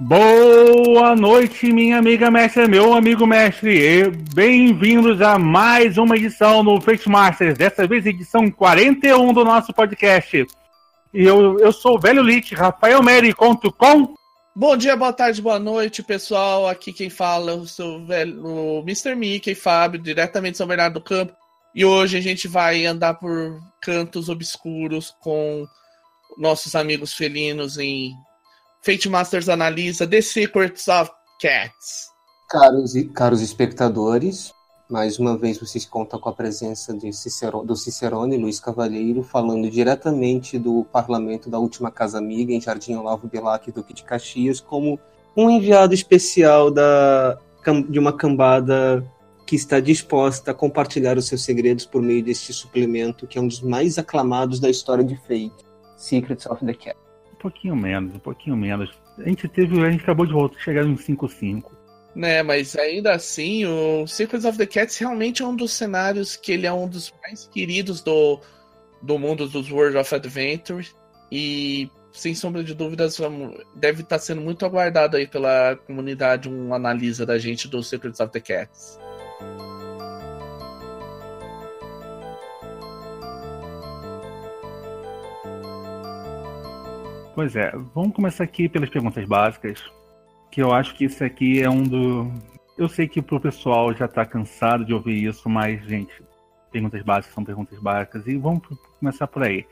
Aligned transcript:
Boa 0.00 1.14
noite, 1.14 1.70
minha 1.72 1.98
amiga 1.98 2.30
mestre, 2.30 2.66
meu 2.66 2.94
amigo 2.94 3.26
mestre. 3.26 4.10
Bem-vindos 4.34 5.20
a 5.20 5.38
mais 5.38 5.98
uma 5.98 6.16
edição 6.16 6.62
no 6.62 6.80
Fate 6.80 7.08
Masters, 7.08 7.56
dessa 7.56 7.86
vez 7.86 8.04
edição 8.06 8.50
41 8.50 9.32
do 9.32 9.44
nosso 9.44 9.72
podcast. 9.72 10.46
E 11.14 11.22
eu, 11.22 11.58
eu 11.60 11.72
sou 11.72 11.96
o 11.96 12.00
velho 12.00 12.22
Lich, 12.22 12.54
Rafael 12.54 13.02
Meri, 13.02 13.32
conto 13.32 13.70
com. 13.70 14.14
Bom 14.56 14.76
dia, 14.76 14.96
boa 14.96 15.12
tarde, 15.12 15.40
boa 15.40 15.58
noite, 15.58 16.02
pessoal. 16.02 16.66
Aqui 16.66 16.92
quem 16.92 17.10
fala 17.10 17.52
é 17.52 17.54
o 17.54 17.66
seu 17.66 18.04
velho 18.04 18.44
o 18.44 18.80
Mr. 18.80 19.14
Mickey, 19.14 19.54
Fábio, 19.54 20.00
diretamente 20.00 20.52
de 20.52 20.58
São 20.58 20.66
Bernardo 20.66 20.94
do 20.94 21.00
Campo. 21.00 21.34
E 21.74 21.84
hoje 21.84 22.16
a 22.16 22.20
gente 22.20 22.48
vai 22.48 22.86
andar 22.86 23.14
por 23.14 23.60
cantos 23.80 24.28
obscuros 24.28 25.14
com 25.20 25.66
nossos 26.38 26.74
amigos 26.74 27.14
felinos 27.14 27.78
em 27.78 28.14
Fate 28.84 29.08
Masters 29.08 29.48
Analisa 29.48 30.08
The 30.08 30.20
Secrets 30.20 30.88
of 30.88 31.08
Cats. 31.40 32.10
Caros, 32.50 32.92
caros 33.14 33.40
espectadores, 33.40 34.52
mais 34.90 35.20
uma 35.20 35.38
vez 35.38 35.56
vocês 35.56 35.86
contam 35.86 36.18
com 36.18 36.28
a 36.28 36.32
presença 36.32 36.92
de 36.92 37.12
Cicero, 37.12 37.62
do 37.62 37.76
Cicerone 37.76 38.36
Luiz 38.36 38.58
Cavalheiro, 38.58 39.22
falando 39.22 39.70
diretamente 39.70 40.58
do 40.58 40.84
parlamento 40.92 41.48
da 41.48 41.60
última 41.60 41.92
Casa 41.92 42.18
Amiga, 42.18 42.52
em 42.52 42.60
Jardim 42.60 42.96
Olavo 42.96 43.28
Bilac, 43.28 43.70
Duque 43.70 43.94
de 43.94 44.02
Caxias, 44.02 44.58
como 44.58 44.98
um 45.36 45.48
enviado 45.48 45.94
especial 45.94 46.68
da, 46.68 47.38
de 47.88 48.00
uma 48.00 48.12
cambada 48.12 49.08
que 49.46 49.54
está 49.54 49.78
disposta 49.78 50.50
a 50.50 50.54
compartilhar 50.54 51.16
os 51.16 51.28
seus 51.28 51.44
segredos 51.44 51.86
por 51.86 52.02
meio 52.02 52.24
deste 52.24 52.52
suplemento, 52.52 53.28
que 53.28 53.38
é 53.38 53.40
um 53.40 53.46
dos 53.46 53.60
mais 53.60 53.96
aclamados 53.96 54.58
da 54.58 54.68
história 54.68 55.04
de 55.04 55.14
Fate, 55.18 55.54
Secrets 55.96 56.46
of 56.46 56.66
the 56.66 56.74
Cat. 56.74 57.11
Pouquinho 57.42 57.74
menos, 57.74 58.14
um 58.14 58.20
pouquinho 58.20 58.56
menos. 58.56 58.90
A 59.18 59.28
gente 59.28 59.48
teve, 59.48 59.84
a 59.84 59.90
gente 59.90 60.04
acabou 60.04 60.24
de 60.24 60.32
voltar, 60.32 60.60
chegar 60.60 60.86
em 60.86 60.94
5-5. 60.94 61.64
Né, 62.14 62.42
mas 62.42 62.76
ainda 62.76 63.14
assim, 63.14 63.64
o 63.66 64.06
Secrets 64.06 64.44
of 64.44 64.56
the 64.56 64.66
Cats 64.66 64.96
realmente 64.98 65.42
é 65.42 65.46
um 65.46 65.56
dos 65.56 65.72
cenários 65.72 66.36
que 66.36 66.52
ele 66.52 66.66
é 66.66 66.72
um 66.72 66.86
dos 66.86 67.12
mais 67.22 67.48
queridos 67.48 68.00
do, 68.00 68.38
do 69.02 69.18
mundo 69.18 69.48
dos 69.48 69.72
World 69.72 69.96
of 69.96 70.14
Adventure. 70.14 70.86
E, 71.32 71.90
sem 72.12 72.32
sombra 72.32 72.62
de 72.62 72.74
dúvidas, 72.74 73.18
deve 73.74 74.02
estar 74.02 74.20
sendo 74.20 74.40
muito 74.40 74.64
aguardado 74.64 75.16
aí 75.16 75.26
pela 75.26 75.74
comunidade 75.86 76.48
um 76.48 76.72
analisa 76.72 77.26
da 77.26 77.38
gente 77.38 77.66
do 77.66 77.82
Secrets 77.82 78.20
of 78.20 78.30
the 78.30 78.40
Cats. 78.40 79.00
Pois 87.34 87.56
é, 87.56 87.72
vamos 87.94 88.14
começar 88.14 88.44
aqui 88.44 88.68
pelas 88.68 88.90
perguntas 88.90 89.26
básicas, 89.26 89.82
que 90.50 90.62
eu 90.62 90.70
acho 90.70 90.94
que 90.94 91.06
isso 91.06 91.24
aqui 91.24 91.62
é 91.62 91.70
um 91.70 91.82
do. 91.82 92.30
Eu 92.76 92.88
sei 92.88 93.08
que 93.08 93.22
pro 93.22 93.40
pessoal 93.40 93.94
já 93.94 94.06
tá 94.06 94.26
cansado 94.26 94.84
de 94.84 94.92
ouvir 94.92 95.24
isso, 95.24 95.48
mas, 95.48 95.82
gente, 95.86 96.12
perguntas 96.70 97.02
básicas 97.02 97.34
são 97.34 97.44
perguntas 97.44 97.78
básicas, 97.78 98.26
e 98.26 98.36
vamos 98.36 98.62
começar 98.98 99.26
por 99.26 99.42
aí. 99.44 99.64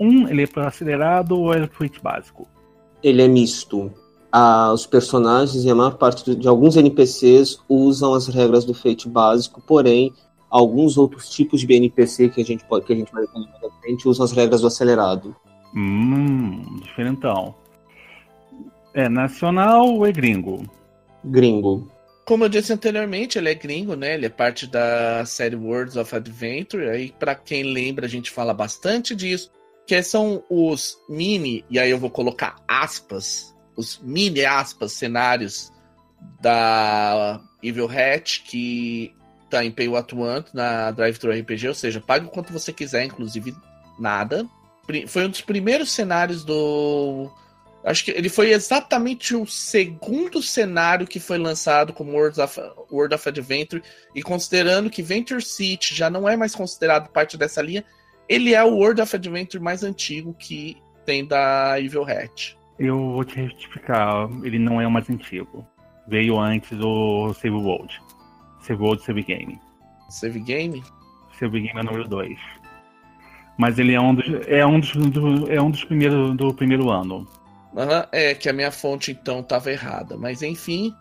Um, 0.00 0.26
ele 0.26 0.44
é 0.44 0.46
para 0.46 0.68
acelerado 0.68 1.38
ou 1.38 1.52
é 1.52 1.66
tweet 1.66 2.00
básico? 2.02 2.48
Ele 3.02 3.22
é 3.22 3.28
misto. 3.28 3.92
Ah, 4.30 4.72
os 4.72 4.86
personagens 4.86 5.64
e 5.64 5.70
a 5.70 5.74
maior 5.74 5.98
parte 5.98 6.34
de 6.34 6.48
alguns 6.48 6.76
NPCs 6.76 7.62
usam 7.68 8.14
as 8.14 8.26
regras 8.26 8.64
do 8.64 8.72
Fate 8.72 9.06
básico, 9.06 9.60
porém 9.60 10.14
alguns 10.50 10.96
outros 10.96 11.28
tipos 11.28 11.60
de 11.60 11.74
NPC 11.74 12.30
que 12.30 12.40
a 12.40 12.44
gente 12.44 12.64
pode 12.64 12.86
que 12.86 12.92
a 12.92 12.96
gente 12.96 13.12
vai 13.12 13.24
ver 13.26 13.38
na 13.38 13.70
frente 13.80 14.08
usam 14.08 14.24
as 14.24 14.32
regras 14.32 14.62
do 14.62 14.66
acelerado. 14.66 15.36
Hum, 15.74 16.80
diferentão. 16.82 17.54
É 18.94 19.08
nacional 19.08 19.86
ou 19.86 20.06
é 20.06 20.12
gringo? 20.12 20.68
Gringo. 21.24 21.90
Como 22.24 22.44
eu 22.44 22.48
disse 22.48 22.72
anteriormente, 22.72 23.38
ele 23.38 23.50
é 23.50 23.54
gringo, 23.54 23.96
né? 23.96 24.14
Ele 24.14 24.26
é 24.26 24.28
parte 24.28 24.66
da 24.66 25.24
série 25.24 25.56
Worlds 25.56 25.96
of 25.96 26.14
Adventure. 26.14 26.88
Aí, 26.88 27.12
para 27.18 27.34
quem 27.34 27.62
lembra, 27.64 28.06
a 28.06 28.08
gente 28.08 28.30
fala 28.30 28.54
bastante 28.54 29.14
disso. 29.14 29.50
Que 29.86 30.02
são 30.02 30.44
os 30.48 30.96
mini, 31.08 31.64
e 31.68 31.78
aí 31.78 31.90
eu 31.90 31.98
vou 31.98 32.10
colocar 32.10 32.56
aspas, 32.68 33.52
os 33.76 34.00
mini 34.00 34.44
aspas 34.44 34.92
cenários 34.92 35.72
da 36.40 37.40
Evil 37.62 37.88
Hat, 37.90 38.42
que 38.42 39.12
tá 39.50 39.64
em 39.64 39.72
Pay 39.72 39.88
What 39.88 40.14
Want 40.14 40.46
na 40.54 40.92
Drive 40.92 41.18
Thru 41.18 41.32
RPG, 41.32 41.68
ou 41.68 41.74
seja, 41.74 42.00
pague 42.00 42.26
o 42.26 42.30
quanto 42.30 42.52
você 42.52 42.72
quiser, 42.72 43.04
inclusive 43.04 43.54
nada. 43.98 44.46
Foi 45.06 45.24
um 45.24 45.30
dos 45.30 45.40
primeiros 45.40 45.90
cenários 45.90 46.44
do. 46.44 47.30
Acho 47.84 48.04
que 48.04 48.10
ele 48.12 48.28
foi 48.28 48.52
exatamente 48.52 49.34
o 49.34 49.44
segundo 49.44 50.40
cenário 50.40 51.06
que 51.06 51.18
foi 51.18 51.36
lançado 51.36 51.92
como 51.92 52.12
World 52.12 52.40
of, 52.40 52.60
World 52.90 53.14
of 53.14 53.28
Adventure. 53.28 53.82
E 54.14 54.22
considerando 54.22 54.88
que 54.88 55.02
Venture 55.02 55.42
City 55.42 55.94
já 55.94 56.08
não 56.08 56.28
é 56.28 56.36
mais 56.36 56.54
considerado 56.54 57.10
parte 57.10 57.36
dessa 57.36 57.60
linha, 57.60 57.84
ele 58.28 58.54
é 58.54 58.62
o 58.62 58.76
World 58.76 59.00
of 59.00 59.16
Adventure 59.16 59.62
mais 59.62 59.82
antigo 59.82 60.32
que 60.34 60.76
tem 61.04 61.24
da 61.24 61.80
Evil 61.80 62.04
Hat. 62.04 62.56
Eu 62.78 62.96
vou 62.96 63.24
te 63.24 63.36
retificar, 63.36 64.28
ele 64.44 64.58
não 64.58 64.80
é 64.80 64.86
o 64.86 64.90
mais 64.90 65.08
antigo. 65.10 65.66
Veio 66.06 66.38
antes 66.38 66.76
do 66.76 67.32
Save 67.34 67.56
World. 67.56 68.00
Save 68.60 68.80
World 68.80 69.02
Save 69.04 69.22
Game. 69.22 69.60
Save 70.08 70.40
Game? 70.40 70.82
Save 71.38 71.60
Game 71.60 71.78
é 71.78 71.80
o 71.80 71.84
número 71.84 72.08
2. 72.08 72.38
Mas 73.56 73.78
ele 73.78 73.92
é 73.92 74.00
um 74.00 74.14
dos, 74.14 74.26
é 74.46 74.66
um 74.66 74.80
dos, 74.80 74.92
do, 74.92 75.52
é 75.52 75.60
um 75.60 75.70
dos 75.70 75.84
primeiros 75.84 76.36
do 76.36 76.54
primeiro 76.54 76.90
ano. 76.90 77.26
Uhum, 77.74 78.04
é 78.10 78.34
que 78.34 78.48
a 78.48 78.52
minha 78.52 78.70
fonte 78.70 79.12
então 79.12 79.40
estava 79.40 79.70
errada. 79.70 80.16
Mas 80.16 80.42
enfim, 80.42 80.94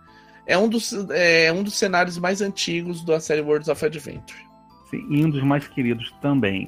é 0.46 0.58
um, 0.58 0.68
dos, 0.68 0.94
é 1.12 1.52
um 1.52 1.64
dos 1.64 1.78
cenários 1.78 2.18
mais 2.18 2.42
antigos 2.42 3.04
da 3.04 3.20
série 3.20 3.42
Worlds 3.42 3.68
of 3.68 3.86
Adventure. 3.86 4.40
Sim, 4.90 5.06
e 5.10 5.26
um 5.26 5.30
dos 5.30 5.44
mais 5.44 5.68
queridos 5.68 6.14
também. 6.22 6.68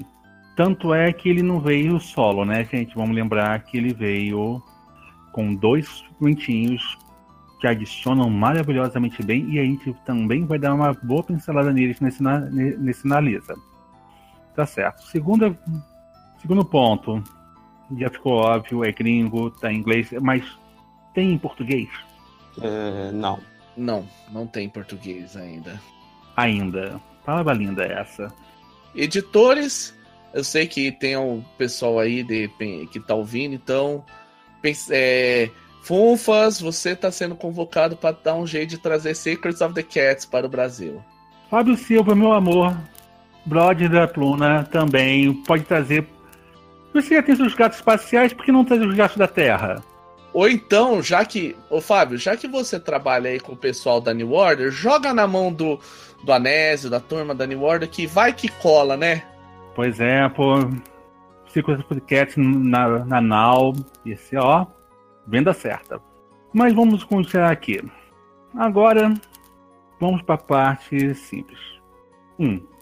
Tanto 0.55 0.93
é 0.93 1.11
que 1.11 1.27
ele 1.29 1.41
não 1.41 1.59
veio 1.59 1.99
solo, 1.99 2.45
né, 2.45 2.63
gente? 2.63 2.95
Vamos 2.95 3.15
lembrar 3.15 3.59
que 3.63 3.77
ele 3.77 3.93
veio 3.93 4.61
com 5.31 5.53
dois 5.55 5.87
suplementinhos 5.87 6.97
que 7.59 7.67
adicionam 7.67 8.29
maravilhosamente 8.29 9.23
bem 9.23 9.49
e 9.49 9.59
a 9.59 9.63
gente 9.63 9.93
também 10.05 10.45
vai 10.45 10.59
dar 10.59 10.73
uma 10.73 10.93
boa 10.93 11.23
pincelada 11.23 11.71
neles 11.71 11.99
nesse, 11.99 12.21
nesse 12.77 13.07
analisa. 13.07 13.55
Tá 14.55 14.65
certo. 14.65 15.03
Segundo, 15.03 15.57
segundo 16.41 16.63
ponto, 16.63 17.23
já 17.97 18.09
ficou 18.09 18.33
óbvio, 18.33 18.83
é 18.83 18.91
gringo, 18.91 19.49
tá 19.49 19.71
em 19.71 19.77
inglês, 19.77 20.11
mas 20.21 20.43
tem 21.13 21.31
em 21.31 21.37
português? 21.37 21.89
É, 22.61 23.11
não. 23.11 23.39
Não, 23.75 24.07
não 24.31 24.45
tem 24.45 24.65
em 24.65 24.69
português 24.69 25.35
ainda. 25.35 25.81
Ainda. 26.35 27.01
Palavra 27.25 27.53
linda 27.53 27.83
essa. 27.83 28.31
Editores, 28.95 29.97
eu 30.33 30.43
sei 30.43 30.67
que 30.67 30.91
tem 30.91 31.17
um 31.17 31.43
pessoal 31.57 31.99
aí 31.99 32.23
de, 32.23 32.49
que 32.91 32.99
tá 32.99 33.15
ouvindo, 33.15 33.55
então. 33.55 34.03
É, 34.91 35.49
Funfas, 35.81 36.61
você 36.61 36.91
está 36.91 37.11
sendo 37.11 37.35
convocado 37.35 37.97
para 37.97 38.15
dar 38.15 38.35
um 38.35 38.47
jeito 38.47 38.69
de 38.69 38.77
trazer 38.77 39.15
Secrets 39.15 39.59
of 39.59 39.73
the 39.73 39.83
Cats 39.83 40.25
para 40.25 40.45
o 40.45 40.49
Brasil. 40.49 41.03
Fábio 41.49 41.75
Silva, 41.75 42.15
meu 42.15 42.31
amor, 42.31 42.77
brother 43.45 43.89
da 43.89 44.07
Pluna, 44.07 44.67
também 44.71 45.33
pode 45.43 45.63
trazer. 45.63 46.07
Você 46.93 47.15
já 47.15 47.23
tem 47.23 47.33
os 47.33 47.55
gatos 47.55 47.79
espaciais, 47.79 48.33
por 48.33 48.45
que 48.45 48.51
não 48.51 48.63
trazer 48.63 48.85
os 48.85 48.95
gatos 48.95 49.17
da 49.17 49.27
Terra? 49.27 49.83
Ou 50.33 50.49
então, 50.49 51.01
já 51.01 51.23
que. 51.23 51.55
Ô 51.69 51.79
Fábio, 51.79 52.17
já 52.17 52.35
que 52.35 52.47
você 52.47 52.79
trabalha 52.79 53.29
aí 53.29 53.39
com 53.39 53.53
o 53.53 53.57
pessoal 53.57 54.01
da 54.01 54.13
New 54.13 54.31
Order, 54.31 54.71
joga 54.71 55.13
na 55.13 55.27
mão 55.27 55.53
do, 55.53 55.79
do 56.23 56.33
Anésio, 56.33 56.89
da 56.89 56.99
turma 56.99 57.35
da 57.35 57.45
New 57.45 57.61
Order, 57.61 57.89
que 57.89 58.07
vai 58.07 58.33
que 58.33 58.47
cola, 58.47 58.97
né? 58.97 59.23
Pois 59.75 59.99
é, 59.99 60.27
pô. 60.29 60.59
The 61.53 61.99
Cats 62.07 62.35
na, 62.35 63.05
na 63.05 63.21
Now. 63.21 63.73
Esse, 64.03 64.35
ó. 64.35 64.65
Venda 65.27 65.53
certa. 65.53 66.01
Mas 66.51 66.73
vamos 66.73 67.03
continuar 67.03 67.51
aqui. 67.51 67.79
Agora, 68.55 69.13
vamos 69.99 70.23
para 70.23 70.35
a 70.35 70.37
parte 70.37 71.13
simples. 71.13 71.59
1. 72.39 72.45
Um, 72.45 72.72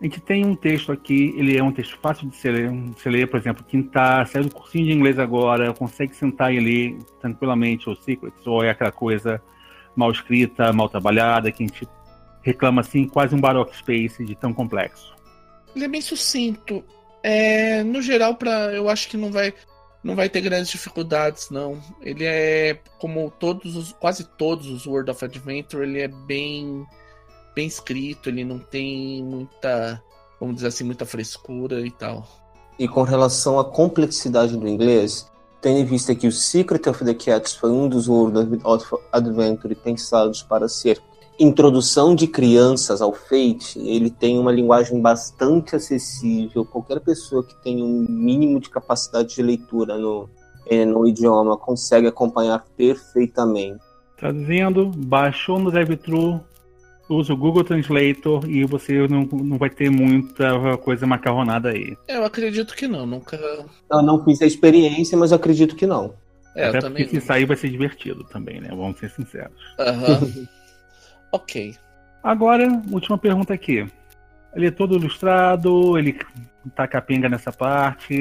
a 0.00 0.04
gente 0.04 0.20
tem 0.20 0.44
um 0.44 0.54
texto 0.54 0.92
aqui, 0.92 1.34
ele 1.36 1.56
é 1.56 1.62
um 1.62 1.72
texto 1.72 1.98
fácil 2.02 2.28
de 2.28 2.36
se 2.36 2.50
ler, 2.50 2.70
se 2.98 3.08
ler 3.08 3.28
por 3.28 3.40
exemplo, 3.40 3.64
quem 3.64 3.88
saindo 4.26 4.48
do 4.48 4.54
cursinho 4.54 4.86
de 4.86 4.92
inglês 4.92 5.18
agora, 5.18 5.72
consegue 5.72 6.14
sentar 6.14 6.52
e 6.52 6.60
ler 6.60 6.98
tranquilamente 7.20 7.88
o 7.88 7.96
Secrets, 7.96 8.46
ou 8.46 8.62
é 8.62 8.70
aquela 8.70 8.92
coisa 8.92 9.40
mal 9.94 10.10
escrita, 10.10 10.72
mal 10.72 10.88
trabalhada, 10.88 11.50
que 11.50 11.64
a 11.64 11.66
gente 11.66 11.88
reclama 12.42 12.82
assim, 12.82 13.08
quase 13.08 13.34
um 13.34 13.40
Baroque 13.40 13.76
Space 13.76 14.22
de 14.22 14.34
tão 14.34 14.52
complexo. 14.52 15.16
Ele 15.74 15.86
é 15.86 15.88
bem 15.88 16.02
sucinto. 16.02 16.84
É, 17.22 17.82
no 17.82 18.02
geral, 18.02 18.34
pra, 18.36 18.72
eu 18.72 18.88
acho 18.88 19.08
que 19.08 19.16
não 19.16 19.32
vai 19.32 19.52
não 20.04 20.14
vai 20.14 20.28
ter 20.28 20.40
grandes 20.40 20.70
dificuldades, 20.70 21.50
não. 21.50 21.80
Ele 22.00 22.24
é 22.24 22.78
como 22.98 23.28
todos 23.28 23.74
os, 23.74 23.92
quase 23.92 24.24
todos 24.24 24.68
os 24.68 24.86
World 24.86 25.10
of 25.10 25.24
Adventure, 25.24 25.82
ele 25.82 26.00
é 26.00 26.06
bem 26.06 26.86
bem 27.56 27.66
escrito, 27.66 28.28
ele 28.28 28.44
não 28.44 28.58
tem 28.58 29.24
muita, 29.24 30.02
vamos 30.38 30.56
dizer 30.56 30.68
assim, 30.68 30.84
muita 30.84 31.06
frescura 31.06 31.80
e 31.80 31.90
tal. 31.90 32.28
E 32.78 32.86
com 32.86 33.02
relação 33.02 33.58
à 33.58 33.64
complexidade 33.64 34.54
do 34.54 34.68
inglês, 34.68 35.26
tendo 35.62 35.78
em 35.78 35.84
vista 35.84 36.14
que 36.14 36.26
o 36.26 36.32
Secret 36.32 36.86
of 36.86 37.02
the 37.02 37.14
Cats 37.14 37.54
foi 37.54 37.70
um 37.70 37.88
dos 37.88 38.06
World 38.06 38.60
of 38.62 38.96
Adventure 39.10 39.74
pensados 39.74 40.42
para 40.42 40.68
ser 40.68 41.00
introdução 41.38 42.14
de 42.14 42.26
crianças 42.26 43.00
ao 43.00 43.12
Fate, 43.12 43.78
ele 43.78 44.10
tem 44.10 44.38
uma 44.38 44.52
linguagem 44.52 45.00
bastante 45.00 45.76
acessível. 45.76 46.64
Qualquer 46.64 47.00
pessoa 47.00 47.42
que 47.42 47.54
tenha 47.62 47.82
um 47.82 48.06
mínimo 48.08 48.60
de 48.60 48.68
capacidade 48.68 49.34
de 49.34 49.42
leitura 49.42 49.96
no, 49.96 50.28
eh, 50.66 50.84
no 50.84 51.06
idioma 51.06 51.56
consegue 51.56 52.06
acompanhar 52.06 52.64
perfeitamente. 52.76 53.80
Traduzindo, 54.16 54.90
baixou 54.96 55.58
no 55.58 55.70
DevTrue, 55.70 56.40
usa 57.08 57.32
o 57.32 57.36
Google 57.36 57.64
Translator 57.64 58.48
e 58.48 58.64
você 58.64 59.06
não, 59.08 59.22
não 59.22 59.58
vai 59.58 59.70
ter 59.70 59.90
muita 59.90 60.76
coisa 60.78 61.06
macarronada 61.06 61.70
aí. 61.70 61.96
Eu 62.08 62.24
acredito 62.24 62.74
que 62.74 62.88
não, 62.88 63.06
nunca. 63.06 63.36
Eu 63.90 64.02
não 64.02 64.24
fiz 64.24 64.42
a 64.42 64.46
experiência, 64.46 65.16
mas 65.16 65.32
acredito 65.32 65.76
que 65.76 65.86
não. 65.86 66.14
É, 66.54 66.66
Até 66.66 66.78
eu 66.78 66.82
também. 66.82 67.06
se 67.06 67.20
sair 67.20 67.44
vai 67.44 67.56
ser 67.56 67.68
divertido 67.68 68.24
também, 68.24 68.60
né? 68.60 68.68
Vamos 68.70 68.98
ser 68.98 69.10
sinceros. 69.10 69.60
Uhum. 69.78 70.46
ok. 71.30 71.74
Agora, 72.22 72.82
última 72.90 73.18
pergunta 73.18 73.52
aqui. 73.54 73.86
Ele 74.54 74.68
é 74.68 74.70
todo 74.70 74.96
ilustrado, 74.96 75.98
ele 75.98 76.18
tá 76.74 76.88
capenga 76.88 77.28
nessa 77.28 77.52
parte. 77.52 78.16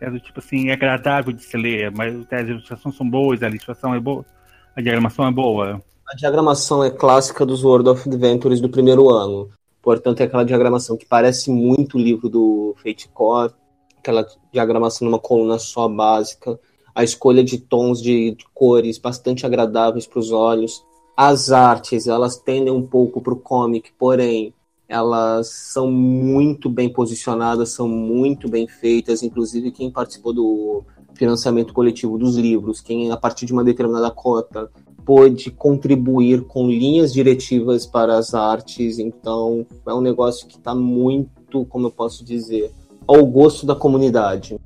É 0.00 0.10
do 0.10 0.18
tipo 0.18 0.40
assim, 0.40 0.68
é 0.68 0.72
agradável 0.72 1.32
de 1.32 1.42
se 1.42 1.56
ler, 1.56 1.92
mas 1.92 2.14
as 2.30 2.48
ilustrações 2.48 2.96
são 2.96 3.08
boas, 3.08 3.42
a 3.42 3.48
ilustração 3.48 3.94
é 3.94 4.00
boa, 4.00 4.26
a 4.74 4.80
diagramação 4.82 5.26
é 5.26 5.30
boa. 5.30 5.80
A 6.06 6.14
diagramação 6.14 6.84
é 6.84 6.90
clássica 6.90 7.46
dos 7.46 7.64
World 7.64 7.88
of 7.88 8.08
Adventures 8.08 8.60
do 8.60 8.68
primeiro 8.68 9.08
ano. 9.08 9.48
Portanto, 9.82 10.20
é 10.20 10.24
aquela 10.24 10.44
diagramação 10.44 10.98
que 10.98 11.06
parece 11.06 11.50
muito 11.50 11.96
o 11.96 12.00
livro 12.00 12.28
do 12.28 12.74
Fate 12.76 13.08
Core, 13.08 13.54
aquela 13.98 14.26
diagramação 14.52 15.06
numa 15.06 15.18
coluna 15.18 15.58
só 15.58 15.88
básica, 15.88 16.60
a 16.94 17.02
escolha 17.02 17.42
de 17.42 17.58
tons 17.58 18.02
de, 18.02 18.32
de 18.32 18.44
cores 18.52 18.98
bastante 18.98 19.46
agradáveis 19.46 20.06
para 20.06 20.18
os 20.18 20.30
olhos. 20.30 20.84
As 21.16 21.50
artes, 21.50 22.06
elas 22.06 22.36
tendem 22.36 22.72
um 22.72 22.86
pouco 22.86 23.22
para 23.22 23.32
o 23.32 23.40
comic, 23.40 23.90
porém, 23.98 24.52
elas 24.86 25.48
são 25.48 25.90
muito 25.90 26.68
bem 26.68 26.92
posicionadas, 26.92 27.70
são 27.70 27.88
muito 27.88 28.48
bem 28.48 28.68
feitas. 28.68 29.22
Inclusive, 29.22 29.72
quem 29.72 29.90
participou 29.90 30.34
do 30.34 30.84
financiamento 31.14 31.72
coletivo 31.72 32.18
dos 32.18 32.36
livros, 32.36 32.80
quem 32.80 33.10
a 33.10 33.16
partir 33.16 33.46
de 33.46 33.54
uma 33.54 33.64
determinada 33.64 34.10
cota 34.10 34.70
pôde 35.04 35.50
contribuir 35.50 36.42
com 36.42 36.68
linhas 36.68 37.12
diretivas 37.12 37.86
para 37.86 38.16
as 38.16 38.34
artes, 38.34 38.98
então 38.98 39.66
é 39.86 39.92
um 39.92 40.00
negócio 40.00 40.46
que 40.46 40.56
está 40.56 40.74
muito, 40.74 41.64
como 41.66 41.86
eu 41.86 41.90
posso 41.90 42.24
dizer, 42.24 42.72
ao 43.06 43.24
gosto 43.26 43.66
da 43.66 43.74
comunidade. 43.74 44.58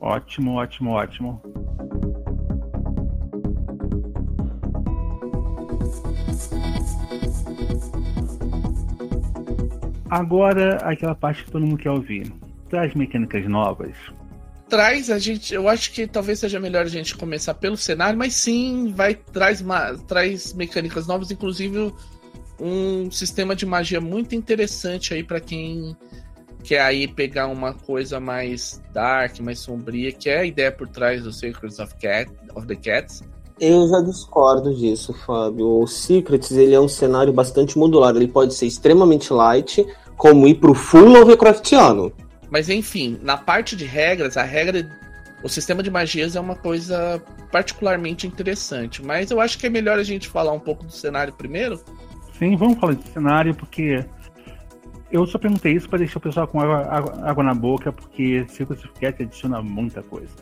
Ótimo, 0.00 0.54
ótimo, 0.54 0.90
ótimo. 0.90 1.40
Agora, 10.08 10.76
aquela 10.78 11.14
parte 11.14 11.44
que 11.44 11.52
todo 11.52 11.64
mundo 11.64 11.78
quer 11.78 11.90
ouvir. 11.90 12.32
Traz 12.68 12.94
mecânicas 12.94 13.48
novas, 13.48 13.96
traz 14.70 15.10
a 15.10 15.18
gente, 15.18 15.52
eu 15.52 15.68
acho 15.68 15.92
que 15.92 16.06
talvez 16.06 16.38
seja 16.38 16.60
melhor 16.60 16.84
a 16.84 16.88
gente 16.88 17.16
começar 17.16 17.52
pelo 17.54 17.76
cenário, 17.76 18.16
mas 18.16 18.34
sim, 18.34 18.94
vai 18.96 19.14
traz 19.14 19.62
traz 20.06 20.54
mecânicas 20.54 21.06
novas, 21.06 21.30
inclusive 21.30 21.92
um 22.58 23.10
sistema 23.10 23.56
de 23.56 23.66
magia 23.66 24.00
muito 24.00 24.34
interessante 24.34 25.12
aí 25.12 25.24
para 25.24 25.40
quem 25.40 25.96
quer 26.62 26.82
aí 26.82 27.08
pegar 27.08 27.48
uma 27.48 27.74
coisa 27.74 28.20
mais 28.20 28.80
dark, 28.92 29.40
mais 29.40 29.58
sombria, 29.58 30.12
que 30.12 30.28
é 30.30 30.38
a 30.40 30.44
ideia 30.44 30.70
por 30.70 30.86
trás 30.86 31.24
do 31.24 31.32
Secrets 31.32 31.78
of, 31.80 31.94
Cat, 31.96 32.30
of 32.54 32.66
the 32.66 32.76
Cats. 32.76 33.22
Eu 33.58 33.88
já 33.88 34.00
discordo 34.00 34.74
disso, 34.74 35.12
Fábio. 35.26 35.80
O 35.80 35.86
Secrets 35.86 36.52
ele 36.52 36.74
é 36.74 36.80
um 36.80 36.88
cenário 36.88 37.32
bastante 37.32 37.78
modular. 37.78 38.14
Ele 38.16 38.28
pode 38.28 38.54
ser 38.54 38.66
extremamente 38.66 39.32
light, 39.32 39.86
como 40.16 40.46
ir 40.46 40.54
pro 40.54 40.74
full 40.74 41.08
Lovecraftiano. 41.08 42.12
Mas 42.50 42.68
enfim, 42.68 43.18
na 43.22 43.36
parte 43.36 43.76
de 43.76 43.84
regras, 43.84 44.36
a 44.36 44.42
regra. 44.42 44.88
O 45.42 45.48
sistema 45.48 45.82
de 45.82 45.90
magias 45.90 46.36
é 46.36 46.40
uma 46.40 46.54
coisa 46.54 47.22
particularmente 47.50 48.26
interessante. 48.26 49.02
Mas 49.02 49.30
eu 49.30 49.40
acho 49.40 49.58
que 49.58 49.66
é 49.66 49.70
melhor 49.70 49.98
a 49.98 50.02
gente 50.02 50.28
falar 50.28 50.52
um 50.52 50.60
pouco 50.60 50.84
do 50.84 50.92
cenário 50.92 51.32
primeiro. 51.32 51.80
Sim, 52.38 52.56
vamos 52.56 52.78
falar 52.78 52.94
de 52.94 53.08
cenário, 53.08 53.54
porque 53.54 54.04
eu 55.10 55.26
só 55.26 55.38
perguntei 55.38 55.72
isso 55.74 55.88
para 55.88 56.00
deixar 56.00 56.18
o 56.18 56.20
pessoal 56.20 56.46
com 56.46 56.60
água, 56.60 56.86
água, 56.90 57.30
água 57.30 57.44
na 57.44 57.54
boca, 57.54 57.90
porque 57.90 58.44
Circus 58.48 58.84
of 58.84 58.92
Cat 59.00 59.22
adiciona 59.22 59.62
muita 59.62 60.02
coisa. 60.02 60.34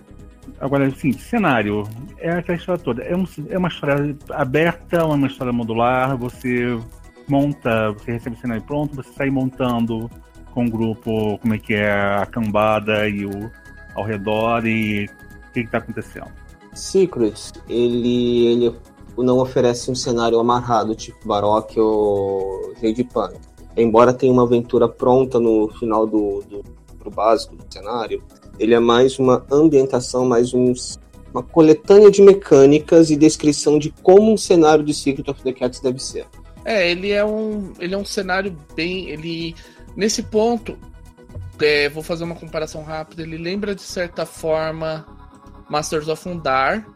Agora, 0.60 0.90
sim, 0.90 1.12
cenário. 1.12 1.84
É 2.18 2.30
aquela 2.30 2.58
história 2.58 2.82
toda. 2.82 3.02
É, 3.02 3.16
um, 3.16 3.24
é 3.48 3.58
uma 3.58 3.68
história 3.68 4.16
aberta, 4.30 5.04
uma 5.04 5.26
história 5.26 5.52
modular. 5.52 6.16
Você 6.16 6.76
monta, 7.28 7.92
você 7.92 8.12
recebe 8.12 8.36
o 8.36 8.40
cenário 8.40 8.62
pronto, 8.62 8.96
você 8.96 9.12
sai 9.12 9.30
montando 9.30 10.10
com 10.58 10.66
o 10.66 10.70
grupo, 10.70 11.38
como 11.38 11.54
é 11.54 11.58
que 11.58 11.72
é 11.72 11.88
a 11.88 12.26
cambada 12.26 13.08
e 13.08 13.24
o 13.24 13.48
ao 13.94 14.04
redor 14.04 14.66
e 14.66 15.04
o 15.04 15.52
que 15.52 15.60
está 15.60 15.78
acontecendo. 15.78 16.32
Secrets, 16.74 17.52
ele, 17.68 18.46
ele 18.46 18.74
não 19.16 19.38
oferece 19.38 19.88
um 19.88 19.94
cenário 19.94 20.36
amarrado, 20.40 20.96
tipo 20.96 21.28
Baroque 21.28 21.78
ou 21.78 22.72
Rei 22.80 22.92
de 22.92 23.04
Punk. 23.04 23.36
Embora 23.76 24.12
tenha 24.12 24.32
uma 24.32 24.42
aventura 24.42 24.88
pronta 24.88 25.38
no 25.38 25.68
final 25.78 26.04
do, 26.04 26.42
do, 26.48 26.64
do 27.04 27.10
básico 27.10 27.54
do 27.54 27.64
cenário, 27.72 28.20
ele 28.58 28.74
é 28.74 28.80
mais 28.80 29.16
uma 29.20 29.46
ambientação, 29.52 30.26
mais 30.26 30.52
um, 30.52 30.72
uma 31.32 31.42
coletânea 31.42 32.10
de 32.10 32.20
mecânicas 32.20 33.10
e 33.10 33.16
descrição 33.16 33.78
de 33.78 33.92
como 34.02 34.32
um 34.32 34.36
cenário 34.36 34.84
de 34.84 34.92
Secret 34.92 35.30
of 35.30 35.40
the 35.40 35.52
Cats 35.52 35.78
deve 35.78 36.00
ser. 36.02 36.26
É, 36.64 36.90
ele 36.90 37.12
é 37.12 37.24
um, 37.24 37.72
ele 37.78 37.94
é 37.94 37.98
um 37.98 38.04
cenário 38.04 38.54
bem, 38.74 39.08
ele 39.08 39.54
Nesse 39.98 40.22
ponto, 40.22 40.78
é, 41.60 41.88
vou 41.88 42.04
fazer 42.04 42.22
uma 42.22 42.36
comparação 42.36 42.84
rápida. 42.84 43.20
Ele 43.20 43.36
lembra 43.36 43.74
de 43.74 43.82
certa 43.82 44.24
forma 44.24 45.04
Masters 45.68 46.06
of 46.06 46.28
Undar, 46.28 46.86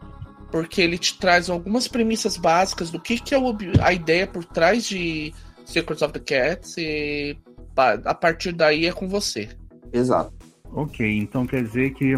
porque 0.49 0.81
ele 0.81 0.97
te 0.97 1.19
traz 1.19 1.49
algumas 1.49 1.85
premissas 1.85 2.37
básicas 2.37 2.89
do 2.89 3.01
que, 3.01 3.19
que 3.19 3.35
é 3.35 3.37
a 3.81 3.91
ideia 3.91 4.25
por 4.25 4.45
trás 4.45 4.85
de 4.85 5.33
Secrets 5.65 6.01
of 6.01 6.13
the 6.13 6.19
Cats 6.19 6.77
e 6.77 7.37
a 7.75 8.13
partir 8.13 8.53
daí 8.53 8.85
é 8.85 8.93
com 8.93 9.05
você. 9.09 9.49
Exato. 9.91 10.31
Ok, 10.71 11.05
então 11.17 11.45
quer 11.45 11.61
dizer 11.61 11.93
que. 11.95 12.13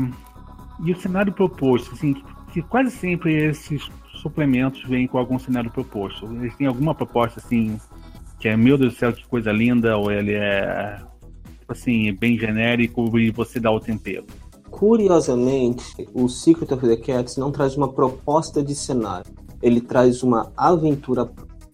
E 0.86 0.92
o 0.92 1.01
cenário 1.01 1.34
proposto, 1.34 1.94
assim, 1.94 2.13
que 2.54 2.62
quase 2.62 2.92
sempre 2.92 3.34
esses 3.34 3.89
suplementos 4.22 4.84
vêm 4.84 5.08
com 5.08 5.18
algum 5.18 5.39
cenário 5.39 5.72
proposto. 5.72 6.32
Eles 6.36 6.56
têm 6.56 6.68
alguma 6.68 6.94
proposta 6.94 7.39
assim 7.39 7.80
que 8.46 8.50
é, 8.50 8.56
meu 8.56 8.78
Deus 8.78 8.94
do 8.94 9.00
céu, 9.00 9.12
que 9.12 9.25
coisa 9.25 9.52
linda, 9.52 9.98
ou 9.98 10.12
ele 10.12 10.36
é, 10.36 11.00
tipo 11.60 11.72
assim, 11.72 12.14
bem 12.14 12.38
genérico 12.38 13.18
e 13.18 13.32
você 13.32 13.60
dá 13.60 13.72
o 13.72 13.80
tempero? 13.80 14.24
Curiosamente, 14.70 15.84
o 16.14 16.30
Secret 16.30 16.72
of 16.72 16.88
the 16.88 16.96
Cats 16.96 17.38
não 17.38 17.52
traz 17.52 17.75
uma 17.75 17.92
proposta 17.92 18.62
de 18.62 18.75
cenário. 18.75 19.25
Ele 19.64 19.82
traz 19.82 20.22
uma 20.22 20.54
aventura 20.56 21.28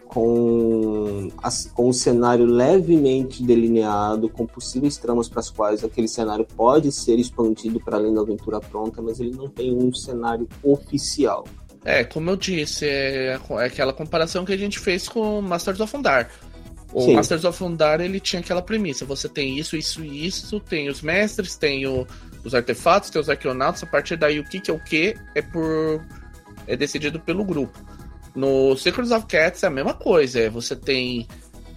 com, 0.06 1.28
com 1.74 1.88
um 1.90 1.92
cenário 1.92 2.46
levemente 2.46 3.42
delineado, 3.42 4.30
com 4.30 4.46
possíveis 4.46 4.96
tramas 4.96 5.28
para 5.28 5.40
as 5.40 5.50
quais 5.50 5.84
aquele 5.84 6.08
cenário 6.08 6.46
pode 6.56 6.90
ser 6.90 7.18
expandido 7.18 7.80
para 7.80 7.98
além 7.98 8.14
da 8.14 8.22
aventura 8.22 8.60
pronta, 8.60 9.02
mas 9.02 9.20
ele 9.20 9.32
não 9.32 9.46
tem 9.46 9.76
um 9.76 9.92
cenário 9.92 10.48
oficial. 10.62 11.44
É, 11.84 12.02
como 12.02 12.30
eu 12.30 12.36
disse, 12.36 12.86
é, 12.86 13.38
é 13.38 13.64
aquela 13.66 13.92
comparação 13.92 14.42
que 14.42 14.54
a 14.54 14.56
gente 14.56 14.78
fez 14.78 15.06
com 15.06 15.42
Masters 15.42 15.80
of 15.80 15.94
Undar. 15.94 16.30
O 16.92 17.02
Sim. 17.02 17.14
Masters 17.14 17.44
of 17.44 17.62
Undar, 17.64 18.00
ele 18.00 18.20
tinha 18.20 18.40
aquela 18.40 18.60
premissa. 18.60 19.04
Você 19.06 19.28
tem 19.28 19.58
isso, 19.58 19.76
isso 19.76 20.04
e 20.04 20.26
isso, 20.26 20.60
tem 20.60 20.88
os 20.88 21.00
mestres, 21.00 21.56
tem 21.56 21.86
o, 21.86 22.06
os 22.44 22.54
artefatos, 22.54 23.10
tem 23.10 23.20
os 23.20 23.30
arqueonautas. 23.30 23.82
A 23.82 23.86
partir 23.86 24.16
daí, 24.16 24.38
o 24.38 24.44
que, 24.44 24.60
que 24.60 24.70
é 24.70 24.74
o 24.74 24.78
que 24.78 25.14
é 25.34 25.42
por... 25.42 26.04
É 26.66 26.76
decidido 26.76 27.18
pelo 27.18 27.44
grupo. 27.44 27.78
No 28.34 28.76
Secrets 28.76 29.10
of 29.10 29.26
Cats 29.26 29.62
é 29.62 29.66
a 29.66 29.70
mesma 29.70 29.94
coisa. 29.94 30.40
É, 30.40 30.50
você 30.50 30.76
tem 30.76 31.26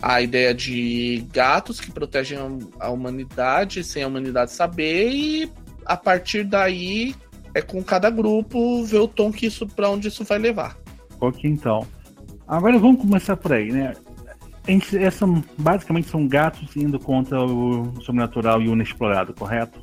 a 0.02 0.22
ideia 0.22 0.54
de 0.54 1.26
gatos 1.32 1.80
que 1.80 1.92
protegem 1.92 2.38
a 2.80 2.90
humanidade 2.90 3.84
sem 3.84 4.04
a 4.04 4.08
humanidade 4.08 4.52
saber 4.52 5.10
e 5.10 5.52
a 5.86 5.98
partir 5.98 6.44
daí 6.44 7.16
é 7.54 7.62
com 7.62 7.84
cada 7.84 8.10
grupo 8.10 8.84
ver 8.84 9.00
o 9.00 9.08
tom 9.08 9.32
que 9.32 9.46
isso 9.46 9.66
para 9.66 9.90
onde 9.90 10.10
isso 10.10 10.24
vai 10.24 10.38
levar. 10.38 10.78
Ok, 11.20 11.50
então. 11.50 11.88
Agora 12.48 12.78
vamos 12.78 13.02
começar 13.02 13.38
por 13.38 13.54
aí, 13.54 13.72
né? 13.72 13.94
Essa, 14.68 15.28
basicamente 15.58 16.10
são 16.10 16.28
gatos 16.28 16.76
indo 16.76 17.00
contra 17.00 17.44
o 17.44 17.94
sobrenatural 18.02 18.62
e 18.62 18.68
o 18.68 18.74
inexplorado, 18.74 19.34
correto? 19.34 19.80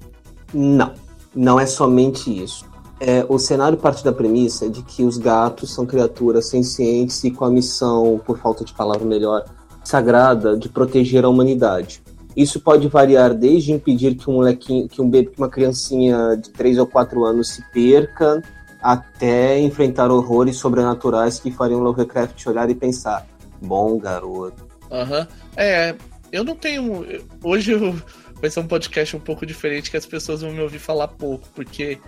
Não, 0.53 0.93
não 1.35 1.59
é 1.59 1.67
somente 1.67 2.31
isso. 2.43 2.65
É, 3.01 3.25
o 3.29 3.39
cenário 3.39 3.79
parte 3.79 4.05
da 4.05 4.13
premissa 4.13 4.69
de 4.69 4.83
que 4.83 5.05
os 5.05 5.19
gatos 5.19 5.75
são 5.75 5.85
criaturas 5.85 6.49
sencientes 6.49 7.23
e 7.25 7.31
com 7.31 7.45
a 7.45 7.51
missão, 7.51 8.21
por 8.25 8.39
falta 8.39 8.65
de 8.65 8.73
palavra 8.73 9.05
melhor, 9.05 9.45
sagrada 9.85 10.57
de 10.57 10.69
proteger 10.69 11.25
a 11.25 11.29
humanidade. 11.29 12.03
Isso 12.37 12.61
pode 12.61 12.89
variar 12.89 13.35
desde 13.35 13.73
impedir 13.73 14.15
que 14.15 14.31
um 14.31 14.35
molequinho, 14.35 14.89
que 14.89 15.03
um 15.03 15.09
bebê, 15.09 15.31
que 15.31 15.39
uma 15.39 15.49
criancinha 15.49 16.37
de 16.37 16.51
3 16.51 16.79
ou 16.79 16.87
4 16.87 17.25
anos 17.25 17.49
se 17.49 17.63
perca, 17.73 18.43
até 18.81 19.61
enfrentar 19.61 20.11
horrores 20.11 20.57
sobrenaturais 20.57 21.39
que 21.39 21.51
fariam 21.51 21.81
Lovecraft 21.81 22.47
olhar 22.47 22.71
e 22.71 22.75
pensar: 22.75 23.27
bom 23.61 23.99
garoto. 23.99 24.72
Aham. 24.93 25.21
Uhum. 25.21 25.27
É, 25.57 25.95
eu 26.31 26.45
não 26.45 26.55
tenho. 26.55 27.05
Hoje 27.43 27.73
eu... 27.73 27.97
vai 28.41 28.51
ser 28.51 28.61
um 28.61 28.67
podcast 28.67 29.17
um 29.17 29.21
pouco 29.21 29.47
diferente 29.47 29.91
que 29.91 29.97
as 29.97 30.07
pessoas 30.07 30.43
vão 30.43 30.53
me 30.53 30.61
ouvir 30.61 30.79
falar 30.79 31.09
pouco, 31.09 31.49
porque 31.55 31.99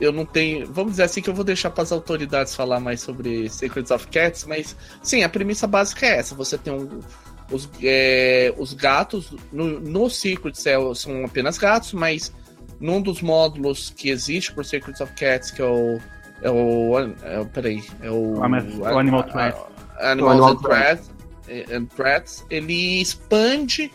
eu 0.00 0.12
não 0.12 0.24
tenho. 0.24 0.66
Vamos 0.72 0.92
dizer 0.92 1.04
assim 1.04 1.20
que 1.20 1.28
eu 1.28 1.34
vou 1.34 1.44
deixar 1.44 1.70
para 1.70 1.82
as 1.82 1.92
autoridades 1.92 2.54
falar 2.54 2.80
mais 2.80 3.00
sobre 3.00 3.48
Secrets 3.48 3.90
of 3.90 4.06
Cats, 4.08 4.44
mas 4.44 4.76
sim, 5.02 5.22
a 5.22 5.28
premissa 5.28 5.66
básica 5.66 6.06
é 6.06 6.18
essa: 6.18 6.34
você 6.34 6.56
tem 6.58 6.72
um. 6.72 7.00
Os, 7.50 7.68
é, 7.82 8.54
os 8.56 8.72
gatos 8.72 9.34
no, 9.52 9.78
no 9.78 10.08
Secrets 10.08 10.64
é, 10.66 10.76
são 10.94 11.26
apenas 11.26 11.58
gatos, 11.58 11.92
mas 11.92 12.32
num 12.80 13.02
dos 13.02 13.20
módulos 13.20 13.90
que 13.90 14.08
existe 14.08 14.50
por 14.52 14.64
Secrets 14.64 15.00
of 15.00 15.12
Cats, 15.12 15.50
que 15.50 15.60
é 15.60 15.66
o. 15.66 15.98
É 16.42 16.50
o. 16.50 16.98
É 17.22 17.40
o 17.40 17.46
peraí. 17.46 17.84
É 18.00 18.10
o. 18.10 18.38
o 18.38 18.42
Animal 18.42 19.24
Threat. 19.24 19.56
Animals 20.00 20.50
and 20.50 20.56
Threats, 20.56 21.10
and 21.48 21.86
Threats. 21.86 22.44
Ele 22.50 23.00
expande 23.00 23.90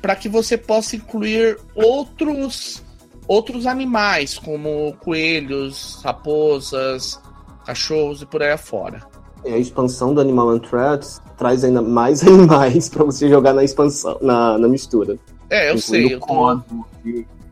para 0.00 0.14
que 0.16 0.28
você 0.28 0.56
possa 0.56 0.96
incluir 0.96 1.58
outros 1.74 2.82
outros 3.28 3.66
animais, 3.66 4.38
como 4.38 4.94
coelhos, 5.00 6.00
raposas, 6.04 7.20
cachorros 7.64 8.22
e 8.22 8.26
por 8.26 8.42
aí 8.42 8.52
afora. 8.52 9.02
É, 9.44 9.54
a 9.54 9.58
expansão 9.58 10.14
do 10.14 10.20
Animal 10.20 10.50
and 10.50 10.60
Threats 10.60 11.20
traz 11.36 11.64
ainda 11.64 11.82
mais 11.82 12.22
animais 12.26 12.88
para 12.88 13.04
você 13.04 13.28
jogar 13.28 13.52
na 13.52 13.64
expansão, 13.64 14.18
na, 14.20 14.56
na 14.58 14.68
mistura. 14.68 15.18
É, 15.50 15.70
eu 15.70 15.78
sei. 15.78 16.14
Eu 16.14 16.20
tô... 16.20 16.60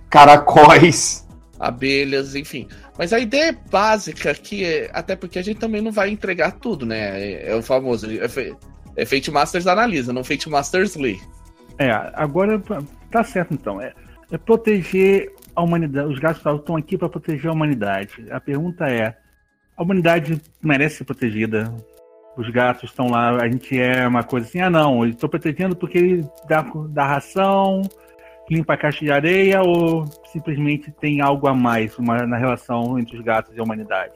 Caracóis. 0.09 1.27
Abelhas, 1.59 2.35
enfim. 2.35 2.69
Mas 2.99 3.13
a 3.13 3.19
ideia 3.19 3.57
básica 3.71 4.31
aqui 4.31 4.65
é. 4.65 4.91
Até 4.93 5.17
porque 5.17 5.39
a 5.39 5.43
gente 5.43 5.59
também 5.59 5.81
não 5.81 5.93
vai 5.93 6.11
entregar 6.11 6.53
tudo, 6.53 6.85
né? 6.85 7.21
É, 7.21 7.51
é 7.51 7.55
o 7.57 7.63
famoso. 7.63 8.07
É, 8.97 9.05
Fate 9.05 9.31
Masters 9.31 9.67
analisa, 9.67 10.13
não 10.13 10.25
Fate 10.25 10.49
Masters 10.49 10.97
lê. 10.97 11.19
É, 11.79 11.91
agora 12.15 12.63
tá 13.11 13.25
certo 13.25 13.55
então. 13.55 13.81
É, 13.81 13.93
é 14.31 14.39
proteger 14.39 15.33
a 15.55 15.63
humanidade. 15.63 16.13
Os 16.13 16.19
gatos 16.19 16.43
estão 16.45 16.77
aqui 16.77 16.97
para 16.97 17.09
proteger 17.09 17.51
a 17.51 17.53
humanidade. 17.53 18.27
A 18.31 18.41
pergunta 18.41 18.87
é: 18.87 19.17
a 19.77 19.83
humanidade 19.83 20.41
merece 20.63 20.99
ser 20.99 21.05
protegida? 21.05 21.75
Os 22.37 22.51
gatos 22.51 22.91
estão 22.91 23.07
lá, 23.09 23.31
a 23.31 23.49
gente 23.49 23.79
é 23.79 24.07
uma 24.09 24.25
coisa 24.25 24.47
assim, 24.47 24.61
ah 24.61 24.69
não, 24.69 25.07
estou 25.07 25.29
protegendo 25.29 25.77
porque 25.77 25.99
ele 25.99 26.29
dá, 26.49 26.63
dá 26.89 27.07
ração, 27.07 27.83
limpa 28.51 28.75
a 28.75 28.77
caixa 28.77 29.05
de 29.05 29.13
areia 29.13 29.63
ou 29.63 30.05
simplesmente 30.33 30.91
tem 31.01 31.21
algo 31.21 31.47
a 31.47 31.55
mais 31.55 31.97
uma, 31.97 32.27
na 32.27 32.37
relação 32.37 32.99
entre 32.99 33.17
os 33.17 33.25
gatos 33.25 33.55
e 33.55 33.61
a 33.61 33.63
humanidade? 33.63 34.15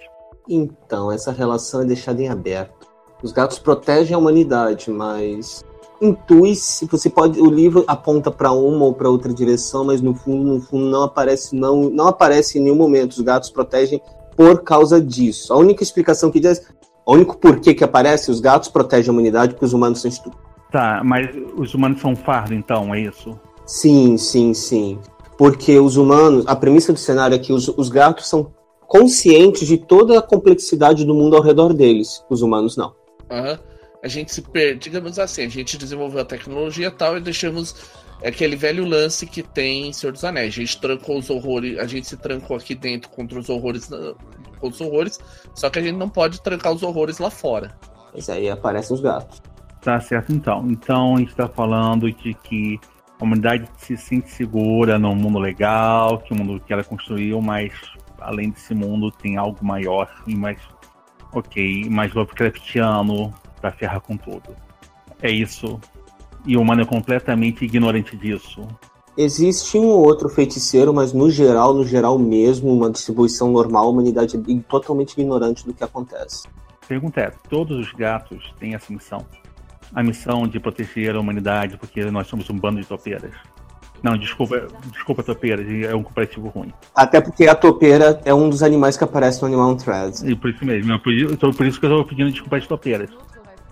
Então, 0.49 1.13
essa 1.13 1.31
relação 1.31 1.83
é 1.83 1.85
deixada 1.85 2.21
em 2.21 2.29
aberto. 2.29 2.78
Os 3.23 3.33
gatos 3.33 3.59
protegem 3.59 4.15
a 4.15 4.19
humanidade, 4.19 4.91
mas 4.91 5.65
intui 6.01 6.55
se 6.55 6.87
você 6.87 7.11
pode 7.11 7.41
o 7.41 7.51
livro 7.51 7.85
aponta 7.87 8.31
para 8.31 8.53
uma 8.53 8.85
ou 8.85 8.95
para 8.95 9.11
outra 9.11 9.35
direção 9.35 9.85
mas 9.85 10.01
no 10.01 10.15
fundo 10.15 10.55
no 10.55 10.61
fundo 10.61 10.87
não 10.87 11.03
aparece 11.03 11.57
não 11.57 11.91
não 11.91 12.07
aparece 12.07 12.59
em 12.59 12.63
nenhum 12.63 12.77
momento. 12.77 13.13
Os 13.13 13.21
gatos 13.21 13.51
protegem 13.51 14.01
por 14.37 14.63
causa 14.63 15.01
disso. 15.01 15.53
A 15.53 15.57
única 15.57 15.83
explicação 15.83 16.31
que 16.31 16.39
diz 16.39 16.63
o 17.05 17.15
único 17.15 17.37
porquê 17.39 17.75
que 17.75 17.83
aparece 17.83 18.31
os 18.31 18.39
gatos 18.39 18.69
protegem 18.69 19.11
a 19.11 19.13
humanidade 19.13 19.55
porque 19.55 19.65
os 19.65 19.73
humanos 19.73 20.01
são 20.01 20.09
estúpidos. 20.09 20.47
Tá 20.71 21.03
mas 21.05 21.29
os 21.57 21.75
humanos 21.75 22.01
são 22.01 22.15
fardo 22.15 22.55
então 22.55 22.95
é 22.95 23.01
isso? 23.01 23.39
Sim 23.67 24.17
sim 24.17 24.55
sim. 24.55 24.99
Porque 25.37 25.79
os 25.79 25.97
humanos 25.97 26.45
a 26.47 26.55
premissa 26.55 26.93
do 26.93 26.99
cenário 26.99 27.35
é 27.35 27.39
que 27.39 27.53
os, 27.53 27.67
os 27.69 27.89
gatos 27.89 28.29
são 28.29 28.53
conscientes 28.87 29.67
de 29.67 29.77
toda 29.77 30.19
a 30.19 30.23
complexidade 30.23 31.05
do 31.05 31.15
mundo 31.15 31.37
ao 31.37 31.43
redor 31.43 31.75
deles. 31.75 32.25
Os 32.31 32.41
humanos 32.41 32.77
não 32.77 32.98
uhum 33.31 33.79
a 34.03 34.09
gente 34.09 34.33
se 34.33 34.43
perde, 34.43 34.81
digamos 34.81 35.19
assim, 35.19 35.45
a 35.45 35.49
gente 35.49 35.77
desenvolveu 35.77 36.21
a 36.21 36.25
tecnologia 36.25 36.91
tal 36.91 37.17
e 37.17 37.21
deixamos 37.21 37.91
aquele 38.25 38.57
velho 38.57 38.85
lance 38.85 39.27
que 39.27 39.43
tem 39.43 39.89
em 39.89 39.93
Senhor 39.93 40.13
dos 40.13 40.25
Anéis. 40.25 40.55
A 40.55 40.61
gente 40.61 40.81
trancou 40.81 41.19
os 41.19 41.31
horrores, 41.31 41.79
a 41.79 41.87
gente 41.87 42.07
se 42.07 42.17
trancou 42.17 42.57
aqui 42.57 42.75
dentro 42.75 43.11
contra 43.11 43.39
os 43.39 43.49
horrores, 43.49 43.89
contra 43.89 44.69
os 44.69 44.81
horrores, 44.81 45.19
só 45.55 45.69
que 45.69 45.79
a 45.79 45.83
gente 45.83 45.97
não 45.97 46.09
pode 46.09 46.41
trancar 46.43 46.73
os 46.73 46.83
horrores 46.83 47.19
lá 47.19 47.31
fora. 47.31 47.77
Mas 48.15 48.29
aí 48.29 48.49
aparecem 48.49 48.95
os 48.95 49.01
gatos. 49.01 49.43
Tá 49.81 50.01
certo 50.01 50.33
então. 50.33 50.65
Então 50.69 51.17
a 51.17 51.19
gente 51.19 51.35
tá 51.35 51.49
falando 51.49 52.11
de 52.13 52.35
que 52.35 52.79
a 53.21 53.25
humanidade 53.25 53.69
se 53.77 53.97
sente 53.97 54.31
segura 54.31 54.99
num 54.99 55.15
mundo 55.15 55.39
legal, 55.39 56.19
que 56.19 56.33
o 56.33 56.37
mundo 56.37 56.61
que 56.61 56.73
ela 56.73 56.85
construiu, 56.85 57.41
mas 57.41 57.73
além 58.21 58.51
desse 58.51 58.75
mundo 58.75 59.11
tem 59.11 59.37
algo 59.37 59.65
maior 59.65 60.09
e 60.27 60.37
mais 60.37 60.59
ok, 61.33 61.89
mais 61.91 62.13
Lovecraftiano, 62.15 63.33
para 63.61 63.73
ferrar 63.73 64.01
com 64.01 64.17
tudo. 64.17 64.57
É 65.23 65.31
isso. 65.31 65.81
E 66.47 66.57
o 66.57 66.61
humano 66.61 66.83
é 66.83 66.85
completamente 66.85 67.65
ignorante 67.65 68.17
disso. 68.17 68.67
Existe 69.17 69.77
um 69.77 69.87
ou 69.87 70.07
outro 70.07 70.29
feiticeiro, 70.29 70.95
mas 70.95 71.13
no 71.13 71.29
geral, 71.29 71.75
no 71.75 71.85
geral 71.85 72.17
mesmo, 72.19 72.73
uma 72.73 72.89
distribuição 72.89 73.51
normal, 73.51 73.87
a 73.87 73.91
humanidade 73.91 74.37
é 74.37 74.61
totalmente 74.69 75.21
ignorante 75.21 75.67
do 75.67 75.75
que 75.75 75.83
acontece. 75.83 76.47
A 76.81 76.87
pergunta 76.87 77.21
é: 77.21 77.33
todos 77.51 77.77
os 77.79 77.93
gatos 77.93 78.55
têm 78.61 78.75
essa 78.75 78.93
missão? 78.93 79.27
A 79.93 80.03
missão 80.03 80.47
de 80.47 80.61
proteger 80.61 81.17
a 81.17 81.21
humanidade, 81.21 81.77
porque 81.77 82.05
nós 82.11 82.29
somos 82.29 82.49
um 82.49 82.57
bando 82.57 82.81
de 82.81 82.87
topeiras. 82.87 83.35
Não, 84.03 84.17
desculpa, 84.17 84.69
desculpa, 84.93 85.23
topeira, 85.23 85.63
é 85.87 85.95
um 85.95 86.03
comparativo 86.03 86.49
ruim. 86.49 86.73
Até 86.95 87.21
porque 87.21 87.47
a 87.47 87.55
topeira 87.55 88.21
é 88.25 88.33
um 88.33 88.49
dos 88.49 88.63
animais 88.63 88.97
que 88.97 89.05
aparece 89.05 89.41
no 89.43 89.49
Animal 89.49 89.75
Threads. 89.77 90.23
E 90.23 90.35
por 90.35 90.51
isso 90.51 90.65
mesmo, 90.65 90.99
por, 91.01 91.13
isso, 91.13 91.37
por 91.37 91.67
isso 91.67 91.81
que 91.81 91.87
eu 91.87 91.91
estou 91.91 92.05
pedindo 92.05 92.31
desculpa 92.31 92.61
de 92.61 92.69
topeiras 92.69 93.11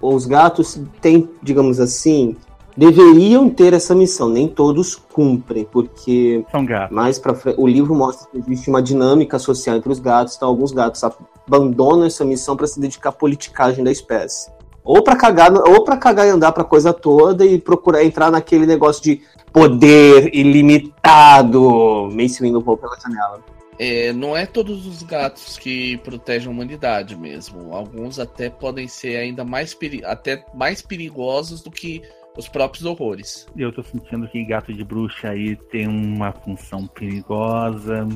os 0.00 0.26
gatos 0.26 0.80
têm, 1.00 1.28
digamos 1.42 1.80
assim, 1.80 2.36
deveriam 2.76 3.48
ter 3.48 3.72
essa 3.72 3.94
missão. 3.94 4.28
Nem 4.28 4.48
todos 4.48 4.94
cumprem, 4.94 5.64
porque 5.64 6.44
São 6.50 6.64
gatos. 6.64 6.94
mais 6.94 7.18
para 7.18 7.34
o 7.56 7.66
livro 7.66 7.94
mostra 7.94 8.28
que 8.30 8.38
existe 8.38 8.68
uma 8.68 8.82
dinâmica 8.82 9.38
social 9.38 9.76
entre 9.76 9.90
os 9.90 9.98
gatos. 9.98 10.36
Então, 10.36 10.48
alguns 10.48 10.72
gatos 10.72 11.02
abandonam 11.04 12.04
essa 12.04 12.24
missão 12.24 12.56
para 12.56 12.66
se 12.66 12.78
dedicar 12.78 13.10
à 13.10 13.12
politicagem 13.12 13.82
da 13.82 13.90
espécie. 13.90 14.50
Ou 14.84 15.02
para 15.02 15.16
cagar, 15.16 15.52
ou 15.52 15.82
para 15.82 15.96
cagar 15.96 16.26
e 16.26 16.30
andar 16.30 16.52
para 16.52 16.62
coisa 16.62 16.92
toda 16.92 17.44
e 17.44 17.58
procurar 17.58 18.04
entrar 18.04 18.30
naquele 18.30 18.66
negócio 18.66 19.02
de 19.02 19.20
poder 19.56 20.34
ilimitado. 20.34 22.10
Mace 22.12 22.42
Windu 22.42 22.60
pela 22.60 23.00
janela. 23.00 23.42
É, 23.78 24.12
não 24.12 24.36
é 24.36 24.44
todos 24.44 24.86
os 24.86 25.02
gatos 25.02 25.56
que 25.56 25.96
protegem 25.98 26.48
a 26.48 26.50
humanidade 26.50 27.16
mesmo. 27.16 27.74
Alguns 27.74 28.18
até 28.18 28.50
podem 28.50 28.86
ser 28.86 29.16
ainda 29.16 29.44
mais, 29.46 29.74
até 30.04 30.44
mais 30.54 30.82
perigosos 30.82 31.62
do 31.62 31.70
que 31.70 32.02
os 32.36 32.46
próprios 32.48 32.84
horrores. 32.84 33.46
Eu 33.56 33.72
tô 33.72 33.82
sentindo 33.82 34.28
que 34.28 34.44
gato 34.44 34.74
de 34.74 34.84
bruxa 34.84 35.30
aí 35.30 35.56
tem 35.56 35.86
uma 35.86 36.32
função 36.32 36.86
perigosa. 36.86 38.06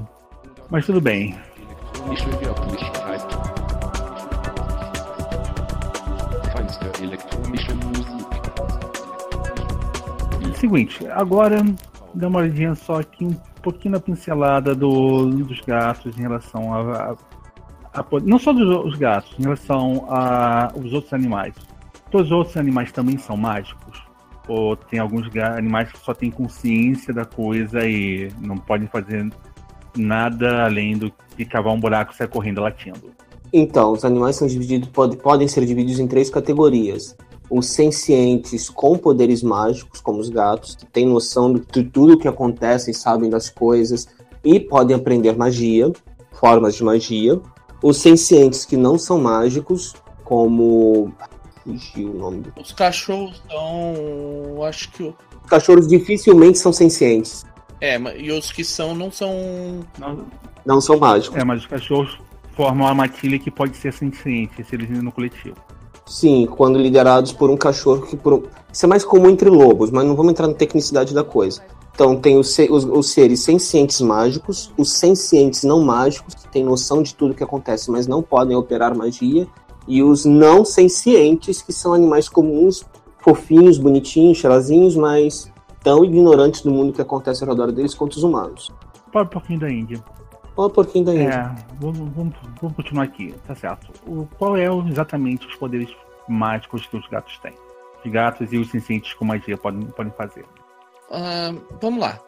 Mas 0.71 0.85
tudo 0.85 1.01
bem. 1.01 1.35
Seguinte, 10.61 11.07
agora 11.09 11.65
dá 12.13 12.29
uma 12.29 12.41
olhadinha 12.41 12.75
só 12.75 13.01
aqui 13.01 13.25
um 13.25 13.35
pouquinho 13.63 13.93
na 13.93 13.99
pincelada 14.01 14.75
do, 14.75 15.25
dos 15.31 15.59
gatos 15.61 16.19
em 16.19 16.21
relação 16.21 16.75
a, 16.75 17.17
a, 17.95 18.01
a, 18.01 18.05
não 18.23 18.39
só 18.39 18.53
dos 18.53 18.95
gatos, 18.97 19.35
em 19.39 19.45
relação 19.45 20.05
aos 20.07 20.93
outros 20.93 21.15
animais. 21.15 21.55
Todos 22.11 22.27
os 22.27 22.33
outros 22.33 22.59
animais 22.59 22.93
também 22.93 23.17
são 23.17 23.39
mágicos? 23.39 24.03
Ou 24.47 24.77
tem 24.77 25.01
alguns 25.01 25.35
animais 25.35 25.91
que 25.91 25.99
só 25.99 26.13
têm 26.13 26.31
consciência 26.31 27.15
da 27.15 27.25
coisa 27.25 27.89
e 27.89 28.31
não 28.39 28.59
podem 28.59 28.87
fazer 28.87 29.31
nada 29.97 30.67
além 30.67 30.99
do 30.99 31.11
que 31.39 31.47
cavar 31.47 31.73
um 31.73 31.81
buraco 31.81 32.13
e 32.13 32.17
sair 32.17 32.29
correndo 32.29 32.61
latindo? 32.61 33.15
Então, 33.51 33.93
os 33.93 34.05
animais 34.05 34.37
são 34.37 34.47
divididos, 34.47 34.91
pode, 34.91 35.17
podem 35.17 35.49
ser 35.49 35.65
divididos 35.65 35.99
em 35.99 36.07
três 36.07 36.29
categorias 36.29 37.17
os 37.51 37.67
sencientes 37.67 38.71
com 38.71 38.97
poderes 38.97 39.43
mágicos, 39.43 40.01
como 40.01 40.21
os 40.21 40.29
gatos, 40.29 40.77
que 40.77 40.87
têm 40.87 41.05
noção 41.05 41.53
de 41.53 41.61
tudo 41.61 42.15
o 42.15 42.19
que 42.19 42.29
acontece 42.29 42.93
e 42.93 42.95
sabem 42.95 43.29
das 43.29 43.51
coisas 43.51 44.09
e 44.45 44.61
podem 44.61 44.97
aprender 44.97 45.37
magia, 45.37 45.93
formas 46.33 46.77
de 46.77 46.85
magia. 46.85 47.41
Os 47.83 47.97
sencientes 47.99 48.65
que 48.65 48.77
não 48.77 48.97
são 48.97 49.19
mágicos, 49.19 49.95
como. 50.25 51.13
Fugiu 51.65 52.11
o 52.13 52.15
nome 52.15 52.41
do. 52.41 52.53
Os 52.61 52.73
cachorros 52.73 53.43
são. 53.51 54.63
Acho 54.63 54.91
que. 54.93 55.03
Os 55.03 55.51
cachorros 55.51 55.89
dificilmente 55.89 56.59
são 56.59 56.73
sencientes. 56.73 57.45
É, 57.81 57.99
e 58.19 58.31
os 58.31 58.53
que 58.53 58.63
são 58.63 58.95
não 58.95 59.11
são. 59.11 59.35
Não, 59.99 60.27
não 60.65 60.81
são 60.81 60.99
mágicos. 60.99 61.37
É, 61.37 61.45
mas 61.45 61.61
os 61.61 61.67
cachorros 61.67 62.19
formam 62.55 62.87
uma 62.87 62.95
matilha 62.95 63.39
que 63.39 63.51
pode 63.51 63.77
ser 63.77 63.93
senciente 63.93 64.63
se 64.63 64.75
eles 64.75 64.89
no 65.03 65.11
coletivo. 65.11 65.57
Sim, 66.11 66.45
quando 66.45 66.77
liderados 66.77 67.31
por 67.31 67.51
um 67.51 67.57
cachorro 67.57 68.05
que 68.05 68.17
por 68.17 68.35
um... 68.35 68.43
Isso 68.73 68.85
é 68.85 68.89
mais 68.89 69.05
comum 69.05 69.31
entre 69.31 69.49
lobos, 69.49 69.93
mas 69.93 70.05
não 70.05 70.17
vamos 70.17 70.33
entrar 70.33 70.49
na 70.49 70.55
tecnicidade 70.55 71.15
da 71.15 71.23
coisa. 71.23 71.63
Então 71.95 72.17
tem 72.17 72.37
os, 72.37 72.59
os, 72.69 72.85
os 72.85 73.11
seres 73.11 73.45
sencientes 73.45 74.01
mágicos, 74.01 74.73
os 74.77 74.91
sencientes 74.91 75.63
não 75.63 75.85
mágicos, 75.85 76.35
que 76.35 76.49
têm 76.49 76.65
noção 76.65 77.01
de 77.01 77.15
tudo 77.15 77.33
que 77.33 77.45
acontece, 77.45 77.93
mas 77.93 78.09
não 78.09 78.23
podem 78.23 78.57
operar 78.57 78.93
magia, 78.93 79.47
e 79.87 80.03
os 80.03 80.25
não 80.25 80.65
sencientes, 80.65 81.63
que 81.63 81.73
são 81.73 81.95
animais 81.95 82.29
comuns, 82.29 82.85
fofinhos, 83.19 83.79
bonitinhos, 83.79 84.39
cheirosinhos, 84.39 84.97
mas 84.97 85.49
tão 85.81 86.05
ignorantes 86.05 86.63
do 86.63 86.73
mundo 86.73 86.93
que 86.93 87.01
acontece 87.01 87.45
ao 87.45 87.51
redor 87.51 87.71
deles 87.71 87.95
quanto 87.95 88.15
os 88.15 88.25
humanos. 88.25 88.73
Pobre 89.13 89.31
porquinho 89.31 89.61
da 89.61 89.71
Índia. 89.71 90.03
Pobre 90.55 90.75
porquinho 90.75 91.05
da 91.05 91.15
Índia. 91.15 91.57
É, 91.57 91.75
vamos, 91.81 91.99
vamos, 92.15 92.35
vamos 92.61 92.77
continuar 92.77 93.05
aqui, 93.05 93.35
tá 93.47 93.55
certo. 93.55 93.93
O, 94.07 94.27
qual 94.39 94.57
é 94.57 94.67
exatamente 94.89 95.47
os 95.47 95.55
poderes 95.57 95.89
mágicos 96.29 96.87
que 96.87 96.97
os 96.97 97.07
gatos 97.09 97.39
têm? 97.39 97.55
Os 98.05 98.11
gatos 98.11 98.53
e 98.53 98.59
os 98.59 98.71
sencientes 98.71 99.15
com 99.15 99.25
magia 99.25 99.57
podem, 99.57 99.87
podem 99.89 100.13
fazer. 100.13 100.45
Uh, 101.11 101.79
vamos 101.81 102.01
lá. 102.01 102.21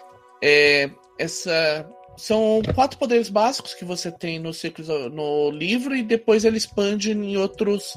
É, 0.42 0.90
essa 1.18 1.86
são 2.16 2.60
quatro 2.74 2.98
poderes 2.98 3.28
básicos 3.28 3.74
que 3.74 3.84
você 3.84 4.10
tem 4.10 4.38
no 4.38 4.52
ciclo, 4.52 5.08
no 5.08 5.50
livro 5.50 5.94
e 5.94 6.02
depois 6.02 6.44
ele 6.44 6.56
expande 6.56 7.12
em 7.12 7.36
outros 7.36 7.96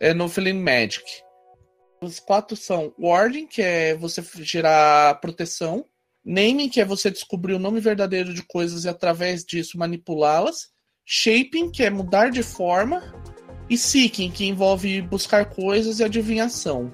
é, 0.00 0.14
no 0.14 0.28
Feeling 0.28 0.62
Magic. 0.62 1.04
Os 2.02 2.18
quatro 2.18 2.56
são 2.56 2.94
Warding, 2.98 3.46
que 3.46 3.60
é 3.60 3.94
você 3.94 4.22
gerar 4.42 5.20
proteção, 5.20 5.84
Naming, 6.24 6.68
que 6.68 6.80
é 6.80 6.84
você 6.84 7.10
descobrir 7.10 7.54
o 7.54 7.58
nome 7.58 7.80
verdadeiro 7.80 8.34
de 8.34 8.42
coisas 8.42 8.84
e 8.84 8.88
através 8.88 9.44
disso 9.44 9.78
manipulá-las, 9.78 10.68
Shaping, 11.04 11.70
que 11.70 11.82
é 11.82 11.90
mudar 11.90 12.30
de 12.30 12.42
forma, 12.42 13.02
e 13.68 13.76
Seeking, 13.76 14.30
que 14.30 14.46
envolve 14.46 15.00
buscar 15.02 15.46
coisas 15.46 15.98
e 15.98 16.04
adivinhação. 16.04 16.92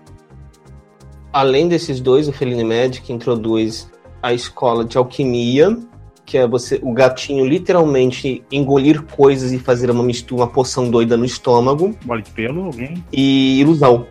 Além 1.32 1.68
desses 1.68 2.00
dois, 2.00 2.28
o 2.28 2.32
Feline 2.32 2.64
Magic 2.64 3.12
introduz 3.12 3.90
a 4.22 4.32
escola 4.32 4.84
de 4.84 4.96
alquimia, 4.96 5.76
que 6.24 6.38
é 6.38 6.46
você 6.46 6.80
o 6.82 6.92
gatinho 6.92 7.44
literalmente 7.44 8.44
engolir 8.50 9.02
coisas 9.02 9.52
e 9.52 9.58
fazer 9.58 9.90
uma 9.90 10.02
mistura, 10.02 10.42
uma 10.42 10.50
poção 10.50 10.90
doida 10.90 11.16
no 11.16 11.24
estômago. 11.24 11.96
Bola 12.04 12.22
de 12.22 12.30
pelo, 12.30 12.64
alguém? 12.64 13.04
E 13.12 13.60
ilusão, 13.60 14.06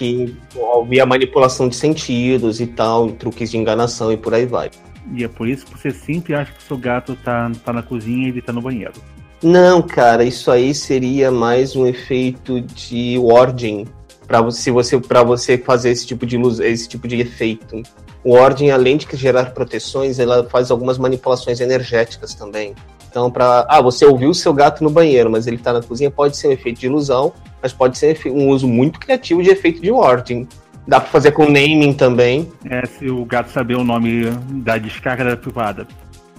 que 0.00 0.34
envolve 0.54 0.98
a 0.98 1.04
manipulação 1.04 1.68
de 1.68 1.76
sentidos 1.76 2.58
e 2.58 2.66
tal, 2.66 3.10
truques 3.10 3.50
de 3.50 3.58
enganação 3.58 4.10
e 4.10 4.16
por 4.16 4.32
aí 4.32 4.46
vai. 4.46 4.70
E 5.14 5.22
é 5.22 5.28
por 5.28 5.46
isso 5.46 5.66
que 5.66 5.78
você 5.78 5.90
sempre 5.90 6.34
acha 6.34 6.52
que 6.52 6.62
seu 6.62 6.78
gato 6.78 7.14
tá, 7.22 7.52
tá 7.62 7.70
na 7.70 7.82
cozinha 7.82 8.26
e 8.26 8.30
ele 8.30 8.40
tá 8.40 8.50
no 8.50 8.62
banheiro. 8.62 8.94
Não, 9.42 9.82
cara, 9.82 10.24
isso 10.24 10.50
aí 10.50 10.74
seria 10.74 11.30
mais 11.30 11.76
um 11.76 11.86
efeito 11.86 12.62
de 12.62 13.18
warding 13.18 13.86
para 14.26 14.40
você, 14.40 14.70
você 14.70 14.98
para 14.98 15.22
você 15.22 15.58
fazer 15.58 15.90
esse 15.90 16.06
tipo 16.06 16.24
de 16.24 16.38
luz, 16.38 16.60
esse 16.60 16.88
tipo 16.88 17.06
de 17.06 17.20
efeito. 17.20 17.82
O 18.24 18.32
Ordem, 18.32 18.70
além 18.70 18.96
de 18.96 19.06
gerar 19.14 19.52
proteções, 19.52 20.18
ela 20.18 20.48
faz 20.48 20.70
algumas 20.70 20.96
manipulações 20.96 21.60
energéticas 21.60 22.34
também. 22.34 22.74
Então, 23.10 23.28
para 23.28 23.66
ah, 23.68 23.82
você 23.82 24.06
ouviu 24.06 24.30
o 24.30 24.34
seu 24.34 24.54
gato 24.54 24.84
no 24.84 24.88
banheiro, 24.88 25.28
mas 25.28 25.48
ele 25.48 25.56
está 25.56 25.72
na 25.72 25.82
cozinha, 25.82 26.10
pode 26.10 26.36
ser 26.36 26.46
um 26.46 26.52
efeito 26.52 26.78
de 26.78 26.86
ilusão, 26.86 27.32
mas 27.60 27.72
pode 27.72 27.98
ser 27.98 28.16
um 28.26 28.48
uso 28.48 28.68
muito 28.68 29.00
criativo 29.00 29.42
de 29.42 29.50
efeito 29.50 29.82
de 29.82 29.90
Warding. 29.90 30.46
Dá 30.86 31.00
para 31.00 31.10
fazer 31.10 31.32
com 31.32 31.44
naming 31.46 31.92
também. 31.92 32.50
É, 32.64 32.86
se 32.86 33.10
o 33.10 33.24
gato 33.24 33.50
saber 33.50 33.76
o 33.76 33.84
nome 33.84 34.30
da 34.62 34.78
descarga 34.78 35.24
da 35.24 35.36
privada. 35.36 35.86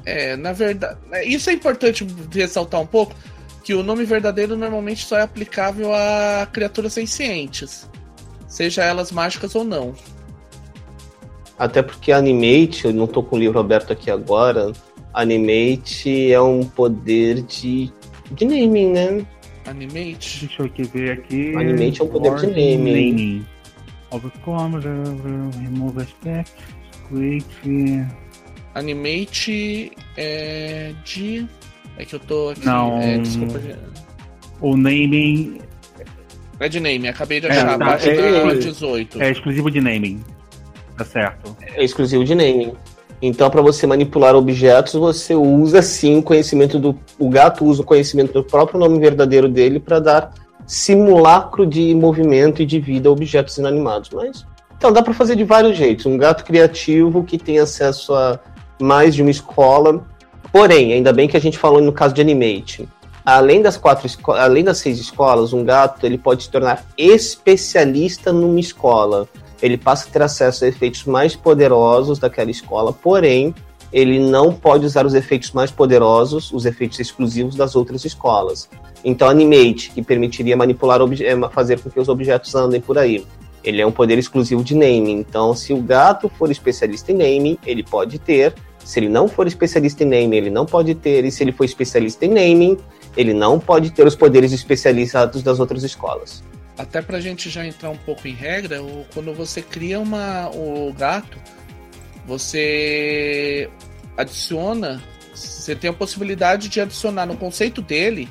É, 0.06 0.36
na 0.38 0.54
verdade, 0.54 0.98
isso 1.26 1.50
é 1.50 1.54
importante 1.54 2.08
ressaltar 2.32 2.80
um 2.80 2.88
pouco, 2.88 3.14
que 3.64 3.74
o 3.74 3.84
nome 3.84 4.06
verdadeiro 4.06 4.56
normalmente 4.56 5.06
só 5.06 5.18
é 5.18 5.22
aplicável 5.22 5.94
a 5.94 6.48
criaturas 6.52 6.94
sencientes, 6.94 7.88
seja 8.48 8.84
elas 8.84 9.12
mágicas 9.12 9.54
ou 9.56 9.64
não. 9.64 9.94
Até 11.60 11.84
porque 11.84 12.12
Animate, 12.12 12.86
eu 12.86 12.94
não 12.94 13.06
tô 13.06 13.22
com 13.22 13.36
o 13.36 13.40
livro 13.40 13.60
aberto 13.60 13.94
aqui 13.94 14.10
agora, 14.10 14.72
Animate 15.14 16.32
é 16.32 16.42
um 16.42 16.64
poder 16.64 17.42
de, 17.44 17.92
de 18.32 18.46
naming, 18.46 18.92
né? 18.92 19.26
Animate? 19.66 20.46
Deixa 20.48 20.62
eu 20.62 20.66
aqui 20.66 20.84
ver 20.84 21.12
aqui. 21.12 21.56
Animate 21.56 22.02
é 22.02 22.04
um 22.04 22.08
poder 22.08 22.36
de 22.36 22.48
naming. 22.48 23.12
naming. 23.12 23.46
Overcome, 24.12 24.78
remove 25.62 26.02
aspect, 26.02 26.54
create. 27.08 28.06
Animate 28.74 29.92
é 30.18 30.94
de. 31.04 31.48
É 31.98 32.06
que 32.06 32.16
eu 32.16 32.20
tô 32.20 32.50
aqui. 32.50 32.66
Não. 32.66 33.00
É, 33.02 33.18
desculpa. 33.18 33.60
O 34.62 34.78
naming. 34.78 35.60
É 36.60 36.70
de 36.70 36.80
naming, 36.80 37.08
acabei 37.08 37.42
de 37.42 37.48
é, 37.48 37.52
achar. 37.52 37.62
É, 37.62 37.66
tá, 37.66 37.74
abaixo 37.74 38.10
é, 38.10 38.56
18. 38.56 39.22
É 39.22 39.32
exclusivo 39.32 39.72
de 39.72 39.82
naming. 39.82 40.24
Tá 40.98 41.04
certo. 41.04 41.58
É 41.62 41.84
exclusivo 41.84 42.24
de 42.24 42.36
naming. 42.36 42.74
Então, 43.22 43.50
para 43.50 43.62
você 43.62 43.86
manipular 43.86 44.36
objetos, 44.36 44.94
você 44.94 45.36
usa 45.36 45.82
sim 45.82 46.18
o 46.18 46.24
conhecimento 46.24 46.80
do. 46.80 46.98
O 47.20 47.30
gato 47.30 47.64
usa 47.64 47.84
o 47.84 47.86
conhecimento 47.86 48.34
do 48.34 48.44
próprio 48.44 48.80
nome 48.80 49.00
verdadeiro 49.00 49.48
dele 49.48 49.80
para 49.80 50.00
dar 50.00 50.34
simulacro 50.66 51.66
de 51.66 51.94
movimento 51.94 52.62
e 52.64 52.66
de 52.66 52.80
vida 52.80 53.10
a 53.10 53.12
objetos 53.12 53.58
inanimados. 53.58 54.10
Mas. 54.12 54.46
Então, 54.76 54.92
dá 54.92 55.04
para 55.04 55.14
fazer 55.14 55.36
de 55.36 55.44
vários 55.44 55.78
jeitos. 55.78 56.08
Um 56.08 56.18
gato 56.18 56.44
criativo 56.44 57.24
que 57.24 57.38
tem 57.38 57.60
acesso 57.60 58.16
a 58.16 58.40
mais 58.82 59.14
de 59.14 59.22
uma 59.22 59.30
escola. 59.30 60.04
Porém, 60.52 60.94
ainda 60.94 61.14
bem 61.14 61.28
que 61.28 61.38
a 61.38 61.42
gente 61.42 61.60
falou 61.60 61.80
no 61.80 61.94
caso 61.94 62.16
de 62.16 62.22
Animate. 62.22 62.90
Além 63.24 63.62
das 63.62 63.78
quatro 63.78 64.10
além 64.30 64.64
das 64.64 64.80
seis 64.80 65.00
escolas, 65.00 65.54
um 65.54 65.64
gato 65.64 66.04
ele 66.04 66.18
pode 66.18 66.44
se 66.44 66.50
tornar 66.50 66.84
especialista 66.98 68.34
numa 68.34 68.60
escola 68.60 69.28
ele 69.62 69.78
passa 69.78 70.08
a 70.08 70.12
ter 70.12 70.22
acesso 70.22 70.66
a 70.66 70.68
efeitos 70.68 71.06
mais 71.06 71.36
poderosos 71.36 72.18
daquela 72.20 72.50
escola, 72.50 72.92
porém, 72.92 73.54
ele 73.94 74.20
não 74.20 74.54
pode 74.54 74.86
usar 74.86 75.06
os 75.06 75.14
efeitos 75.14 75.52
mais 75.52 75.70
poderosos, 75.70 76.52
os 76.52 76.66
efeitos 76.66 77.00
exclusivos 77.00 77.56
das 77.56 77.76
outras 77.76 78.06
escolas. 78.06 78.70
Então, 79.04 79.28
Animate, 79.28 79.92
que 79.92 80.02
permitiria 80.02 80.56
manipular, 80.56 81.02
eh, 81.02 81.50
fazer 81.52 81.80
com 81.80 81.90
que 81.90 82.00
os 82.00 82.08
objetos 82.08 82.56
andem 82.56 82.80
por 82.80 82.98
aí. 82.98 83.26
Ele 83.64 83.82
é 83.82 83.86
um 83.86 83.92
poder 83.92 84.18
exclusivo 84.18 84.64
de 84.64 84.74
naming. 84.74 85.20
Então, 85.20 85.54
se 85.54 85.74
o 85.74 85.82
gato 85.82 86.30
for 86.30 86.50
especialista 86.50 87.12
em 87.12 87.16
naming, 87.16 87.58
ele 87.66 87.84
pode 87.84 88.18
ter. 88.18 88.54
Se 88.84 89.00
ele 89.00 89.10
não 89.10 89.28
for 89.28 89.46
especialista 89.46 90.04
em 90.04 90.08
naming, 90.08 90.38
ele 90.38 90.50
não 90.50 90.66
pode 90.66 90.96
ter. 90.96 91.26
E 91.26 91.32
se 91.32 91.44
ele 91.44 91.52
for 91.52 91.66
especialista 91.66 92.26
em 92.26 92.30
naming, 92.30 92.78
ele 93.16 93.34
não 93.34 93.60
pode 93.60 93.92
ter 93.92 94.08
os 94.08 94.16
poderes 94.16 94.52
especializados 94.52 95.44
das 95.44 95.60
outras 95.60 95.84
escolas 95.84 96.42
até 96.82 97.02
pra 97.02 97.20
gente 97.20 97.50
já 97.50 97.66
entrar 97.66 97.90
um 97.90 97.98
pouco 97.98 98.28
em 98.28 98.34
regra, 98.34 98.82
o, 98.82 99.06
quando 99.14 99.34
você 99.34 99.62
cria 99.62 100.00
uma, 100.00 100.50
o 100.50 100.92
gato, 100.94 101.38
você 102.26 103.70
adiciona, 104.18 105.02
você 105.34 105.76
tem 105.76 105.90
a 105.90 105.94
possibilidade 105.94 106.70
de 106.70 106.82
adicionar 106.82 107.26
no 107.26 107.38
conceito 107.38 107.82
dele 107.82 108.28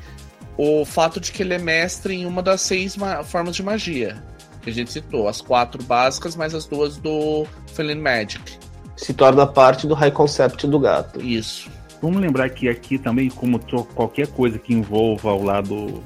o 0.57 0.85
fato 0.85 1.21
de 1.21 1.33
que 1.33 1.43
ele 1.43 1.55
é 1.55 1.59
mestre 1.59 2.15
em 2.15 2.27
uma 2.27 2.43
das 2.43 2.61
seis 2.61 2.97
formas 3.25 3.57
de 3.57 3.63
magia 3.63 4.23
que 4.61 4.71
a 4.71 4.73
gente 4.73 4.93
citou, 4.93 5.27
as 5.27 5.41
quatro 5.41 5.83
básicas, 5.83 6.37
mais 6.37 6.55
as 6.55 6.67
duas 6.67 6.97
do 6.99 7.47
Feline 7.73 8.01
Magic. 8.01 8.59
Se 8.97 9.15
torna 9.15 9.47
parte 9.47 9.87
do 9.87 9.95
high 9.95 10.11
concept 10.11 10.67
do 10.67 10.79
gato. 10.79 11.21
Isso. 11.21 11.71
Vamos 12.03 12.21
lembrar 12.21 12.51
que 12.51 12.69
aqui 12.69 12.99
também, 12.99 13.31
como 13.31 13.59
qualquer 13.95 14.27
coisa 14.27 14.59
que 14.59 14.75
envolva 14.75 15.33
o 15.33 15.43
lado 15.43 16.03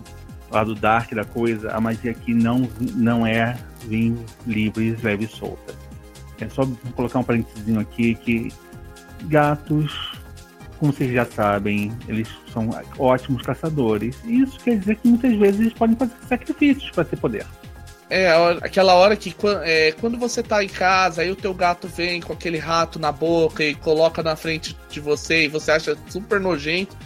lado 0.55 0.75
dark 0.75 1.12
da 1.12 1.25
coisa, 1.25 1.73
a 1.73 1.81
magia 1.81 2.12
aqui 2.12 2.33
não, 2.33 2.69
não 2.95 3.27
é 3.27 3.57
vir 3.87 4.14
livre, 4.47 4.97
leve 5.03 5.25
e 5.25 5.29
solta. 5.29 5.75
É 6.40 6.49
só 6.49 6.67
colocar 6.95 7.19
um 7.19 7.25
parênteses 7.25 7.77
aqui 7.77 8.14
que 8.14 8.53
gatos, 9.25 10.12
como 10.79 10.93
vocês 10.93 11.12
já 11.12 11.25
sabem, 11.25 11.93
eles 12.09 12.29
são 12.53 12.71
ótimos 12.99 13.43
caçadores. 13.43 14.17
E 14.25 14.43
isso 14.43 14.59
quer 14.61 14.79
dizer 14.79 14.97
que 14.97 15.09
muitas 15.09 15.35
vezes 15.37 15.61
eles 15.61 15.73
podem 15.73 15.97
fazer 15.97 16.14
sacrifícios 16.29 16.90
para 16.90 17.05
ter 17.05 17.17
poder. 17.17 17.47
É, 18.11 18.31
aquela 18.62 18.95
hora 18.95 19.17
que 19.17 19.35
é, 19.62 19.93
quando 19.93 20.19
você 20.19 20.43
tá 20.43 20.62
em 20.62 20.69
casa, 20.69 21.23
aí 21.23 21.31
o 21.31 21.37
teu 21.37 21.55
gato 21.55 21.88
vem 21.88 22.21
com 22.21 22.33
aquele 22.33 22.59
rato 22.59 22.99
na 22.99 23.11
boca 23.11 23.64
e 23.64 23.75
coloca 23.75 24.23
na 24.23 24.37
frente 24.37 24.77
de 24.90 25.01
você 25.01 25.45
e 25.45 25.49
você 25.49 25.73
acha 25.73 25.97
super 26.09 26.38
nojento. 26.38 26.97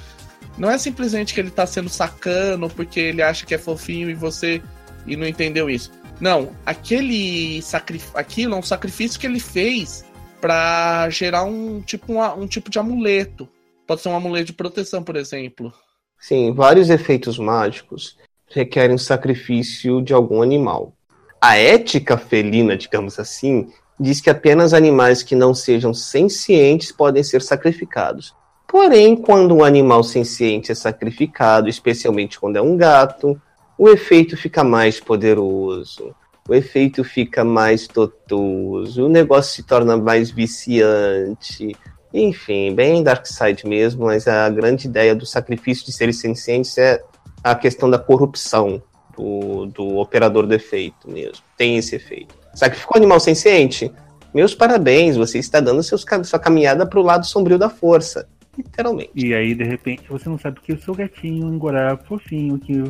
Não 0.58 0.68
é 0.70 0.76
simplesmente 0.76 1.32
que 1.32 1.40
ele 1.40 1.50
tá 1.50 1.66
sendo 1.66 1.88
sacano 1.88 2.68
porque 2.68 2.98
ele 2.98 3.22
acha 3.22 3.46
que 3.46 3.54
é 3.54 3.58
fofinho 3.58 4.10
e 4.10 4.14
você 4.14 4.60
e 5.06 5.16
não 5.16 5.26
entendeu 5.26 5.70
isso. 5.70 5.92
Não, 6.20 6.50
aquele 6.66 7.62
sacrifício, 7.62 8.18
aquilo 8.18 8.54
é 8.54 8.58
um 8.58 8.62
sacrifício 8.62 9.20
que 9.20 9.26
ele 9.26 9.38
fez 9.38 10.04
para 10.40 11.08
gerar 11.10 11.44
um 11.44 11.80
tipo, 11.80 12.12
um, 12.12 12.42
um 12.42 12.46
tipo 12.46 12.70
de 12.70 12.78
amuleto. 12.78 13.48
Pode 13.86 14.00
ser 14.00 14.08
um 14.08 14.16
amuleto 14.16 14.46
de 14.46 14.52
proteção, 14.52 15.02
por 15.02 15.16
exemplo. 15.16 15.72
Sim, 16.18 16.52
vários 16.52 16.90
efeitos 16.90 17.38
mágicos 17.38 18.16
requerem 18.50 18.98
sacrifício 18.98 20.02
de 20.02 20.12
algum 20.12 20.42
animal. 20.42 20.92
A 21.40 21.56
ética 21.56 22.18
felina, 22.18 22.76
digamos 22.76 23.18
assim, 23.20 23.68
diz 23.98 24.20
que 24.20 24.28
apenas 24.28 24.74
animais 24.74 25.22
que 25.22 25.36
não 25.36 25.54
sejam 25.54 25.94
sencientes 25.94 26.90
podem 26.90 27.22
ser 27.22 27.42
sacrificados. 27.42 28.34
Porém, 28.68 29.16
quando 29.16 29.54
um 29.54 29.64
animal 29.64 30.04
senciente 30.04 30.70
é 30.70 30.74
sacrificado, 30.74 31.70
especialmente 31.70 32.38
quando 32.38 32.56
é 32.56 32.62
um 32.62 32.76
gato, 32.76 33.40
o 33.78 33.88
efeito 33.88 34.36
fica 34.36 34.62
mais 34.62 35.00
poderoso, 35.00 36.14
o 36.46 36.54
efeito 36.54 37.02
fica 37.02 37.42
mais 37.42 37.88
totoso, 37.88 39.06
o 39.06 39.08
negócio 39.08 39.54
se 39.54 39.62
torna 39.62 39.96
mais 39.96 40.30
viciante. 40.30 41.74
Enfim, 42.12 42.74
bem 42.74 43.02
Dark 43.02 43.26
Side 43.26 43.66
mesmo, 43.66 44.04
mas 44.04 44.28
a 44.28 44.50
grande 44.50 44.86
ideia 44.86 45.14
do 45.14 45.24
sacrifício 45.24 45.86
de 45.86 45.92
seres 45.92 46.20
sencientes 46.20 46.76
é 46.76 47.02
a 47.42 47.54
questão 47.54 47.88
da 47.88 47.98
corrupção 47.98 48.82
do, 49.16 49.64
do 49.66 49.96
operador 49.96 50.46
do 50.46 50.54
efeito 50.54 51.10
mesmo. 51.10 51.42
Tem 51.56 51.78
esse 51.78 51.96
efeito. 51.96 52.34
Sacrificou 52.54 52.98
animal 52.98 53.18
senciente? 53.18 53.90
Meus 54.34 54.54
parabéns, 54.54 55.16
você 55.16 55.38
está 55.38 55.58
dando 55.58 55.82
seus, 55.82 56.04
sua 56.24 56.38
caminhada 56.38 56.84
para 56.84 57.00
o 57.00 57.02
lado 57.02 57.24
sombrio 57.24 57.58
da 57.58 57.70
força. 57.70 58.28
Literalmente. 58.58 59.12
E 59.14 59.32
aí, 59.32 59.54
de 59.54 59.62
repente, 59.62 60.02
você 60.08 60.28
não 60.28 60.36
sabe 60.36 60.60
que 60.60 60.72
o 60.72 60.82
seu 60.82 60.94
gatinho, 60.94 61.46
um 61.46 61.58
gorá 61.58 61.96
fofinho, 61.96 62.58
que 62.58 62.82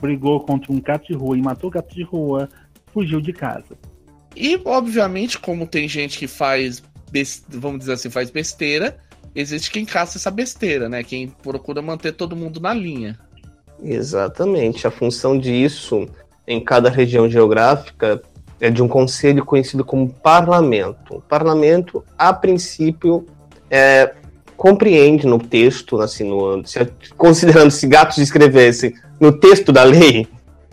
brigou 0.00 0.40
contra 0.40 0.70
um 0.70 0.80
gato 0.80 1.06
de 1.06 1.14
rua 1.14 1.36
e 1.36 1.40
matou 1.40 1.70
o 1.70 1.72
gato 1.72 1.94
de 1.94 2.02
rua, 2.02 2.46
fugiu 2.92 3.22
de 3.22 3.32
casa. 3.32 3.74
E, 4.36 4.60
obviamente, 4.64 5.38
como 5.38 5.66
tem 5.66 5.88
gente 5.88 6.18
que 6.18 6.26
faz, 6.26 6.82
vamos 7.48 7.80
dizer 7.80 7.94
assim, 7.94 8.10
faz 8.10 8.30
besteira, 8.30 8.98
existe 9.34 9.70
quem 9.70 9.86
caça 9.86 10.18
essa 10.18 10.30
besteira, 10.30 10.88
né? 10.90 11.02
Quem 11.02 11.28
procura 11.28 11.80
manter 11.80 12.12
todo 12.12 12.36
mundo 12.36 12.60
na 12.60 12.74
linha. 12.74 13.18
Exatamente. 13.82 14.86
A 14.86 14.90
função 14.90 15.38
disso 15.38 16.06
em 16.46 16.62
cada 16.62 16.90
região 16.90 17.30
geográfica 17.30 18.22
é 18.60 18.70
de 18.70 18.82
um 18.82 18.88
conselho 18.88 19.44
conhecido 19.44 19.84
como 19.84 20.12
parlamento. 20.12 21.16
O 21.16 21.20
parlamento, 21.22 22.04
a 22.18 22.32
princípio, 22.32 23.26
é, 23.70 24.14
compreende 24.64 25.26
no 25.26 25.38
texto, 25.38 26.00
assim, 26.00 26.24
no, 26.24 26.66
se, 26.66 26.90
considerando 27.18 27.70
se 27.70 27.86
gatos 27.86 28.16
escrevessem 28.16 28.94
no 29.20 29.30
texto 29.30 29.70
da 29.70 29.84
lei, 29.84 30.26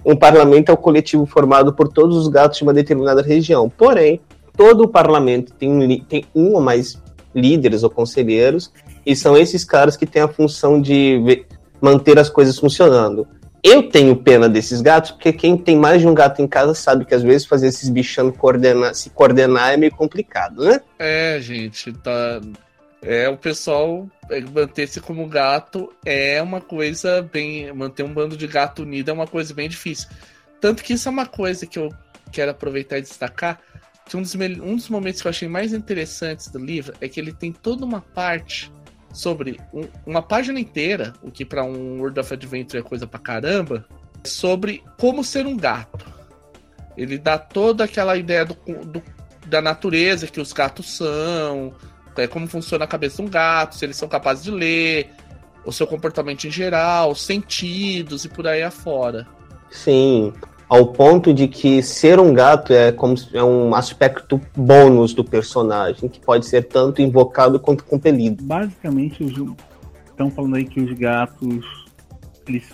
um 0.05 0.15
parlamento 0.15 0.69
é 0.69 0.73
o 0.73 0.77
coletivo 0.77 1.25
formado 1.25 1.73
por 1.73 1.89
todos 1.89 2.15
os 2.15 2.29
gatos 2.29 2.57
de 2.57 2.63
uma 2.63 2.73
determinada 2.73 3.21
região. 3.21 3.69
Porém, 3.69 4.21
todo 4.55 4.85
o 4.85 4.87
parlamento 4.87 5.51
tem 5.55 5.69
um, 5.69 5.99
tem 6.05 6.23
um 6.33 6.53
ou 6.53 6.61
mais 6.61 7.03
líderes 7.35 7.83
ou 7.83 7.89
conselheiros, 7.89 8.71
e 9.05 9.13
são 9.13 9.35
esses 9.35 9.65
caras 9.65 9.97
que 9.97 10.05
têm 10.05 10.21
a 10.21 10.27
função 10.29 10.79
de 10.79 11.45
manter 11.81 12.17
as 12.17 12.29
coisas 12.29 12.57
funcionando. 12.57 13.27
Eu 13.61 13.89
tenho 13.89 14.15
pena 14.15 14.47
desses 14.47 14.79
gatos, 14.79 15.11
porque 15.11 15.33
quem 15.33 15.57
tem 15.57 15.75
mais 15.75 15.99
de 15.99 16.07
um 16.07 16.13
gato 16.13 16.41
em 16.41 16.47
casa 16.47 16.73
sabe 16.73 17.03
que 17.03 17.13
às 17.13 17.23
vezes 17.23 17.45
fazer 17.45 17.67
esses 17.67 17.89
bichando 17.89 18.31
coordenar, 18.31 18.95
se 18.95 19.09
coordenar 19.09 19.73
é 19.73 19.77
meio 19.77 19.91
complicado, 19.91 20.63
né? 20.63 20.79
É, 20.97 21.39
gente, 21.41 21.91
tá. 21.91 22.39
É, 23.01 23.27
o 23.27 23.35
pessoal 23.35 24.07
é, 24.29 24.39
manter-se 24.41 25.01
como 25.01 25.27
gato 25.27 25.91
é 26.05 26.41
uma 26.41 26.61
coisa 26.61 27.21
bem. 27.21 27.71
Manter 27.73 28.03
um 28.03 28.13
bando 28.13 28.37
de 28.37 28.47
gato 28.47 28.83
unido 28.83 29.09
é 29.09 29.13
uma 29.13 29.27
coisa 29.27 29.53
bem 29.53 29.67
difícil. 29.67 30.07
Tanto 30.59 30.83
que 30.83 30.93
isso 30.93 31.09
é 31.09 31.11
uma 31.11 31.25
coisa 31.25 31.65
que 31.65 31.79
eu 31.79 31.89
quero 32.31 32.51
aproveitar 32.51 32.99
e 32.99 33.01
destacar. 33.01 33.59
Que 34.05 34.15
um 34.15 34.21
dos, 34.21 34.35
um 34.35 34.75
dos 34.75 34.89
momentos 34.89 35.21
que 35.21 35.27
eu 35.27 35.31
achei 35.31 35.47
mais 35.47 35.73
interessantes 35.73 36.47
do 36.49 36.59
livro 36.59 36.93
é 37.01 37.07
que 37.07 37.19
ele 37.19 37.33
tem 37.33 37.51
toda 37.51 37.85
uma 37.85 38.01
parte 38.01 38.71
sobre 39.13 39.59
um, 39.73 39.87
uma 40.05 40.21
página 40.21 40.59
inteira, 40.59 41.13
o 41.21 41.31
que 41.31 41.43
para 41.43 41.63
um 41.63 41.99
World 41.99 42.19
of 42.19 42.33
Adventure 42.33 42.79
é 42.79 42.83
coisa 42.83 43.07
pra 43.07 43.19
caramba, 43.19 43.85
sobre 44.23 44.83
como 44.97 45.23
ser 45.23 45.45
um 45.45 45.57
gato. 45.57 46.05
Ele 46.95 47.17
dá 47.17 47.37
toda 47.37 47.85
aquela 47.85 48.15
ideia 48.15 48.45
do, 48.45 48.53
do, 48.85 49.01
da 49.47 49.61
natureza 49.61 50.27
que 50.27 50.39
os 50.39 50.53
gatos 50.53 50.97
são, 50.97 51.73
é, 52.17 52.27
como 52.27 52.47
funciona 52.47 52.85
a 52.85 52.87
cabeça 52.87 53.17
de 53.17 53.21
um 53.23 53.29
gato, 53.29 53.75
se 53.75 53.85
eles 53.85 53.95
são 53.95 54.07
capazes 54.07 54.43
de 54.43 54.51
ler, 54.51 55.09
o 55.65 55.71
seu 55.71 55.85
comportamento 55.87 56.45
em 56.45 56.51
geral, 56.51 57.13
sentidos 57.15 58.25
e 58.25 58.29
por 58.29 58.47
aí 58.47 58.63
afora. 58.63 59.27
Sim, 59.69 60.33
ao 60.67 60.87
ponto 60.87 61.33
de 61.33 61.47
que 61.47 61.83
ser 61.83 62.19
um 62.19 62.33
gato 62.33 62.73
é 62.73 62.91
como 62.91 63.15
é 63.33 63.43
um 63.43 63.75
aspecto 63.75 64.39
bônus 64.55 65.13
do 65.13 65.23
personagem, 65.23 66.09
que 66.09 66.19
pode 66.19 66.45
ser 66.45 66.63
tanto 66.63 67.01
invocado 67.01 67.59
quanto 67.59 67.83
compelido. 67.83 68.43
Basicamente, 68.43 69.23
estão 70.05 70.31
falando 70.31 70.55
aí 70.55 70.65
que 70.65 70.79
os 70.79 70.93
gatos 70.93 71.65
eles 72.47 72.69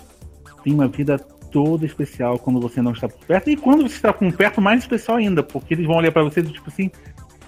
têm 0.62 0.74
uma 0.74 0.88
vida 0.88 1.18
toda 1.50 1.86
especial 1.86 2.38
quando 2.38 2.60
você 2.60 2.80
não 2.80 2.92
está 2.92 3.08
por 3.08 3.24
perto, 3.26 3.50
e 3.50 3.56
quando 3.56 3.82
você 3.82 3.96
está 3.96 4.12
por 4.12 4.32
perto, 4.32 4.60
mais 4.60 4.82
especial 4.82 5.16
ainda, 5.16 5.42
porque 5.42 5.74
eles 5.74 5.86
vão 5.86 5.96
olhar 5.96 6.12
para 6.12 6.22
você 6.22 6.42
do 6.42 6.52
tipo 6.52 6.68
assim: 6.68 6.90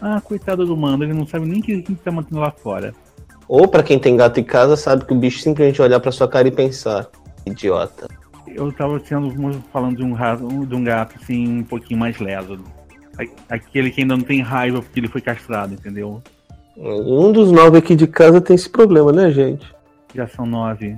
ah, 0.01 0.21
coitado 0.21 0.65
do 0.65 0.77
mano, 0.77 1.05
ele 1.05 1.15
não 1.15 1.27
sabe 1.27 1.47
nem 1.47 1.61
quem 1.61 1.81
está 1.81 2.11
mantendo 2.11 2.41
lá 2.41 2.51
fora. 2.51 2.95
Ou 3.49 3.67
para 3.69 3.83
quem 3.83 3.99
tem 3.99 4.17
gato 4.17 4.39
em 4.39 4.45
casa, 4.45 4.77
sabe 4.77 5.05
que 5.05 5.13
o 5.13 5.19
bicho 5.19 5.41
simplesmente 5.41 5.83
olhar 5.83 6.01
para 6.01 6.13
sua 6.13 6.29
cara 6.29 6.49
e 6.49 6.53
pensar: 6.53 7.09
idiota 7.45 8.09
eu 8.55 8.73
tava 8.73 8.99
sendo 9.01 9.63
falando 9.73 9.97
de 9.97 10.05
um, 10.05 10.65
de 10.65 10.75
um 10.75 10.85
gato 10.85 11.17
assim 11.21 11.61
um 11.61 11.65
pouquinho 11.65 11.99
mais 11.99 12.19
leso. 12.19 12.59
Aquele 13.49 13.91
que 13.91 14.01
ainda 14.01 14.17
não 14.17 14.25
tem 14.25 14.41
raiva 14.41 14.81
porque 14.81 14.99
ele 14.99 15.09
foi 15.09 15.21
castrado, 15.21 15.75
entendeu? 15.75 16.23
Um 16.77 17.31
dos 17.33 17.53
nove 17.53 17.79
aqui 17.79 17.95
de 17.95 18.07
casa 18.07 18.41
tem 18.41 18.55
esse 18.55 18.69
problema, 18.69 19.13
né, 19.13 19.31
gente? 19.31 19.75
Já 20.15 20.27
são 20.27 20.47
nove. 20.47 20.97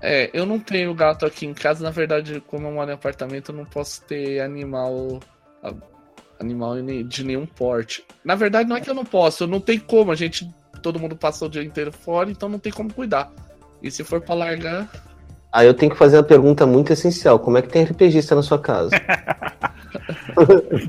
É, 0.00 0.30
eu 0.32 0.46
não 0.46 0.58
tenho 0.58 0.94
gato 0.94 1.26
aqui 1.26 1.44
em 1.44 1.52
casa, 1.52 1.84
na 1.84 1.90
verdade, 1.90 2.42
como 2.46 2.66
eu 2.66 2.72
moro 2.72 2.90
em 2.90 2.94
apartamento, 2.94 3.52
eu 3.52 3.56
não 3.56 3.66
posso 3.66 4.02
ter 4.06 4.40
animal 4.40 5.20
animal 6.40 6.74
de 7.04 7.24
nenhum 7.24 7.46
porte. 7.46 8.04
Na 8.24 8.34
verdade, 8.34 8.68
não 8.68 8.76
é 8.76 8.80
que 8.80 8.90
eu 8.90 8.94
não 8.94 9.04
posso, 9.04 9.44
eu 9.44 9.48
não 9.48 9.60
tenho 9.60 9.82
como, 9.82 10.10
a 10.10 10.16
gente 10.16 10.50
todo 10.82 10.98
mundo 10.98 11.14
passa 11.14 11.44
o 11.44 11.48
dia 11.48 11.62
inteiro 11.62 11.92
fora, 11.92 12.30
então 12.30 12.48
não 12.48 12.58
tem 12.58 12.72
como 12.72 12.92
cuidar. 12.92 13.30
E 13.82 13.90
se 13.90 14.02
for 14.02 14.20
para 14.20 14.34
largar, 14.34 14.88
Aí 15.52 15.66
eu 15.66 15.74
tenho 15.74 15.90
que 15.90 15.98
fazer 15.98 16.16
uma 16.16 16.22
pergunta 16.22 16.64
muito 16.64 16.92
essencial. 16.92 17.38
Como 17.38 17.58
é 17.58 17.62
que 17.62 17.68
tem 17.68 17.82
RPGista 17.82 18.34
na 18.36 18.42
sua 18.42 18.58
casa? 18.58 18.90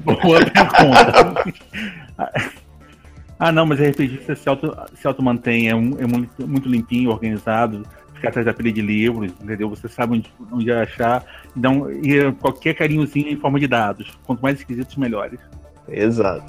Boa 0.04 0.46
pergunta. 0.46 1.44
ah, 3.40 3.52
não, 3.52 3.66
mas 3.66 3.80
RPGista 3.80 4.36
se, 4.36 4.48
auto, 4.48 4.76
se 4.94 5.08
auto-mantém, 5.08 5.70
é, 5.70 5.76
um, 5.76 6.00
é 6.00 6.06
muito, 6.06 6.48
muito, 6.48 6.70
limpinho, 6.70 7.10
organizado, 7.10 7.84
fica 8.22 8.30
atrás 8.30 8.46
da 8.46 8.54
pilha 8.54 8.72
de 8.72 8.82
livros, 8.82 9.32
entendeu? 9.42 9.68
Você 9.70 9.88
sabe 9.88 10.18
onde, 10.18 10.32
onde 10.52 10.72
achar. 10.72 11.26
Então, 11.58 11.92
e 11.92 12.32
qualquer 12.34 12.76
carinhozinho 12.76 13.30
em 13.30 13.36
forma 13.36 13.60
de 13.60 13.68
dados. 13.68 14.18
Quanto 14.24 14.42
mais 14.42 14.60
esquisitos, 14.60 14.96
melhores. 14.96 15.40
Exato. 15.90 16.46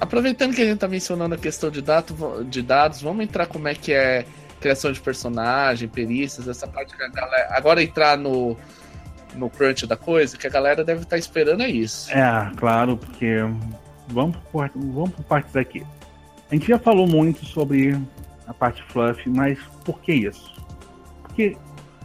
Aproveitando 0.00 0.54
que 0.54 0.62
a 0.62 0.64
gente 0.64 0.78
tá 0.78 0.86
mencionando 0.86 1.34
a 1.34 1.38
questão 1.38 1.68
de, 1.68 1.82
dados, 1.82 2.16
de 2.48 2.62
dados, 2.62 3.02
vamos 3.02 3.24
entrar 3.24 3.46
como 3.46 3.66
é 3.66 3.74
que 3.74 3.92
é 3.92 4.24
criação 4.60 4.92
de 4.92 5.00
personagem, 5.00 5.88
perícias, 5.88 6.46
essa 6.46 6.68
parte 6.68 6.96
que 6.96 7.02
a 7.02 7.08
galera. 7.08 7.48
Agora 7.50 7.82
entrar 7.82 8.16
no, 8.16 8.56
no 9.36 9.50
crunch 9.50 9.86
da 9.86 9.96
coisa, 9.96 10.36
que 10.36 10.46
a 10.46 10.50
galera 10.50 10.84
deve 10.84 11.00
estar 11.00 11.10
tá 11.10 11.18
esperando 11.18 11.62
é 11.62 11.68
isso. 11.68 12.10
É, 12.10 12.50
claro, 12.56 12.96
porque 12.96 13.36
vamos 14.08 14.36
por, 14.50 14.70
vamos 14.74 15.10
por 15.10 15.24
partes 15.24 15.54
aqui. 15.56 15.84
A 16.50 16.54
gente 16.54 16.68
já 16.68 16.78
falou 16.78 17.06
muito 17.06 17.44
sobre 17.44 17.98
a 18.46 18.54
parte 18.54 18.82
fluff, 18.84 19.28
mas 19.28 19.58
por 19.84 20.00
que 20.00 20.12
isso? 20.12 20.54
Porque 21.22 21.56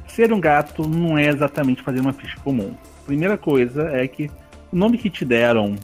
ser 0.08 0.34
um 0.34 0.40
gato 0.40 0.88
não 0.88 1.18
é 1.18 1.28
exatamente 1.28 1.82
fazer 1.82 2.00
uma 2.02 2.14
ficha 2.14 2.40
comum. 2.44 2.76
Primeira 3.06 3.38
coisa 3.38 3.90
é 3.92 4.08
que 4.08 4.30
o 4.72 4.76
nome 4.76 4.98
que 4.98 5.10
te 5.10 5.24
deram 5.24 5.76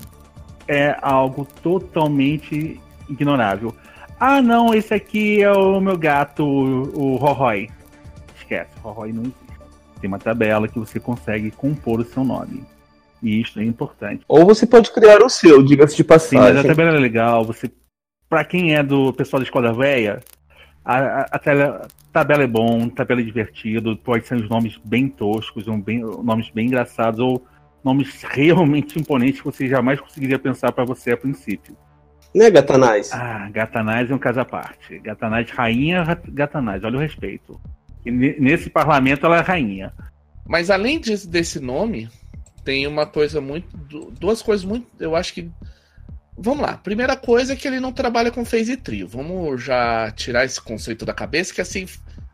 é 0.68 0.98
algo 1.02 1.46
totalmente 1.62 2.80
ignorável. 3.10 3.74
Ah, 4.20 4.42
não, 4.42 4.74
esse 4.74 4.94
aqui 4.94 5.42
é 5.44 5.52
o 5.52 5.80
meu 5.80 5.98
gato, 5.98 6.44
o, 6.44 7.16
Roroi. 7.18 7.70
Esquece, 8.36 8.72
o 8.84 8.90
Roroi 8.90 9.14
não 9.14 9.24
existe. 9.24 9.47
Tem 10.00 10.08
uma 10.08 10.20
tabela 10.20 10.68
que 10.68 10.80
você 10.80 11.00
consegue 11.00 11.52
compor 11.52 12.00
o 12.00 12.06
seu 12.06 12.24
nome. 12.24 12.64
E 13.22 13.42
isso 13.42 13.60
é 13.60 13.64
importante. 13.64 14.24
Ou 14.28 14.46
você 14.46 14.66
pode 14.66 14.92
criar 14.92 15.24
o 15.24 15.30
seu, 15.30 15.64
diga-se 15.64 15.96
de 15.96 16.04
passagem. 16.04 16.48
Sim, 16.48 16.54
mas 16.54 16.66
a 16.66 16.68
tabela 16.68 16.96
é 16.96 17.00
legal. 17.00 17.44
Você, 17.46 17.72
para 18.30 18.44
quem 18.46 18.76
é 18.76 18.84
do 18.84 19.12
pessoal 19.14 19.40
da 19.40 19.46
escola 19.46 19.74
velha, 19.74 20.22
a, 20.86 20.98
a, 20.98 21.22
a 21.32 21.40
tabela, 22.14 22.44
é 22.44 22.48
bom, 22.48 22.88
tabela 22.90 23.22
é 23.22 23.24
divertido. 23.24 23.98
Pode 23.98 24.28
ser 24.28 24.36
uns 24.36 24.50
nomes 24.50 24.78
bem 24.84 25.10
toscos, 25.10 25.68
um 25.68 25.82
bem, 25.82 26.00
nomes 26.00 26.50
bem 26.50 26.68
engraçados 26.68 27.20
ou 27.20 27.46
nomes 27.84 28.24
realmente 28.30 29.00
imponentes 29.00 29.42
que 29.42 29.46
você 29.46 29.68
jamais 29.68 30.00
conseguiria 30.00 30.38
pensar 30.38 30.72
para 30.72 30.86
você 30.86 31.12
a 31.12 31.18
princípio. 31.18 31.76
Né, 32.36 32.52
Gatanais? 32.52 33.12
Ah, 33.12 33.50
Gatanais 33.52 34.12
é 34.12 34.16
um 34.16 34.20
caso 34.20 34.40
à 34.40 34.46
parte. 34.46 35.00
Gatanais, 35.00 35.50
rainha 35.50 36.04
Gatanais, 36.28 36.84
olha 36.84 36.98
o 36.98 37.02
respeito. 37.02 37.60
E 38.08 38.40
nesse 38.40 38.70
parlamento 38.70 39.26
ela 39.26 39.38
é 39.38 39.42
rainha. 39.42 39.94
Mas 40.46 40.70
além 40.70 41.00
de, 41.00 41.28
desse 41.28 41.60
nome, 41.60 42.10
tem 42.64 42.88
uma 42.88 43.06
coisa 43.06 43.42
muito. 43.42 43.76
Duas 44.20 44.42
coisas 44.42 44.66
muito. 44.66 44.88
Eu 45.00 45.16
acho 45.16 45.34
que. 45.34 45.50
Vamos 46.38 46.62
lá. 46.62 46.78
Primeira 46.78 47.16
coisa 47.16 47.54
é 47.54 47.56
que 47.56 47.68
ele 47.68 47.80
não 47.80 47.92
trabalha 47.92 48.32
com 48.32 48.46
phase 48.46 48.78
trio. 48.78 49.08
Vamos 49.08 49.64
já 49.64 50.12
tirar 50.12 50.46
esse 50.46 50.62
conceito 50.62 51.06
da 51.06 51.14
cabeça, 51.14 51.54
que 51.54 51.62
assim 51.62 51.86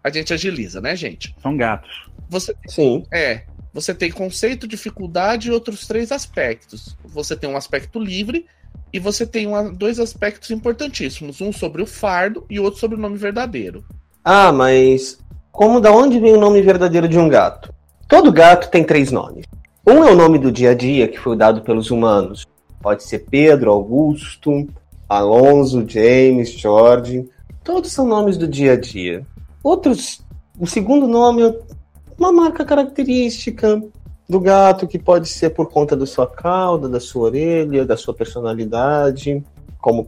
a 0.04 0.10
gente 0.10 0.34
agiliza, 0.34 0.82
né, 0.82 0.96
gente? 0.96 1.36
São 1.42 1.56
gatos. 1.56 2.10
Você. 2.30 2.54
Sim. 2.68 3.06
É. 3.12 3.44
Você 3.74 3.96
tem 3.96 4.12
conceito, 4.12 4.68
dificuldade 4.68 5.48
e 5.48 5.52
outros 5.52 5.88
três 5.88 6.12
aspectos. 6.12 6.96
Você 7.04 7.36
tem 7.36 7.50
um 7.50 7.58
aspecto 7.58 8.00
livre, 8.00 8.46
E 8.92 9.00
você 9.00 9.26
tem 9.26 9.48
uma, 9.48 9.72
dois 9.72 10.00
aspectos 10.00 10.52
importantíssimos, 10.52 11.42
um 11.42 11.52
sobre 11.52 11.82
o 11.82 11.88
fardo 11.88 12.46
e 12.48 12.60
outro 12.60 12.80
sobre 12.80 12.96
o 12.96 13.02
nome 13.02 13.18
verdadeiro. 13.18 13.84
Ah, 14.24 14.52
mas 14.52 15.18
como 15.54 15.80
da 15.80 15.92
onde 15.92 16.20
vem 16.20 16.34
o 16.34 16.39
nome 16.39 16.63
verdadeiro 16.63 17.08
de 17.08 17.20
um 17.20 17.30
gato? 17.30 17.72
Todo 18.08 18.32
gato 18.32 18.72
tem 18.72 18.84
três 18.84 19.12
nomes. 19.12 19.46
Um 19.86 20.04
é 20.04 20.12
o 20.12 20.16
nome 20.16 20.39
do 20.39 20.52
dia 20.52 20.72
a 20.72 20.74
dia 20.74 21.08
que 21.08 21.20
foi 21.20 21.38
dado 21.38 21.62
pelos 21.62 21.92
humanos. 21.92 22.48
Pode 22.82 23.04
ser 23.04 23.20
Pedro, 23.30 23.72
Augusto, 23.72 24.68
Alonso, 25.08 25.88
James, 25.88 26.50
George. 26.50 27.30
Todos 27.63 27.92
são 27.92 28.08
nomes 28.08 28.36
do 28.36 28.48
dia 28.48 28.74
a 28.74 28.80
dia. 28.80 29.28
Outros, 29.63 30.26
o 30.60 30.66
segundo 30.66 31.08
nome 31.08 31.44
é 31.44 31.60
uma 32.18 32.32
marca 32.32 32.66
característica 32.66 33.80
do 34.28 34.39
gato 34.39 34.88
que 34.88 34.98
pode 34.98 35.30
ser 35.30 35.52
por 35.52 35.70
conta 35.70 35.96
da 35.96 36.08
sua 36.08 36.26
cauda, 36.26 36.89
da 36.89 37.00
sua 37.00 37.26
orelha, 37.26 37.86
da 37.86 37.96
sua 37.96 38.16
personalidade, 38.16 39.44
como 39.84 40.08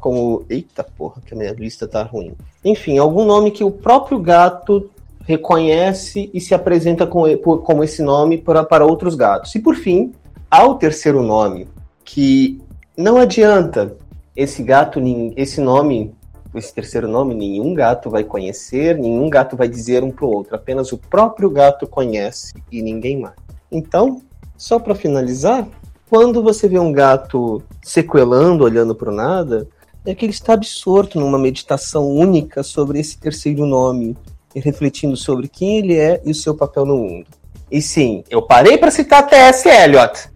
como 0.00 0.44
eita 0.48 0.84
porra, 0.84 1.20
que 1.26 1.34
a 1.34 1.36
minha 1.36 1.52
lista 1.52 1.88
tá 1.88 2.00
ruim. 2.04 2.32
Enfim, 2.64 2.96
algum 2.96 3.24
nome 3.24 3.50
que 3.50 3.64
o 3.64 3.72
próprio 3.72 4.20
gato 4.20 4.88
reconhece 5.24 6.30
e 6.32 6.40
se 6.40 6.54
apresenta 6.54 7.08
com, 7.08 7.36
como 7.36 7.82
esse 7.82 8.04
nome 8.04 8.38
para, 8.38 8.62
para 8.62 8.86
outros 8.86 9.16
gatos. 9.16 9.52
E 9.56 9.58
por 9.58 9.74
fim, 9.74 10.12
há 10.48 10.64
o 10.64 10.76
terceiro 10.76 11.24
nome, 11.24 11.66
que 12.04 12.62
não 12.96 13.16
adianta 13.16 13.96
esse 14.36 14.62
gato, 14.62 15.00
esse 15.36 15.60
nome, 15.60 16.14
esse 16.54 16.72
terceiro 16.72 17.08
nome, 17.08 17.34
nenhum 17.34 17.74
gato 17.74 18.08
vai 18.08 18.22
conhecer, 18.22 18.96
nenhum 18.96 19.28
gato 19.28 19.56
vai 19.56 19.66
dizer 19.66 20.04
um 20.04 20.12
para 20.12 20.24
o 20.24 20.30
outro, 20.30 20.54
apenas 20.54 20.92
o 20.92 20.98
próprio 20.98 21.50
gato 21.50 21.84
conhece 21.88 22.54
e 22.70 22.80
ninguém 22.80 23.18
mais. 23.18 23.34
Então, 23.72 24.22
só 24.56 24.78
para 24.78 24.94
finalizar, 24.94 25.66
quando 26.08 26.42
você 26.42 26.68
vê 26.68 26.78
um 26.78 26.92
gato 26.92 27.62
sequelando, 27.82 28.64
olhando 28.64 28.94
para 28.94 29.12
nada, 29.12 29.68
é 30.04 30.14
que 30.14 30.24
ele 30.24 30.32
está 30.32 30.52
absorto 30.52 31.18
numa 31.18 31.38
meditação 31.38 32.08
única 32.08 32.62
sobre 32.62 33.00
esse 33.00 33.18
terceiro 33.18 33.66
nome 33.66 34.16
e 34.54 34.60
refletindo 34.60 35.16
sobre 35.16 35.48
quem 35.48 35.78
ele 35.78 35.96
é 35.96 36.22
e 36.24 36.30
o 36.30 36.34
seu 36.34 36.54
papel 36.54 36.86
no 36.86 36.96
mundo. 36.96 37.26
E 37.70 37.82
sim, 37.82 38.22
eu 38.30 38.40
parei 38.40 38.78
para 38.78 38.90
citar 38.90 39.26
T.S. 39.26 39.68
Eliot. 39.68 40.30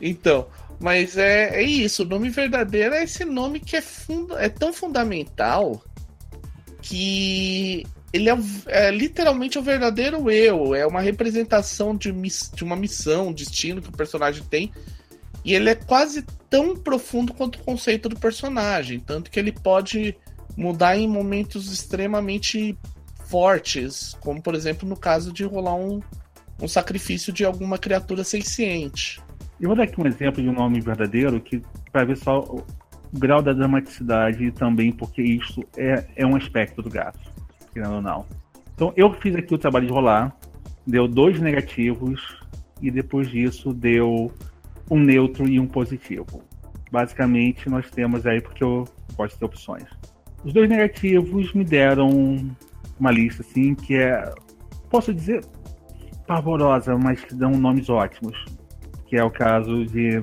Então, 0.00 0.46
mas 0.78 1.18
é, 1.18 1.60
é 1.60 1.62
isso, 1.62 2.04
o 2.04 2.06
nome 2.06 2.30
verdadeiro 2.30 2.94
é 2.94 3.02
esse 3.02 3.24
nome 3.24 3.60
que 3.60 3.76
é, 3.76 3.82
é 4.38 4.48
tão 4.48 4.72
fundamental 4.72 5.82
que 6.80 7.84
ele 8.12 8.30
é, 8.30 8.38
é, 8.66 8.90
literalmente 8.90 9.58
o 9.58 9.62
verdadeiro 9.62 10.30
eu, 10.30 10.74
é 10.74 10.86
uma 10.86 11.00
representação 11.00 11.96
de, 11.96 12.12
de 12.12 12.64
uma 12.64 12.76
missão, 12.76 13.28
um 13.28 13.32
destino 13.32 13.82
que 13.82 13.88
o 13.88 13.96
personagem 13.96 14.42
tem. 14.44 14.72
E 15.44 15.54
ele 15.54 15.70
é 15.70 15.74
quase 15.74 16.24
tão 16.48 16.76
profundo 16.76 17.32
quanto 17.32 17.56
o 17.56 17.64
conceito 17.64 18.08
do 18.08 18.18
personagem, 18.18 19.00
tanto 19.00 19.30
que 19.30 19.38
ele 19.38 19.52
pode 19.52 20.16
mudar 20.56 20.96
em 20.96 21.08
momentos 21.08 21.72
extremamente 21.72 22.76
fortes, 23.26 24.16
como 24.20 24.42
por 24.42 24.54
exemplo 24.54 24.88
no 24.88 24.96
caso 24.96 25.32
de 25.32 25.44
rolar 25.44 25.76
um, 25.76 26.00
um 26.60 26.68
sacrifício 26.68 27.32
de 27.32 27.44
alguma 27.44 27.78
criatura 27.78 28.24
senciente. 28.24 29.20
Eu 29.60 29.68
vou 29.68 29.76
dar 29.76 29.84
aqui 29.84 30.00
um 30.00 30.06
exemplo 30.06 30.42
de 30.42 30.48
um 30.48 30.52
nome 30.52 30.80
verdadeiro 30.80 31.40
que 31.40 31.62
para 31.92 32.04
ver 32.04 32.16
só 32.16 32.40
o 32.40 32.64
grau 33.12 33.40
da 33.40 33.52
dramaticidade 33.52 34.44
e 34.44 34.50
também 34.50 34.92
porque 34.92 35.22
isso 35.22 35.62
é, 35.76 36.04
é 36.16 36.26
um 36.26 36.36
aspecto 36.36 36.82
do 36.82 36.90
gato 36.90 37.30
querendo 37.72 37.94
ou 37.94 38.02
não. 38.02 38.26
Então 38.74 38.92
eu 38.96 39.12
fiz 39.14 39.34
aqui 39.34 39.54
o 39.54 39.58
trabalho 39.58 39.86
de 39.86 39.92
rolar, 39.92 40.36
deu 40.86 41.06
dois 41.06 41.40
negativos 41.40 42.38
e 42.80 42.90
depois 42.90 43.28
disso 43.28 43.72
deu 43.72 44.32
um 44.90 44.98
neutro 44.98 45.48
e 45.48 45.60
um 45.60 45.66
positivo. 45.66 46.42
Basicamente 46.90 47.68
nós 47.68 47.90
temos 47.90 48.26
aí 48.26 48.40
porque 48.40 48.64
eu 48.64 48.84
posso 49.16 49.38
ter 49.38 49.44
opções. 49.44 49.84
Os 50.44 50.52
dois 50.52 50.68
negativos 50.68 51.52
me 51.52 51.64
deram 51.64 52.08
uma 52.98 53.10
lista 53.10 53.42
assim 53.42 53.74
que 53.74 53.94
é, 53.94 54.32
posso 54.90 55.14
dizer, 55.14 55.44
pavorosa, 56.26 56.96
mas 56.96 57.22
que 57.24 57.34
dão 57.34 57.52
nomes 57.52 57.88
ótimos. 57.88 58.44
Que 59.06 59.16
é 59.16 59.24
o 59.24 59.30
caso 59.30 59.84
de 59.86 60.22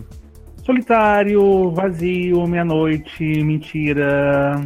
solitário, 0.64 1.72
vazio, 1.72 2.46
meia-noite, 2.48 3.24
mentira, 3.44 4.64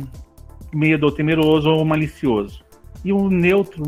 medo, 0.73 1.11
temeroso 1.11 1.69
ou 1.69 1.85
malicioso. 1.85 2.63
E 3.03 3.11
o 3.11 3.29
neutro, 3.29 3.83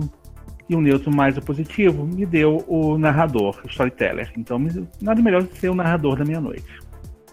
e 0.73 0.75
o 0.75 0.81
neutro 0.81 1.11
mais 1.11 1.37
o 1.37 1.41
positivo, 1.41 2.05
me 2.05 2.25
deu 2.25 2.63
o 2.67 2.97
narrador, 2.97 3.59
o 3.63 3.67
storyteller. 3.67 4.31
Então, 4.37 4.59
nada 5.01 5.21
melhor 5.21 5.43
do 5.43 5.49
que 5.49 5.59
ser 5.59 5.69
o 5.69 5.75
narrador 5.75 6.17
da 6.17 6.25
meia-noite, 6.25 6.79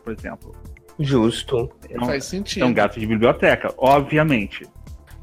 por 0.05 0.12
exemplo. 0.12 0.55
Justo. 0.98 1.70
É 1.88 1.98
um, 2.00 2.07
Faz 2.07 2.24
sentido. 2.26 2.62
É 2.62 2.66
um 2.66 2.74
gato 2.74 3.00
de 3.00 3.07
biblioteca, 3.07 3.72
obviamente. 3.79 4.66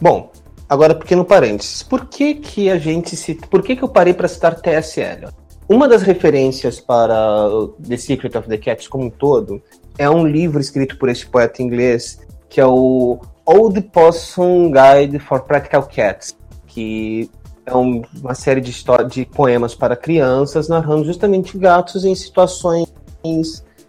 Bom, 0.02 0.32
agora 0.68 0.96
pequeno 0.96 1.24
parênteses. 1.24 1.84
Por 1.84 2.06
que 2.06 2.36
que 2.36 2.70
a 2.70 2.78
gente 2.78 3.16
se... 3.16 3.36
Por 3.36 3.62
que 3.62 3.76
que 3.76 3.84
eu 3.84 3.90
parei 3.90 4.14
para 4.14 4.28
citar 4.28 4.56
TSL? 4.56 5.30
Uma 5.70 5.88
das 5.88 6.02
referências 6.02 6.80
para 6.80 7.48
The 7.88 7.98
Secret 7.98 8.38
of 8.38 8.48
the 8.48 8.58
Cats 8.58 8.88
como 8.88 9.06
um 9.06 9.10
todo 9.10 9.62
é 9.98 10.10
um 10.10 10.26
livro 10.26 10.60
escrito 10.60 10.98
por 10.98 11.10
esse 11.10 11.26
poeta 11.26 11.62
inglês 11.62 12.20
que 12.50 12.62
é 12.62 12.66
o 12.66 13.20
Old 13.46 13.82
Possum 13.82 14.72
Guide 14.72 15.20
for 15.20 15.42
Practical 15.42 15.84
Cats, 15.84 16.36
que 16.66 17.30
é 17.68 17.76
um, 17.76 18.02
uma 18.22 18.34
série 18.34 18.62
de, 18.62 18.74
de 19.12 19.26
poemas 19.26 19.76
para 19.76 19.96
crianças 19.96 20.70
narrando 20.70 21.04
justamente 21.04 21.58
gatos 21.58 22.06
em 22.06 22.16
situações 22.16 22.88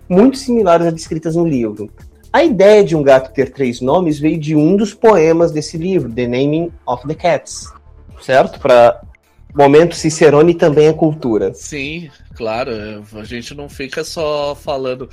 muito 0.08 0.36
similares 0.36 0.86
às 0.86 0.92
descritas 0.92 1.36
no 1.36 1.46
livro. 1.46 1.88
A 2.32 2.42
ideia 2.42 2.82
de 2.82 2.96
um 2.96 3.02
gato 3.02 3.32
ter 3.32 3.52
três 3.52 3.80
nomes 3.80 4.18
veio 4.18 4.38
de 4.38 4.56
um 4.56 4.76
dos 4.76 4.92
poemas 4.92 5.52
desse 5.52 5.78
livro, 5.78 6.12
The 6.12 6.26
Naming 6.26 6.72
of 6.84 7.06
the 7.06 7.14
Cats, 7.14 7.72
certo? 8.20 8.58
Para 8.58 9.00
momento 9.54 9.94
Cicerone 9.94 10.54
também 10.54 10.88
é 10.88 10.92
cultura. 10.92 11.54
Sim, 11.54 12.10
claro. 12.34 12.70
A 13.14 13.24
gente 13.24 13.54
não 13.54 13.68
fica 13.68 14.02
só 14.02 14.54
falando 14.56 15.08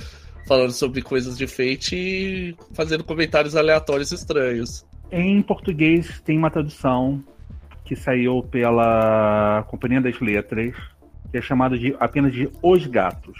falando 0.46 0.72
sobre 0.72 1.02
coisas 1.02 1.36
de 1.36 1.46
Fate 1.46 1.96
e 1.96 2.56
fazendo 2.72 3.02
comentários 3.02 3.56
aleatórios 3.56 4.12
estranhos. 4.12 4.84
Em 5.10 5.42
português 5.42 6.20
tem 6.24 6.38
uma 6.38 6.50
tradução 6.50 7.22
que 7.86 7.94
saiu 7.94 8.42
pela 8.42 9.64
Companhia 9.68 10.00
das 10.00 10.20
Letras, 10.20 10.74
que 11.30 11.38
é 11.38 11.40
chamado 11.40 11.78
de 11.78 11.94
apenas 12.00 12.32
de 12.32 12.50
Os 12.60 12.84
Gatos. 12.86 13.38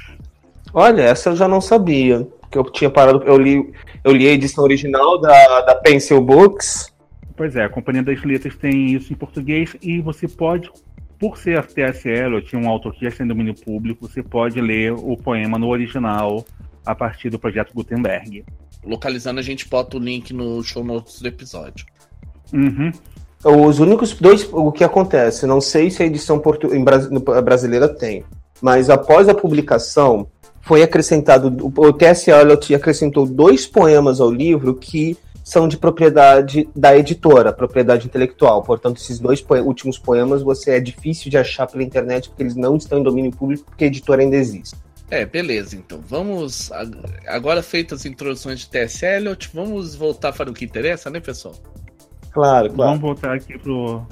Olha, 0.73 1.03
essa 1.03 1.31
eu 1.31 1.37
já 1.37 1.49
não 1.49 1.61
sabia. 1.61 2.27
Que 2.51 2.57
eu 2.57 2.65
tinha 2.65 2.89
parado. 2.89 3.23
Eu 3.25 3.37
li, 3.37 3.73
eu 4.05 4.13
li 4.13 4.29
a 4.29 4.33
edição 4.33 4.63
original 4.63 5.21
da, 5.21 5.63
da 5.63 5.75
Pencil 5.75 6.21
Books. 6.21 6.95
Pois 7.37 7.57
é, 7.57 7.65
a 7.65 7.69
Companhia 7.69 8.03
das 8.03 8.23
Letras 8.23 8.57
tem 8.57 8.95
isso 8.95 9.13
em 9.13 9.17
português 9.17 9.77
e 9.83 10.01
você 10.01 10.27
pode, 10.27 10.71
por 11.19 11.37
ser 11.37 11.67
TSL, 11.67 12.35
ou 12.35 12.41
tinha 12.41 12.61
um 12.61 12.69
autor 12.69 12.95
que 12.95 13.05
já 13.05 13.11
tem 13.11 13.27
domínio 13.27 13.55
público, 13.55 14.09
você 14.09 14.23
pode 14.23 14.59
ler 14.59 14.93
o 14.93 15.17
poema 15.19 15.59
no 15.59 15.69
original 15.69 16.45
a 16.85 16.95
partir 16.95 17.29
do 17.29 17.39
projeto 17.39 17.75
Gutenberg. 17.75 18.45
Localizando, 18.83 19.41
a 19.41 19.43
gente 19.43 19.69
bota 19.69 19.99
o 19.99 20.01
link 20.01 20.33
no 20.33 20.63
show 20.63 20.83
notes 20.83 21.21
do 21.21 21.29
episódio. 21.29 21.85
Uhum. 22.55 22.91
Os 23.47 23.79
únicos 23.79 24.13
dois. 24.13 24.49
O 24.53 24.73
que 24.73 24.83
acontece? 24.83 25.47
Não 25.47 25.61
sei 25.61 25.91
se 25.91 26.03
a 26.03 26.07
edição 26.07 26.39
portu... 26.39 26.75
em 26.75 26.83
brasileira 26.83 27.89
tem, 27.89 28.25
mas 28.61 28.91
após 28.91 29.29
a 29.29 29.35
publicação, 29.35 30.27
foi 30.67 30.83
acrescentado. 30.83 31.73
O 31.77 31.93
T.S. 31.93 32.29
Eliot 32.29 32.75
acrescentou 32.75 33.25
dois 33.25 33.67
poemas 33.67 34.21
ao 34.21 34.31
livro 34.31 34.75
que 34.75 35.17
são 35.45 35.69
de 35.69 35.77
propriedade 35.77 36.69
da 36.75 36.99
editora, 36.99 37.53
propriedade 37.53 38.07
intelectual. 38.07 38.65
Portanto, 38.65 38.97
esses 38.97 39.21
dois 39.21 39.45
últimos 39.65 39.97
poemas 39.97 40.43
você 40.43 40.73
é 40.73 40.81
difícil 40.81 41.31
de 41.31 41.39
achar 41.39 41.69
pela 41.69 41.85
internet 41.85 42.29
porque 42.29 42.43
eles 42.43 42.57
não 42.57 42.77
estão 42.77 42.99
em 42.99 43.03
domínio 43.05 43.31
público 43.31 43.65
porque 43.65 43.85
a 43.85 43.87
editora 43.87 44.23
ainda 44.23 44.35
existe. 44.35 44.75
É, 45.09 45.25
beleza, 45.25 45.77
então. 45.77 46.01
Vamos. 46.09 46.73
Agora 47.29 47.63
feitas 47.63 48.01
as 48.01 48.07
introduções 48.07 48.59
de 48.59 48.69
T.S. 48.69 49.07
Eliot, 49.07 49.49
vamos 49.55 49.95
voltar 49.95 50.33
para 50.33 50.51
o 50.51 50.53
que 50.53 50.65
interessa, 50.65 51.09
né, 51.09 51.21
pessoal? 51.21 51.55
Claro, 52.37 52.71
claro. 52.71 52.91
Vamos 52.91 53.01
voltar 53.01 53.33
aqui 53.33 53.59
pro. 53.59 54.07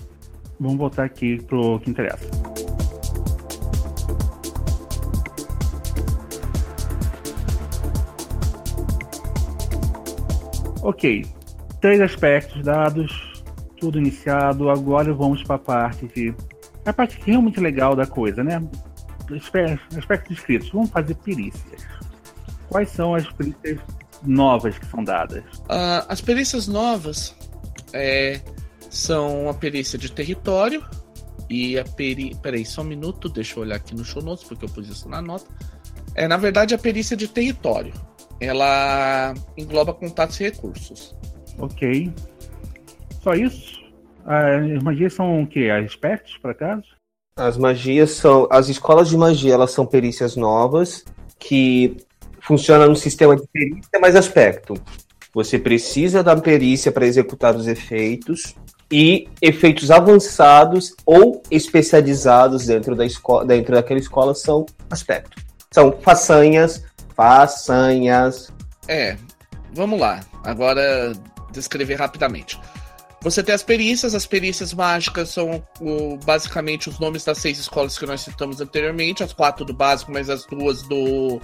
Vamos 0.59 0.79
voltar 0.79 1.05
aqui 1.05 1.43
pro 1.43 1.79
que 1.81 1.91
interessa. 1.91 2.27
Ok, 10.81 11.27
três 11.83 12.01
aspectos 12.01 12.63
dados, 12.63 13.45
tudo 13.79 13.99
iniciado. 13.99 14.71
Agora 14.71 15.13
vamos 15.13 15.43
para 15.43 15.57
a 15.57 15.59
parte 15.59 16.07
de. 16.07 16.35
A 16.87 16.95
parte 16.95 17.19
que 17.19 17.25
é 17.25 17.33
realmente 17.33 17.61
legal 17.61 17.95
da 17.95 18.07
coisa, 18.07 18.43
né? 18.43 18.59
aspectos 19.99 20.39
escritos, 20.39 20.71
vamos 20.71 20.89
fazer 20.89 21.15
perícias. 21.17 21.87
Quais 22.71 22.89
são 22.89 23.15
as 23.15 23.31
perícias 23.33 23.81
novas 24.23 24.79
que 24.79 24.87
são 24.87 25.05
dadas? 25.05 25.45
Uh, 25.61 26.05
as 26.09 26.23
perícias 26.23 26.67
novas 26.67 27.35
é, 27.95 28.41
são 28.91 29.49
a 29.49 29.55
perícia 29.55 29.99
de 29.99 30.11
território 30.11 30.85
e 31.49 31.79
a 31.79 31.85
perícia. 31.85 32.39
Peraí, 32.43 32.65
só 32.67 32.83
um 32.83 32.85
minuto, 32.85 33.29
deixa 33.29 33.59
eu 33.59 33.63
olhar 33.63 33.77
aqui 33.77 33.95
no 33.95 34.05
show 34.05 34.23
notes, 34.23 34.45
porque 34.45 34.65
eu 34.65 34.69
pus 34.69 34.89
isso 34.89 35.09
na 35.09 35.23
nota. 35.23 35.47
É, 36.15 36.29
na 36.29 36.37
verdade, 36.37 36.75
a 36.75 36.79
perícia 36.79 37.17
de 37.17 37.29
território. 37.29 37.93
ela 38.41 39.33
engloba 39.57 39.95
contatos 39.95 40.39
e 40.41 40.45
recursos. 40.45 41.15
Ok. 41.59 42.13
Só 43.23 43.35
isso? 43.35 43.83
As 44.25 44.83
magias 44.83 45.15
são 45.15 45.43
o 45.43 45.47
quê? 45.47 45.71
As 45.71 45.85
expertos, 45.87 46.37
por 46.39 46.51
acaso? 46.51 46.85
As 47.37 47.57
magias 47.57 48.11
são. 48.11 48.49
As 48.51 48.69
escolas 48.69 49.09
de 49.09 49.17
magia 49.17 49.55
elas 49.55 49.71
são 49.71 49.87
perícias 49.87 50.37
novas 50.37 51.05
que 51.39 51.97
funcionam 52.41 52.89
no 52.89 52.97
sistema 52.97 53.37
de 53.37 53.47
perícia 53.49 54.01
mais 54.01 54.17
aspecto. 54.17 54.75
Você 55.35 55.59
precisa 55.59 56.23
da 56.23 56.37
perícia 56.37 56.93
para 56.93 57.07
executar 57.07 57.57
os 57.57 57.67
efeitos 57.67 58.55
e 58.91 59.29
efeitos 59.43 59.91
avançados 59.91 60.95
ou 61.05 61.43
especializados 61.51 62.67
dentro 62.67 62.95
da 62.95 63.05
escola, 63.05 63.45
dentro 63.45 63.75
daquela 63.75 63.99
escola 63.99 64.35
são 64.35 64.65
aspecto. 64.89 65.43
São 65.73 65.93
façanhas, 66.01 66.85
façanhas. 67.17 68.53
É, 68.87 69.17
vamos 69.73 69.99
lá. 69.99 70.21
Agora 70.45 71.13
descrever 71.51 71.95
rapidamente. 71.97 72.61
Você 73.21 73.43
tem 73.43 73.55
as 73.55 73.63
perícias, 73.63 74.15
as 74.15 74.27
perícias 74.27 74.75
mágicas 74.75 75.31
são 75.31 75.65
o, 75.81 76.19
basicamente 76.19 76.91
os 76.91 76.99
nomes 76.99 77.25
das 77.25 77.39
seis 77.39 77.59
escolas 77.59 77.99
que 77.99 78.05
nós 78.05 78.21
citamos 78.21 78.61
anteriormente, 78.61 79.25
as 79.25 79.33
quatro 79.33 79.65
do 79.65 79.73
básico, 79.73 80.13
mas 80.13 80.29
as 80.29 80.45
duas 80.45 80.83
do, 80.83 81.41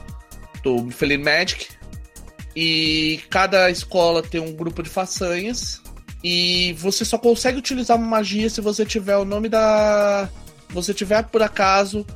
do 0.62 0.90
Feline 0.90 1.24
Magic. 1.24 1.68
E 2.54 3.20
cada 3.30 3.70
escola 3.70 4.22
tem 4.22 4.40
um 4.40 4.52
grupo 4.52 4.82
de 4.82 4.90
façanhas. 4.90 5.80
E 6.22 6.74
você 6.74 7.04
só 7.04 7.16
consegue 7.16 7.58
utilizar 7.58 7.96
uma 7.96 8.06
magia 8.06 8.50
se 8.50 8.60
você 8.60 8.84
tiver 8.84 9.16
o 9.16 9.24
nome 9.24 9.48
da. 9.48 10.28
Você 10.70 10.92
tiver 10.92 11.22
por 11.24 11.42
acaso 11.42 12.06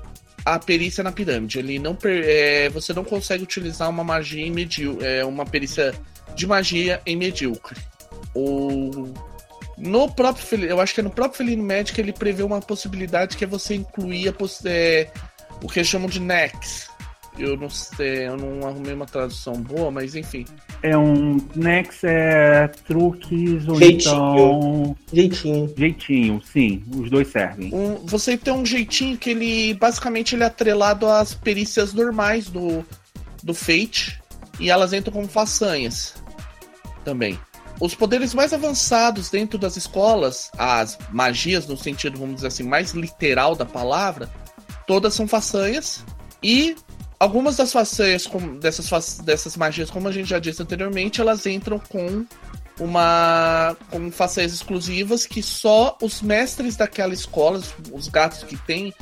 a 0.45 0.59
perícia 0.59 1.03
na 1.03 1.11
pirâmide. 1.11 1.59
Ele 1.59 1.79
não 1.79 1.97
é, 2.05 2.69
você 2.69 2.93
não 2.93 3.05
consegue 3.05 3.43
utilizar 3.43 3.89
uma 3.89 4.05
magia 4.05 4.47
em 4.47 4.55
é, 5.01 5.25
uma 5.25 5.47
perícia 5.47 5.95
de 6.35 6.47
magia 6.47 7.01
em 7.07 7.17
medíocre. 7.17 7.81
O 8.35 9.13
no 9.77 10.13
próprio 10.13 10.65
eu 10.65 10.81
acho 10.81 10.95
que 10.95 11.01
é 11.01 11.03
no 11.03 11.11
próprio 11.11 11.39
Felino 11.39 11.65
Magic 11.65 11.99
ele 12.01 12.13
prevê 12.13 12.43
uma 12.43 12.61
possibilidade 12.61 13.37
que 13.37 13.43
é 13.43 13.47
você 13.47 13.75
incluir 13.75 14.29
a, 14.29 14.35
é, 14.67 15.11
o 15.63 15.69
que 15.69 15.81
eles 15.81 15.89
chamam 15.89 16.09
de 16.09 16.21
Nex. 16.21 16.89
Eu 17.39 17.57
não 17.57 17.69
sei, 17.69 18.29
eu 18.29 18.37
não 18.37 18.67
arrumei 18.67 18.95
uma 18.95 19.07
tradução 19.07 19.55
boa, 19.55 19.91
mas 19.91 20.15
enfim. 20.15 20.45
É 20.83 20.97
um 20.97 21.37
Nex 21.57 22.05
é 22.05 22.69
truques 22.87 23.67
ou 23.67 23.75
jeitinho. 23.77 24.15
então. 24.15 24.97
Jeitinho. 25.13 25.75
Jeitinho, 25.77 26.43
sim. 26.45 26.85
Os 26.97 27.11
dois 27.11 27.29
servem. 27.29 27.75
Um, 27.75 27.97
você 28.07 28.37
tem 28.37 28.55
um 28.55 28.65
jeitinho 28.65 29.17
que 29.17 29.31
ele 29.31 29.75
basicamente 29.75 30.37
ele 30.37 30.45
é 30.45 30.47
atrelado 30.47 31.09
às 31.09 31.35
perícias 31.35 31.93
normais 31.93 32.49
do, 32.49 32.85
do 33.43 33.53
Fate. 33.53 34.23
E 34.61 34.71
elas 34.71 34.93
entram 34.93 35.13
como 35.13 35.27
façanhas 35.27 36.15
também. 37.05 37.39
Os 37.81 37.95
poderes 37.95 38.33
mais 38.33 38.53
avançados 38.53 39.29
dentro 39.31 39.59
das 39.59 39.77
escolas, 39.77 40.51
as 40.57 40.97
magias 41.11 41.67
no 41.67 41.77
sentido, 41.77 42.19
vamos 42.19 42.37
dizer 42.37 42.47
assim, 42.47 42.63
mais 42.63 42.93
literal 42.93 43.57
da 43.57 43.65
palavra, 43.65 44.31
todas 44.87 45.13
são 45.15 45.27
façanhas. 45.27 46.05
E 46.43 46.77
algumas 47.25 47.57
das 47.57 47.73
façanhas, 47.73 48.29
dessas, 48.61 49.19
dessas 49.19 49.57
magias, 49.57 49.91
como 49.91 50.07
a 50.07 50.13
gente 50.13 50.29
já 50.29 50.39
disse 50.39 50.63
anteriormente, 50.63 51.21
elas 51.21 51.47
entram 51.47 51.79
com 51.79 52.25
uma 52.79 53.77
com 53.91 54.11
façanhas 54.11 54.53
exclusivas 54.53 55.27
que 55.27 55.43
só 55.43 55.97
os 56.03 56.21
mestres 56.21 56.77
daquela 56.77 57.15
escola, 57.15 57.61
os 57.93 58.09
gatos 58.09 58.43
que 58.43 58.57
têm 58.57 58.93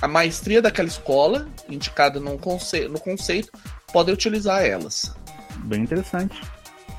a 0.00 0.06
maestria 0.06 0.62
daquela 0.62 0.88
escola, 0.88 1.48
indicada 1.68 2.20
no, 2.20 2.38
conce 2.38 2.86
no 2.86 3.00
conceito, 3.00 3.50
podem 3.92 4.14
utilizar 4.14 4.64
elas. 4.64 5.12
Bem 5.64 5.82
interessante. 5.82 6.40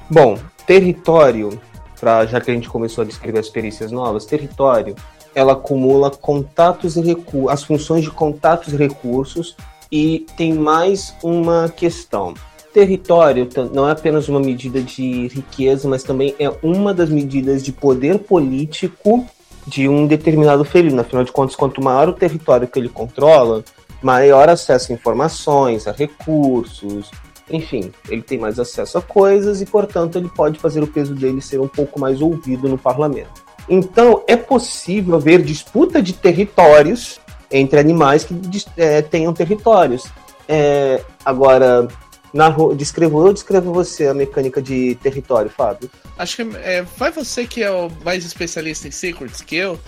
Bom, 0.09 0.37
território, 0.65 1.61
pra, 1.99 2.25
já 2.25 2.41
que 2.41 2.51
a 2.51 2.53
gente 2.53 2.67
começou 2.67 3.03
a 3.03 3.07
descrever 3.07 3.39
as 3.39 3.49
perícias 3.49 3.91
novas, 3.91 4.25
território, 4.25 4.95
ela 5.33 5.53
acumula 5.53 6.09
contatos 6.11 6.95
e 6.95 7.01
recursos, 7.01 7.49
as 7.49 7.63
funções 7.63 8.03
de 8.03 8.11
contatos 8.11 8.73
e 8.73 8.77
recursos, 8.77 9.55
e 9.91 10.25
tem 10.35 10.53
mais 10.53 11.15
uma 11.23 11.69
questão. 11.69 12.33
Território 12.73 13.47
não 13.73 13.87
é 13.87 13.91
apenas 13.91 14.27
uma 14.27 14.39
medida 14.39 14.81
de 14.81 15.27
riqueza, 15.27 15.87
mas 15.87 16.03
também 16.03 16.35
é 16.37 16.51
uma 16.61 16.93
das 16.93 17.09
medidas 17.09 17.63
de 17.63 17.71
poder 17.71 18.19
político 18.19 19.25
de 19.65 19.87
um 19.87 20.05
determinado 20.05 20.65
felino. 20.65 20.99
Afinal 20.99 21.23
de 21.23 21.31
contas, 21.31 21.55
quanto 21.55 21.81
maior 21.81 22.09
o 22.09 22.13
território 22.13 22.67
que 22.67 22.77
ele 22.77 22.89
controla, 22.89 23.63
maior 24.01 24.49
acesso 24.49 24.91
a 24.91 24.95
informações, 24.95 25.87
a 25.87 25.91
recursos, 25.91 27.09
enfim, 27.49 27.91
ele 28.09 28.21
tem 28.21 28.37
mais 28.37 28.59
acesso 28.59 28.97
a 28.97 29.01
coisas 29.01 29.61
e, 29.61 29.65
portanto, 29.65 30.17
ele 30.17 30.29
pode 30.29 30.59
fazer 30.59 30.81
o 30.83 30.87
peso 30.87 31.13
dele 31.13 31.41
ser 31.41 31.59
um 31.59 31.67
pouco 31.67 31.99
mais 31.99 32.21
ouvido 32.21 32.67
no 32.67 32.77
parlamento. 32.77 33.45
Então, 33.69 34.23
é 34.27 34.35
possível 34.35 35.15
haver 35.15 35.41
disputa 35.41 36.01
de 36.01 36.13
territórios 36.13 37.19
entre 37.57 37.79
animais 37.79 38.23
que 38.23 38.35
é, 38.77 39.01
tenham 39.01 39.33
territórios. 39.33 40.05
É, 40.47 41.01
agora, 41.23 41.87
na, 42.33 42.49
descrevo 42.75 43.25
eu 43.25 43.33
descrevo 43.33 43.71
você 43.73 44.07
a 44.07 44.13
mecânica 44.13 44.61
de 44.61 44.95
território, 44.95 45.49
Fábio? 45.49 45.89
Acho 46.17 46.35
que 46.35 46.57
é, 46.57 46.81
vai 46.97 47.11
você 47.11 47.47
que 47.47 47.63
é 47.63 47.71
o 47.71 47.89
mais 48.03 48.25
especialista 48.25 48.87
em 48.87 48.91
secrets 48.91 49.41
que 49.41 49.55
eu. 49.55 49.79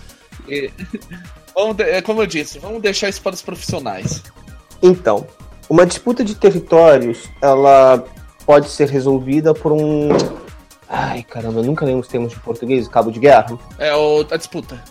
E, 0.48 0.72
vamos, 1.54 1.80
é, 1.80 2.02
como 2.02 2.22
eu 2.22 2.28
disse, 2.28 2.60
vamos 2.60 2.82
deixar 2.82 3.10
isso 3.10 3.22
para 3.22 3.34
os 3.34 3.42
profissionais. 3.42 4.24
Então, 4.82 5.28
uma 5.70 5.86
disputa 5.86 6.24
de 6.24 6.36
territórios, 6.36 7.30
ela 7.42 8.04
pode 8.46 8.70
ser 8.70 8.88
resolvida 8.88 9.54
por 9.54 9.74
um. 9.74 10.10
Ai, 10.90 11.24
caramba, 11.24 11.60
eu 11.60 11.66
nunca 11.66 11.86
lembro 11.86 12.00
os 12.00 12.08
termos 12.08 12.32
de 12.32 12.40
português, 12.40 12.88
cabo 12.88 13.12
de 13.12 13.20
guerra. 13.20 13.60
É 13.78 13.94
o, 13.94 14.26
a 14.32 14.38
disputa. 14.38 14.82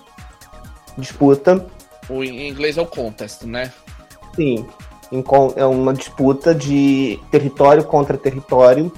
Disputa. 0.98 1.66
O, 2.08 2.22
em 2.22 2.48
inglês 2.48 2.78
é 2.78 2.82
o 2.82 2.86
contest, 2.86 3.44
né? 3.44 3.72
Sim. 4.34 4.66
É 5.56 5.64
uma 5.64 5.94
disputa 5.94 6.54
de 6.54 7.18
território 7.30 7.84
contra 7.84 8.16
território. 8.16 8.92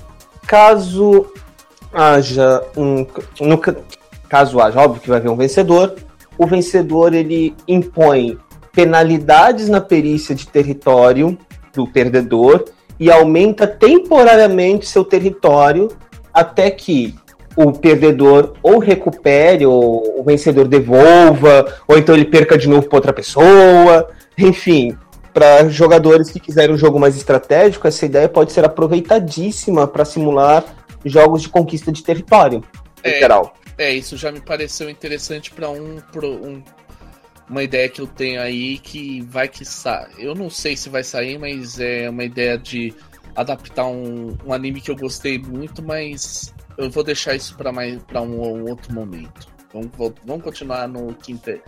Caso 0.47 1.27
haja 1.93 2.63
um. 2.77 3.07
No, 3.41 3.61
caso 4.29 4.61
haja, 4.61 4.81
óbvio 4.81 5.03
que 5.03 5.09
vai 5.09 5.19
haver 5.19 5.31
um 5.31 5.37
vencedor. 5.37 5.97
O 6.37 6.47
vencedor 6.47 7.15
ele 7.15 7.55
impõe 7.67 8.39
penalidades 8.73 9.69
na 9.69 9.81
perícia 9.81 10.35
de 10.35 10.47
território 10.47 11.37
do 11.75 11.87
perdedor 11.87 12.65
e 12.99 13.11
aumenta 13.11 13.67
temporariamente 13.67 14.87
seu 14.87 15.05
território 15.05 15.89
até 16.33 16.71
que 16.71 17.15
o 17.59 17.73
perdedor 17.73 18.55
ou 18.63 18.79
recupere, 18.79 19.67
ou 19.67 20.21
o 20.21 20.23
vencedor 20.23 20.69
devolva, 20.69 21.75
ou 21.89 21.99
então 21.99 22.15
ele 22.15 22.25
perca 22.25 22.57
de 22.57 22.69
novo 22.69 22.89
para 22.89 22.99
outra 22.99 23.13
pessoa. 23.13 24.09
Enfim, 24.39 24.97
para 25.35 25.69
jogadores 25.69 26.31
que 26.31 26.39
quiserem 26.39 26.73
um 26.73 26.79
jogo 26.79 27.01
mais 27.01 27.17
estratégico, 27.17 27.89
essa 27.89 28.07
ideia 28.07 28.29
pode 28.29 28.53
ser 28.53 28.65
aproveitadíssima 28.65 29.89
para 29.89 30.05
simular 30.05 30.65
jogos 31.05 31.43
de 31.43 31.49
conquista 31.49 31.91
de 31.91 32.03
território, 32.05 32.63
em 33.05 33.11
é, 33.11 33.19
geral. 33.19 33.53
É, 33.77 33.93
isso 33.93 34.17
já 34.17 34.31
me 34.31 34.41
pareceu 34.41 34.89
interessante 34.89 35.51
para 35.51 35.69
um, 35.69 35.99
um 36.23 36.63
uma 37.51 37.63
ideia 37.63 37.89
que 37.89 38.01
eu 38.01 38.07
tenho 38.07 38.43
aí 38.43 38.79
que 38.79 39.23
vai 39.23 39.49
que 39.49 39.65
sa... 39.65 40.07
Eu 40.19 40.35
não 40.35 40.51
sei 40.51 40.77
se 40.77 40.91
vai 40.91 41.03
sair, 41.03 41.39
mas 41.39 41.81
é 41.81 42.09
uma 42.11 42.23
ideia 42.23 42.59
de 42.59 42.95
adaptar 43.35 43.87
um, 43.87 44.37
um 44.45 44.53
anime 44.53 44.83
que 44.83 44.91
eu 44.91 44.97
gostei 44.97 45.39
muito, 45.39 45.83
mas 45.83 46.53
eu 46.79 46.89
vou 46.89 47.03
deixar 47.03 47.35
isso 47.35 47.57
para 47.57 47.73
mais 47.73 48.01
para 48.05 48.23
um, 48.23 48.41
um, 48.41 48.71
outro 48.71 48.95
momento. 48.95 49.49
Vamos, 49.73 49.91
vamos 50.25 50.43
continuar 50.43 50.89
no 50.89 51.13
quinta 51.13 51.61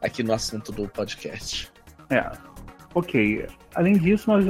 aqui 0.00 0.22
no 0.22 0.32
assunto 0.32 0.70
do 0.70 0.86
podcast. 0.88 1.72
É. 2.10 2.30
Ok. 2.94 3.46
Além 3.74 3.94
disso, 3.94 4.30
nós, 4.30 4.44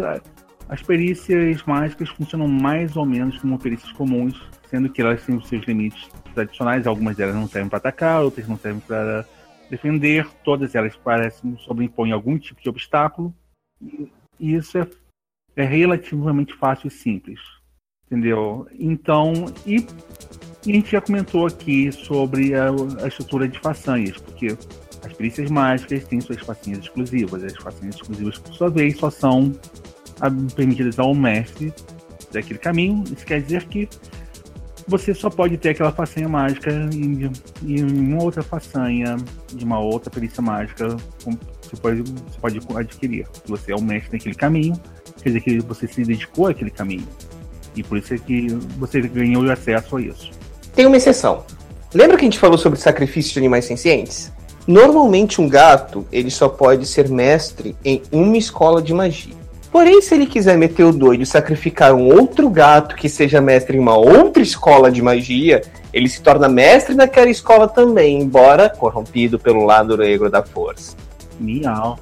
as 0.69 0.83
perícias 0.83 1.63
mágicas 1.63 2.09
funcionam 2.11 2.49
mais 2.49 2.97
ou 2.97 3.07
menos 3.07 3.39
como 3.39 3.59
perícias 3.59 3.93
comuns, 3.93 4.39
sendo 4.69 4.91
que 4.91 5.01
elas 5.01 5.25
têm 5.25 5.37
os 5.37 5.49
seus 5.49 5.65
limites 5.65 6.09
tradicionais. 6.35 6.87
Algumas 6.87 7.17
delas 7.17 7.37
não 7.37 7.49
servem 7.49 7.71
para 7.71 7.79
atacar, 7.79 8.23
outras 8.23 8.49
não 8.49 8.59
servem 8.59 8.81
para 8.81 9.25
defender, 9.71 10.27
todas 10.45 10.75
elas 10.75 10.97
parecem 10.97 11.57
sobrepõem 11.59 12.11
algum 12.11 12.39
tipo 12.39 12.61
de 12.61 12.69
obstáculo, 12.69 13.35
e 14.41 14.55
isso 14.55 14.79
é, 14.79 14.87
é 15.57 15.65
relativamente 15.65 16.55
fácil 16.55 16.89
e 16.89 16.91
simples. 16.91 17.58
Entendeu? 18.11 18.67
Então, 18.79 19.47
e, 19.67 19.87
e, 20.67 20.73
a 20.73 20.75
gente 20.75 20.91
já 20.91 21.01
comentou 21.01 21.47
aqui 21.47 21.93
sobre 21.93 22.55
a, 22.55 22.69
a 23.03 23.09
estrutura 23.09 23.47
de 23.47 23.59
façanhas, 23.61 24.17
porque 24.17 24.57
as 25.05 25.13
perícias 25.13 25.51
mágicas 25.51 26.05
têm 26.05 26.21
suas 26.21 26.41
façanhas 26.41 26.81
exclusivas. 26.81 27.45
As 27.45 27.57
façanhas 27.57 27.97
exclusivas, 27.97 28.39
por 28.39 28.55
sua 28.55 28.71
vez, 28.71 28.97
só 28.97 29.11
são 29.11 29.53
permitidas 30.57 30.99
ao 30.99 31.15
mestre 31.15 31.73
daquele 32.33 32.59
caminho. 32.59 33.05
Isso 33.13 33.27
quer 33.27 33.43
dizer 33.43 33.65
que 33.65 33.89
você 34.87 35.13
só 35.13 35.29
pode 35.29 35.59
ter 35.59 35.71
aquela 35.71 35.93
façanha 35.93 36.29
mágica 36.29 36.71
em, 36.95 37.31
em 37.63 37.85
uma 37.85 38.23
outra 38.23 38.43
façanha 38.43 39.17
de 39.53 39.63
uma 39.63 39.79
outra 39.79 40.11
perícia 40.11 40.43
mágica 40.43 40.97
você 41.69 41.77
pode, 41.77 42.03
você 42.03 42.41
pode 42.41 42.79
adquirir. 42.79 43.27
Se 43.33 43.49
você 43.49 43.73
é 43.73 43.77
o 43.77 43.83
mestre 43.83 44.13
naquele 44.13 44.35
caminho, 44.35 44.81
quer 45.23 45.31
dizer 45.31 45.41
que 45.41 45.59
você 45.61 45.87
se 45.87 46.03
dedicou 46.03 46.47
àquele 46.47 46.71
caminho. 46.71 47.07
E 47.79 47.83
por 47.85 47.97
isso 47.97 48.13
é 48.13 48.19
que 48.19 48.49
você 48.77 49.01
ganhou 49.01 49.49
acesso 49.51 49.97
a 49.97 50.03
isso. 50.03 50.31
Tem 50.75 50.85
uma 50.85 50.97
exceção. 50.97 51.45
Lembra 51.95 52.17
que 52.17 52.23
a 52.23 52.27
gente 52.27 52.39
falou 52.39 52.59
sobre 52.59 52.79
sacrifício 52.79 53.33
de 53.33 53.39
animais 53.39 53.65
sencientes? 53.65 54.33
Normalmente 54.67 55.41
um 55.41 55.49
gato, 55.49 56.05
ele 56.13 56.31
só 56.31 56.49
pode 56.49 56.87
ser 56.87 57.09
mestre 57.09 57.77
em 57.85 58.03
uma 58.11 58.37
escola 58.37 58.83
de 58.83 58.93
magia. 58.93 59.33
Porém, 59.71 60.03
se 60.03 60.15
ele 60.15 60.27
quiser 60.27 60.59
meter 60.59 60.83
o 60.83 60.93
doido 60.93 61.23
e 61.23 61.27
sacrificar 61.27 61.95
um 61.95 62.13
outro 62.13 62.51
gato 62.51 62.97
que 62.97 63.09
seja 63.09 63.41
mestre 63.41 63.77
em 63.77 63.81
uma 63.81 63.97
outra 63.97 64.43
escola 64.43 64.91
de 64.91 65.01
magia, 65.01 65.63
ele 65.93 66.09
se 66.09 66.21
torna 66.21 66.49
mestre 66.49 66.95
naquela 66.95 67.31
escola 67.31 67.69
também, 67.69 68.21
embora 68.21 68.69
corrompido 68.69 69.39
pelo 69.39 69.65
lado 69.65 69.97
negro 69.97 70.29
da 70.29 70.43
força. 70.43 70.97
Miau. 71.39 71.99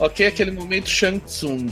Ok, 0.00 0.26
aquele 0.26 0.50
momento 0.50 0.88
Shang 0.88 1.20
Tsung. 1.20 1.70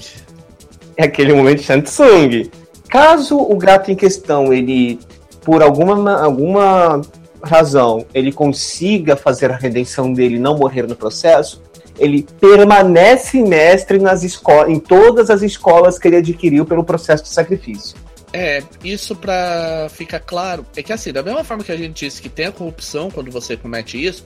É 0.96 1.04
aquele 1.04 1.32
momento 1.32 1.62
Shang 1.62 1.82
Tsung. 1.82 2.61
Caso 2.92 3.38
o 3.38 3.56
gato 3.56 3.90
em 3.90 3.94
questão, 3.94 4.52
ele, 4.52 5.00
por 5.40 5.62
alguma, 5.62 6.22
alguma 6.22 7.00
razão, 7.42 8.04
ele 8.12 8.30
consiga 8.30 9.16
fazer 9.16 9.50
a 9.50 9.56
redenção 9.56 10.12
dele 10.12 10.36
e 10.36 10.38
não 10.38 10.58
morrer 10.58 10.86
no 10.86 10.94
processo, 10.94 11.62
ele 11.98 12.26
permanece 12.38 13.42
mestre 13.42 13.98
nas 13.98 14.22
escolas, 14.22 14.68
em 14.68 14.78
todas 14.78 15.30
as 15.30 15.40
escolas 15.40 15.98
que 15.98 16.06
ele 16.06 16.16
adquiriu 16.16 16.66
pelo 16.66 16.84
processo 16.84 17.22
de 17.22 17.30
sacrifício. 17.30 17.96
É, 18.30 18.62
isso 18.84 19.16
para 19.16 19.88
ficar 19.88 20.20
claro, 20.20 20.66
é 20.76 20.82
que 20.82 20.92
assim, 20.92 21.14
da 21.14 21.22
mesma 21.22 21.42
forma 21.44 21.64
que 21.64 21.72
a 21.72 21.76
gente 21.78 22.04
disse 22.04 22.20
que 22.20 22.28
tem 22.28 22.48
a 22.48 22.52
corrupção 22.52 23.10
quando 23.10 23.30
você 23.30 23.56
comete 23.56 24.04
isso, 24.04 24.22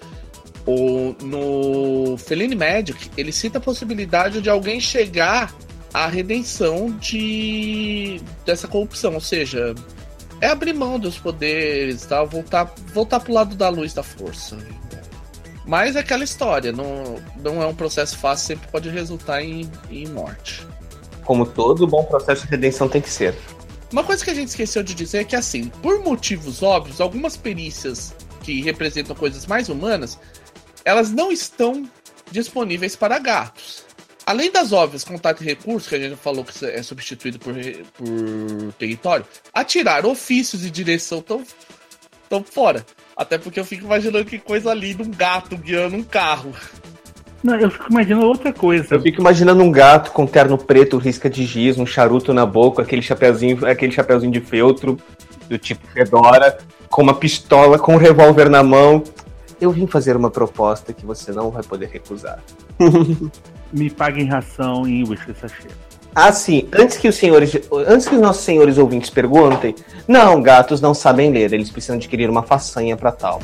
o, 0.67 1.15
no 1.23 2.17
Feline 2.17 2.57
Magic, 2.57 3.13
ele 3.17 3.31
cita 3.31 3.59
a 3.59 3.61
possibilidade 3.61 4.43
de 4.43 4.51
alguém 4.51 4.81
chegar 4.81 5.55
à 5.97 6.09
redenção 6.09 6.91
de 6.99 8.21
dessa 8.45 8.69
corrupção, 8.69 9.15
ou 9.15 9.21
seja, 9.21 9.75
é 10.43 10.49
abrir 10.49 10.75
mão 10.75 10.99
dos 10.99 11.19
poderes, 11.19 12.05
tá? 12.05 12.23
voltar, 12.23 12.71
voltar 12.93 13.19
pro 13.19 13.33
lado 13.33 13.57
da 13.57 13.71
luz 13.71 13.95
da 13.95 14.03
força. 14.03 14.59
Mas 15.65 15.97
é 15.97 16.01
aquela 16.01 16.23
história, 16.23 16.71
não, 16.71 17.17
não 17.43 17.63
é 17.63 17.67
um 17.67 17.75
processo 17.75 18.19
fácil, 18.19 18.47
sempre 18.47 18.69
pode 18.69 18.91
resultar 18.91 19.43
em, 19.43 19.71
em 19.91 20.07
morte. 20.09 20.67
Como 21.25 21.47
todo 21.47 21.87
bom 21.87 22.05
processo 22.05 22.45
de 22.45 22.51
redenção 22.51 22.91
tem 22.91 23.01
que 23.01 23.09
ser. 23.09 23.35
Uma 23.91 24.05
coisa 24.05 24.23
que 24.23 24.31
a 24.31 24.35
gente 24.35 24.49
esqueceu 24.49 24.83
de 24.83 24.95
dizer 24.95 25.19
é 25.21 25.25
que, 25.25 25.35
assim, 25.35 25.69
por 25.81 26.01
motivos 26.01 26.63
óbvios, 26.63 27.01
algumas 27.01 27.39
perícias 27.39 28.15
que 28.43 28.61
representam 28.61 29.17
coisas 29.17 29.47
mais 29.47 29.71
humanas, 29.71 30.19
elas 30.85 31.11
não 31.11 31.33
estão 31.33 31.89
disponíveis 32.31 32.95
para 32.95 33.19
gatos. 33.19 33.86
Além 34.27 34.51
das 34.51 34.73
óbvias 34.73 35.05
contato 35.05 35.41
e 35.43 35.47
recursos, 35.47 35.89
que 35.89 35.95
a 35.95 35.99
gente 36.01 36.11
já 36.11 36.17
falou 36.17 36.45
que 36.45 36.67
é 36.67 36.83
substituído 36.83 37.39
por, 37.39 37.55
por 37.95 38.73
território, 38.77 39.25
atirar 39.55 40.05
ofícios 40.05 40.67
e 40.67 40.71
direção 40.71 41.21
estão 41.21 41.45
tão 42.29 42.43
fora. 42.43 42.85
Até 43.17 43.39
porque 43.39 43.61
eu 43.61 43.65
fico 43.65 43.85
imaginando 43.85 44.25
que 44.25 44.41
coisa 44.41 44.75
linda 44.75 45.05
um 45.05 45.11
gato 45.13 45.57
guiando 45.57 45.95
um 45.95 46.03
carro. 46.03 46.53
Não, 47.41 47.55
eu 47.55 47.71
fico 47.71 47.87
imaginando 47.89 48.27
outra 48.27 48.53
coisa. 48.53 48.97
Eu 48.97 49.01
fico 49.01 49.21
imaginando 49.21 49.63
um 49.63 49.71
gato 49.71 50.11
com 50.11 50.27
terno 50.27 50.59
preto, 50.59 50.99
risca 50.99 51.31
de 51.31 51.47
giz, 51.47 51.79
um 51.79 51.87
charuto 51.87 52.35
na 52.35 52.45
boca, 52.45 52.83
aquele 52.83 53.03
chapeuzinho, 53.03 53.65
aquele 53.65 53.93
chapeuzinho 53.93 54.33
de 54.33 54.41
feltro, 54.41 54.99
do 55.49 55.57
tipo 55.57 55.87
Fedora, 55.87 56.59
com 56.91 57.03
uma 57.03 57.15
pistola, 57.15 57.79
com 57.79 57.95
um 57.95 57.99
revólver 57.99 58.51
na 58.51 58.65
mão. 58.65 59.05
Eu 59.61 59.71
vim 59.71 59.87
fazer 59.87 60.17
uma 60.17 60.31
proposta 60.31 60.93
que 60.93 61.07
você 61.07 61.31
não 61.31 61.49
vai 61.49 61.63
poder 61.63 61.87
recusar. 61.87 62.43
Me 63.73 63.91
paguem 63.91 64.27
ração 64.27 64.87
em 64.87 65.07
whisky 65.07 65.35
sachê. 65.35 65.69
Ah, 66.15 66.33
sim. 66.33 66.67
Antes 66.73 66.97
que 66.97 67.09
os 67.09 67.15
senhores, 67.15 67.55
antes 67.87 68.09
que 68.09 68.15
os 68.15 68.21
nossos 68.23 68.43
senhores 68.43 68.79
ouvintes 68.79 69.11
perguntem, 69.11 69.75
não, 70.09 70.41
gatos 70.41 70.81
não 70.81 70.95
sabem 70.95 71.31
ler. 71.31 71.53
Eles 71.53 71.71
precisam 71.71 71.97
adquirir 71.97 72.31
uma 72.31 72.43
façanha 72.43 72.97
para 72.97 73.13
tal. 73.13 73.43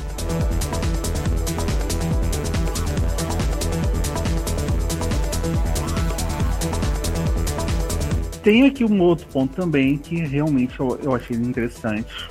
Tem 8.42 8.66
aqui 8.66 8.84
um 8.84 9.00
outro 9.02 9.26
ponto 9.28 9.54
também 9.54 9.98
que 9.98 10.16
realmente 10.16 10.80
eu, 10.80 10.98
eu 11.02 11.14
achei 11.14 11.36
interessante. 11.36 12.30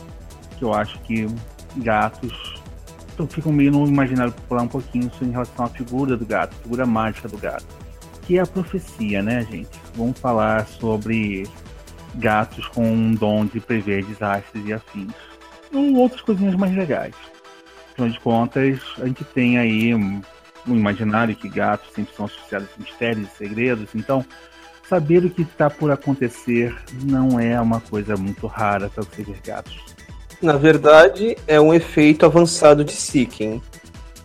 Que 0.57 0.65
eu 0.65 0.73
acho 0.73 0.97
que 1.01 1.27
gatos 1.77 2.59
ficam 3.29 3.51
meio 3.51 3.71
no 3.71 3.87
imaginário 3.87 4.33
popular 4.33 4.63
um 4.63 4.67
pouquinho 4.67 5.11
em 5.21 5.31
relação 5.31 5.65
à 5.65 5.69
figura 5.69 6.17
do 6.17 6.25
gato, 6.25 6.55
figura 6.63 6.85
mágica 6.85 7.27
do 7.27 7.37
gato. 7.37 7.80
Que 8.31 8.37
é 8.37 8.41
a 8.43 8.47
profecia, 8.47 9.21
né, 9.21 9.45
gente? 9.51 9.77
Vamos 9.93 10.17
falar 10.17 10.65
sobre 10.65 11.45
gatos 12.15 12.65
com 12.67 12.89
um 12.89 13.13
dom 13.13 13.45
de 13.45 13.59
prever 13.59 14.05
desastres 14.05 14.65
e 14.65 14.71
afins. 14.71 15.11
Ou 15.73 15.95
outras 15.95 16.21
coisinhas 16.21 16.55
mais 16.55 16.73
legais. 16.73 17.13
Afinal 17.91 18.09
de 18.09 18.19
contas, 18.21 18.79
a 18.99 19.05
gente 19.05 19.25
tem 19.25 19.57
aí 19.57 19.93
um, 19.93 20.21
um 20.65 20.75
imaginário 20.77 21.35
que 21.35 21.49
gatos 21.49 21.91
sempre 21.93 22.15
são 22.15 22.23
associados 22.23 22.69
a 22.73 22.81
mistérios 22.81 23.27
e 23.27 23.37
segredos, 23.37 23.89
então 23.93 24.25
saber 24.87 25.25
o 25.25 25.29
que 25.29 25.41
está 25.41 25.69
por 25.69 25.91
acontecer 25.91 26.73
não 27.03 27.37
é 27.37 27.59
uma 27.59 27.81
coisa 27.81 28.15
muito 28.15 28.47
rara 28.47 28.89
para 28.89 29.03
ver 29.03 29.41
gatos. 29.45 29.77
Na 30.41 30.55
verdade, 30.55 31.35
é 31.45 31.59
um 31.59 31.73
efeito 31.73 32.25
avançado 32.25 32.85
de 32.85 32.93
Seeking. 32.93 33.61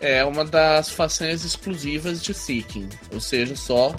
É 0.00 0.24
uma 0.24 0.44
das 0.44 0.90
façanhas 0.90 1.44
exclusivas 1.44 2.22
de 2.22 2.34
Seeking, 2.34 2.88
ou 3.12 3.20
seja, 3.20 3.56
só 3.56 3.94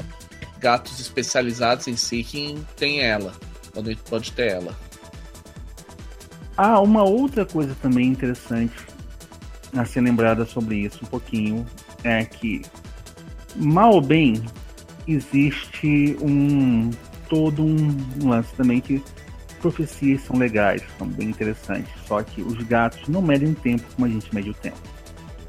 gatos 0.60 1.00
especializados 1.00 1.88
em 1.88 1.96
Seeking 1.96 2.66
tem 2.76 3.02
ela, 3.02 3.34
pode, 3.74 3.96
pode 4.10 4.32
ter 4.32 4.52
ela. 4.52 4.78
Ah, 6.56 6.80
uma 6.80 7.04
outra 7.04 7.46
coisa 7.46 7.76
também 7.82 8.08
interessante 8.08 8.74
a 9.76 9.86
ser 9.86 10.02
lembrada 10.02 10.46
sobre 10.46 10.78
isso 10.78 11.00
um 11.04 11.08
pouquinho 11.08 11.66
é 12.04 12.26
que, 12.26 12.62
mal 13.56 13.94
ou 13.94 14.02
bem, 14.02 14.44
existe 15.08 16.18
um 16.22 16.90
todo 17.30 17.64
um 17.64 18.30
lance 18.30 18.54
também 18.56 18.80
que 18.80 19.04
profecias 19.60 20.22
são 20.22 20.38
legais, 20.38 20.82
são 20.98 21.08
bem 21.08 21.30
interessantes. 21.30 21.92
Só 22.08 22.22
que 22.24 22.42
os 22.42 22.58
gatos 22.64 23.08
não 23.08 23.22
medem 23.22 23.54
tempo 23.54 23.84
como 23.96 24.08
a 24.08 24.10
gente 24.10 24.34
mede 24.34 24.50
o 24.50 24.54
tempo. 24.54 24.78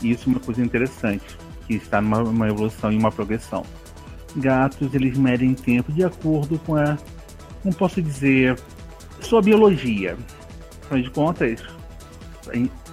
E 0.03 0.11
isso 0.11 0.28
é 0.28 0.32
uma 0.32 0.40
coisa 0.40 0.62
interessante, 0.62 1.24
que 1.66 1.74
está 1.74 2.01
numa 2.01 2.49
evolução 2.49 2.92
e 2.92 2.96
uma 2.96 3.11
progressão. 3.11 3.64
Gatos, 4.36 4.94
eles 4.94 5.16
medem 5.16 5.55
tempo 5.55 5.92
de 5.92 6.05
acordo 6.05 6.59
com 6.61 6.76
a, 6.76 6.96
como 7.62 7.74
posso 7.74 8.01
dizer, 8.01 8.59
sua 9.20 9.42
biologia. 9.42 10.16
Afinal 10.84 11.03
de 11.03 11.11
contas, 11.11 11.62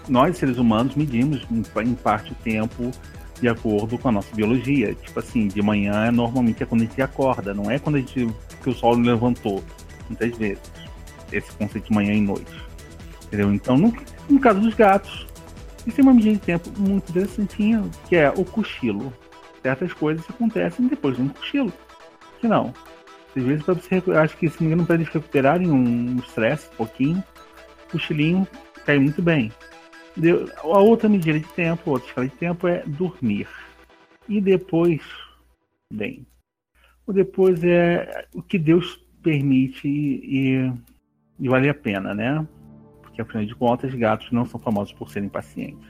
nós 0.07 0.37
seres 0.37 0.57
humanos 0.57 0.95
medimos 0.95 1.45
em 1.51 1.93
parte 1.95 2.31
o 2.31 2.35
tempo 2.35 2.91
de 3.39 3.47
acordo 3.47 3.97
com 3.97 4.09
a 4.09 4.11
nossa 4.11 4.33
biologia. 4.35 4.93
Tipo 4.95 5.19
assim, 5.19 5.47
de 5.47 5.61
manhã 5.61 6.11
normalmente 6.11 6.63
é 6.63 6.65
quando 6.65 6.81
a 6.81 6.85
gente 6.85 7.01
acorda, 7.01 7.53
não 7.53 7.69
é 7.69 7.77
quando 7.79 7.95
a 7.97 7.99
gente 7.99 8.27
que 8.63 8.69
o 8.69 8.73
sol 8.73 8.95
levantou, 8.95 9.63
muitas 10.09 10.35
vezes. 10.37 10.63
Esse 11.31 11.51
conceito 11.53 11.87
de 11.87 11.93
manhã 11.93 12.13
e 12.13 12.21
noite. 12.21 12.65
Entendeu? 13.25 13.53
Então, 13.53 13.77
no, 13.77 13.93
no 14.29 14.39
caso 14.39 14.59
dos 14.59 14.73
gatos, 14.73 15.27
isso 15.85 16.01
é 16.01 16.03
uma 16.03 16.13
medida 16.13 16.33
de 16.33 16.41
tempo 16.41 16.69
muito 16.79 17.09
interessantinha, 17.09 17.83
que 18.07 18.15
é 18.15 18.29
o 18.29 18.43
cochilo. 18.43 19.13
Certas 19.61 19.93
coisas 19.93 20.27
acontecem 20.29 20.87
depois 20.87 21.15
de 21.15 21.23
um 21.23 21.29
cochilo. 21.29 21.71
Que 22.39 22.47
não. 22.47 22.73
Às 23.35 23.43
vezes, 23.43 23.63
para 23.63 23.73
você, 23.73 24.01
acho 24.17 24.37
que 24.37 24.49
se 24.49 24.61
não 24.61 24.67
engano, 24.67 24.85
para 24.85 24.95
eles 24.95 25.09
recuperarem 25.09 25.69
um 25.69 26.17
estresse, 26.17 26.69
um 26.73 26.77
pouquinho, 26.77 27.23
o 27.87 27.91
cochilinho 27.91 28.47
cai 28.85 28.97
muito 28.97 29.21
bem. 29.21 29.51
A 30.63 30.79
outra 30.79 31.09
medida 31.09 31.39
de 31.39 31.47
tempo, 31.47 31.91
outra 31.91 32.07
escala 32.07 32.27
de 32.27 32.35
tempo 32.35 32.67
é 32.67 32.83
dormir. 32.85 33.47
E 34.29 34.39
depois, 34.39 35.01
bem, 35.91 36.25
o 37.05 37.11
depois 37.11 37.63
é 37.63 38.25
o 38.33 38.41
que 38.41 38.57
Deus 38.57 39.03
permite 39.21 39.87
e, 39.87 40.71
e 41.39 41.49
vale 41.49 41.69
a 41.69 41.73
pena, 41.73 42.13
né? 42.13 42.47
Porque 43.15 43.21
afinal 43.21 43.45
de 43.45 43.55
contas, 43.55 43.93
gatos 43.93 44.29
não 44.31 44.45
são 44.45 44.59
famosos 44.59 44.93
por 44.93 45.09
serem 45.09 45.29
pacientes. 45.29 45.87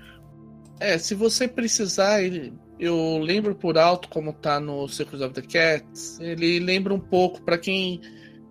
É, 0.80 0.97
se 0.97 1.15
você 1.15 1.47
precisar, 1.47 2.19
eu 2.80 3.17
lembro 3.17 3.55
por 3.55 3.78
alto 3.78 4.07
como 4.09 4.32
tá 4.32 4.59
no 4.59 4.88
Circus 4.88 5.21
of 5.21 5.34
the 5.34 5.41
Cats, 5.41 6.19
ele 6.19 6.59
lembra 6.59 6.93
um 6.93 6.99
pouco 6.99 7.41
para 7.41 7.57
quem 7.57 8.01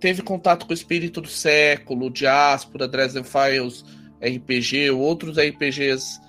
teve 0.01 0.22
contato 0.22 0.66
com 0.66 0.72
o 0.72 0.75
espírito 0.75 1.20
do 1.20 1.29
século, 1.29 2.11
Diáspora, 2.11 2.89
Dresden 2.89 3.25
Files, 3.25 3.85
RPG 4.20 4.91
ou 4.91 5.01
outros 5.01 5.37
RPGs 5.37 6.20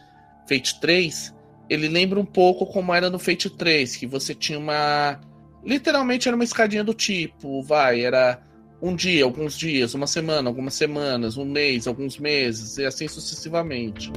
Fate 0.47 0.79
3, 0.79 1.33
ele 1.67 1.87
lembra 1.87 2.19
um 2.19 2.25
pouco 2.25 2.65
como 2.67 2.93
era 2.93 3.09
no 3.09 3.17
Fate 3.17 3.49
3, 3.49 3.95
que 3.95 4.05
você 4.05 4.35
tinha 4.35 4.59
uma. 4.59 5.19
Literalmente 5.63 6.27
era 6.27 6.35
uma 6.35 6.43
escadinha 6.43 6.83
do 6.83 6.93
tipo, 6.93 7.63
vai, 7.63 8.01
era 8.01 8.39
um 8.81 8.95
dia, 8.95 9.23
alguns 9.23 9.57
dias, 9.57 9.93
uma 9.93 10.07
semana, 10.07 10.49
algumas 10.49 10.73
semanas, 10.73 11.37
um 11.37 11.45
mês, 11.45 11.87
alguns 11.87 12.17
meses, 12.17 12.77
e 12.77 12.85
assim 12.85 13.07
sucessivamente. 13.07 14.11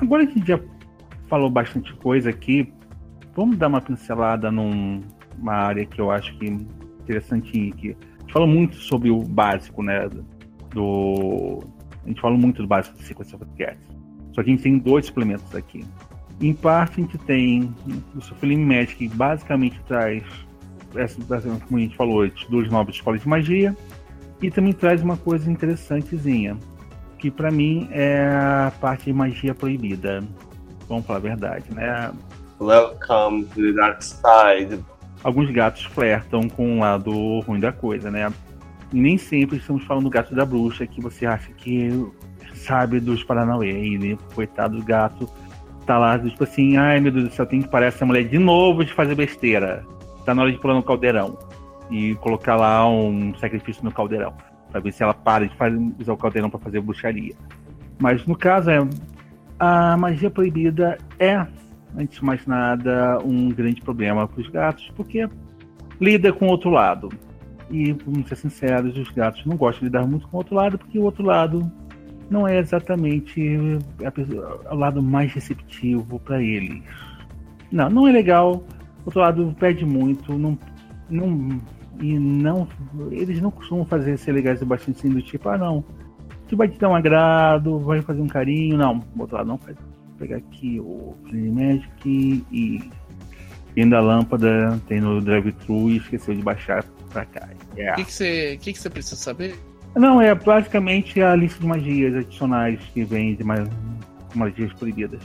Agora 0.00 0.26
que 0.26 0.44
já 0.44 0.58
falou 1.28 1.48
bastante 1.48 1.94
coisa 1.96 2.30
aqui, 2.30 2.72
vamos 3.36 3.56
dar 3.56 3.68
uma 3.68 3.80
pincelada 3.80 4.50
numa 4.50 5.52
área 5.52 5.86
que 5.86 6.00
eu 6.00 6.10
acho 6.10 6.36
que 6.38 6.46
é 6.46 6.50
interessante 6.50 7.52
que 7.52 7.90
a 7.90 8.20
gente 8.20 8.32
fala 8.32 8.46
muito 8.46 8.76
sobre 8.76 9.10
o 9.10 9.20
básico, 9.20 9.82
né? 9.82 10.08
Do 10.70 11.60
a 12.04 12.08
gente 12.08 12.20
fala 12.20 12.36
muito 12.36 12.62
do 12.62 12.66
básico 12.66 12.96
do 12.96 13.04
Sequence 13.04 13.36
of 13.36 13.44
A 14.40 14.42
gente 14.42 14.62
tem 14.62 14.78
dois 14.78 15.06
suplementos 15.06 15.54
aqui. 15.54 15.84
Em 16.40 16.54
parte 16.54 17.00
a 17.00 17.04
gente 17.04 17.18
tem 17.18 17.74
o 18.14 18.20
Supreme 18.20 18.64
Magic 18.64 18.96
que 18.96 19.08
basicamente 19.14 19.80
traz 19.86 20.24
como 21.68 21.78
a 21.78 21.82
gente 21.82 21.96
falou, 21.96 22.28
duas 22.48 22.68
novas 22.68 22.96
escolas 22.96 23.20
de 23.20 23.28
magia 23.28 23.76
e 24.42 24.50
também 24.50 24.72
traz 24.72 25.02
uma 25.02 25.16
coisa 25.16 25.50
interessantezinha 25.50 26.58
que 27.18 27.30
para 27.30 27.50
mim 27.50 27.86
é 27.92 28.26
a 28.26 28.72
parte 28.80 29.04
de 29.04 29.12
magia 29.12 29.54
proibida. 29.54 30.24
Vamos 30.88 31.06
falar 31.06 31.18
a 31.18 31.22
verdade, 31.22 31.72
né? 31.72 32.10
Welcome 32.58 33.44
to 33.44 33.60
the 33.60 33.72
dark 33.72 34.02
side. 34.02 34.82
Alguns 35.22 35.50
gatos 35.50 35.84
flertam 35.84 36.48
com 36.48 36.76
o 36.76 36.80
lado 36.80 37.40
ruim 37.40 37.60
da 37.60 37.70
coisa, 37.70 38.10
né? 38.10 38.32
E 38.92 38.98
nem 38.98 39.18
sempre 39.18 39.58
estamos 39.58 39.84
falando 39.84 40.04
do 40.04 40.10
gato 40.10 40.34
da 40.34 40.44
bruxa, 40.46 40.86
que 40.86 41.00
você 41.00 41.26
acha 41.26 41.52
que 41.52 41.90
sabe 42.60 43.00
dos 43.00 43.22
Paranauê. 43.24 43.70
E 43.70 43.98
né? 43.98 44.18
coitado 44.34 44.76
do 44.76 44.84
gato 44.84 45.28
tá 45.86 45.98
lá, 45.98 46.18
tipo 46.18 46.44
assim, 46.44 46.76
ai 46.76 47.00
meu 47.00 47.10
Deus 47.10 47.28
do 47.28 47.34
céu, 47.34 47.46
tem 47.46 47.62
que 47.62 47.68
parar 47.68 47.86
essa 47.86 48.06
mulher 48.06 48.24
de 48.24 48.38
novo 48.38 48.84
de 48.84 48.92
fazer 48.92 49.14
besteira. 49.14 49.84
Tá 50.24 50.34
na 50.34 50.42
hora 50.42 50.52
de 50.52 50.58
pular 50.58 50.74
no 50.74 50.82
caldeirão. 50.82 51.38
E 51.90 52.14
colocar 52.16 52.54
lá 52.54 52.88
um 52.88 53.34
sacrifício 53.34 53.84
no 53.84 53.90
caldeirão 53.90 54.32
para 54.70 54.80
ver 54.80 54.92
se 54.92 55.02
ela 55.02 55.12
para 55.12 55.48
de 55.48 55.56
fazer, 55.56 55.76
usar 55.98 56.12
o 56.12 56.16
caldeirão 56.16 56.48
para 56.48 56.60
fazer 56.60 56.80
bruxaria. 56.80 57.34
Mas 57.98 58.24
no 58.24 58.36
caso 58.36 58.70
é 58.70 58.78
a 59.58 59.96
magia 59.96 60.30
proibida 60.30 60.96
é 61.18 61.46
antes 61.96 62.18
de 62.18 62.24
mais 62.24 62.46
nada 62.46 63.18
um 63.24 63.48
grande 63.50 63.82
problema 63.82 64.26
para 64.26 64.40
os 64.40 64.48
gatos 64.48 64.90
porque 64.96 65.28
lida 66.00 66.32
com 66.32 66.46
o 66.46 66.50
outro 66.50 66.70
lado. 66.70 67.08
E 67.70 67.92
vamos 67.92 68.28
ser 68.28 68.36
sinceros, 68.36 68.96
os 68.96 69.10
gatos 69.10 69.44
não 69.44 69.56
gostam 69.56 69.80
de 69.80 69.84
lidar 69.86 70.06
muito 70.06 70.26
com 70.28 70.36
o 70.36 70.40
outro 70.40 70.54
lado 70.54 70.78
porque 70.78 70.98
o 70.98 71.02
outro 71.02 71.24
lado 71.24 71.70
não 72.30 72.46
é 72.46 72.58
exatamente 72.58 73.40
o 74.70 74.74
lado 74.74 75.02
mais 75.02 75.32
receptivo 75.32 76.20
para 76.20 76.40
eles. 76.40 76.82
Não, 77.70 77.90
não 77.90 78.08
é 78.08 78.12
legal. 78.12 78.64
O 79.00 79.06
outro 79.06 79.20
lado 79.20 79.54
pede 79.58 79.84
muito, 79.84 80.38
não, 80.38 80.56
não 81.10 81.60
e 82.00 82.18
não. 82.18 82.68
Eles 83.10 83.40
não 83.40 83.50
costumam 83.50 83.84
fazer 83.84 84.16
ser 84.16 84.32
legais 84.32 84.62
o 84.62 84.66
bastante 84.66 84.98
assim 84.98 85.08
do 85.10 85.20
tipo, 85.20 85.48
ah 85.48 85.58
não. 85.58 85.84
Tu 86.48 86.56
vai 86.56 86.68
te 86.68 86.78
dar 86.78 86.88
um 86.88 86.94
agrado, 86.94 87.78
vai 87.80 88.00
fazer 88.00 88.20
um 88.20 88.28
carinho. 88.28 88.76
Não, 88.76 89.04
o 89.16 89.20
outro 89.20 89.36
lado 89.36 89.48
não 89.48 89.58
faz. 89.58 89.76
Vou 89.76 90.18
pegar 90.18 90.36
aqui 90.36 90.78
o 90.80 91.16
Clean 91.28 91.52
Magic 91.52 92.44
e. 92.52 92.90
Vindo 93.74 93.94
a 93.94 94.00
lâmpada, 94.00 94.80
tem 94.88 95.00
no 95.00 95.20
drive-thru 95.20 95.90
e 95.90 95.98
esqueceu 95.98 96.34
de 96.34 96.42
baixar 96.42 96.84
pra 97.10 97.24
cá. 97.24 97.48
O 97.72 97.78
yeah. 97.78 97.96
que, 97.96 98.04
que, 98.04 98.12
você, 98.12 98.58
que, 98.60 98.72
que 98.72 98.78
você 98.80 98.90
precisa 98.90 99.14
saber? 99.14 99.54
Não, 99.94 100.20
é 100.20 100.34
basicamente 100.34 101.20
a 101.20 101.34
lista 101.34 101.60
de 101.60 101.66
magias 101.66 102.14
adicionais 102.14 102.80
que 102.94 103.04
vem 103.04 103.34
de 103.34 103.44
magias 104.34 104.72
proibidas. 104.74 105.20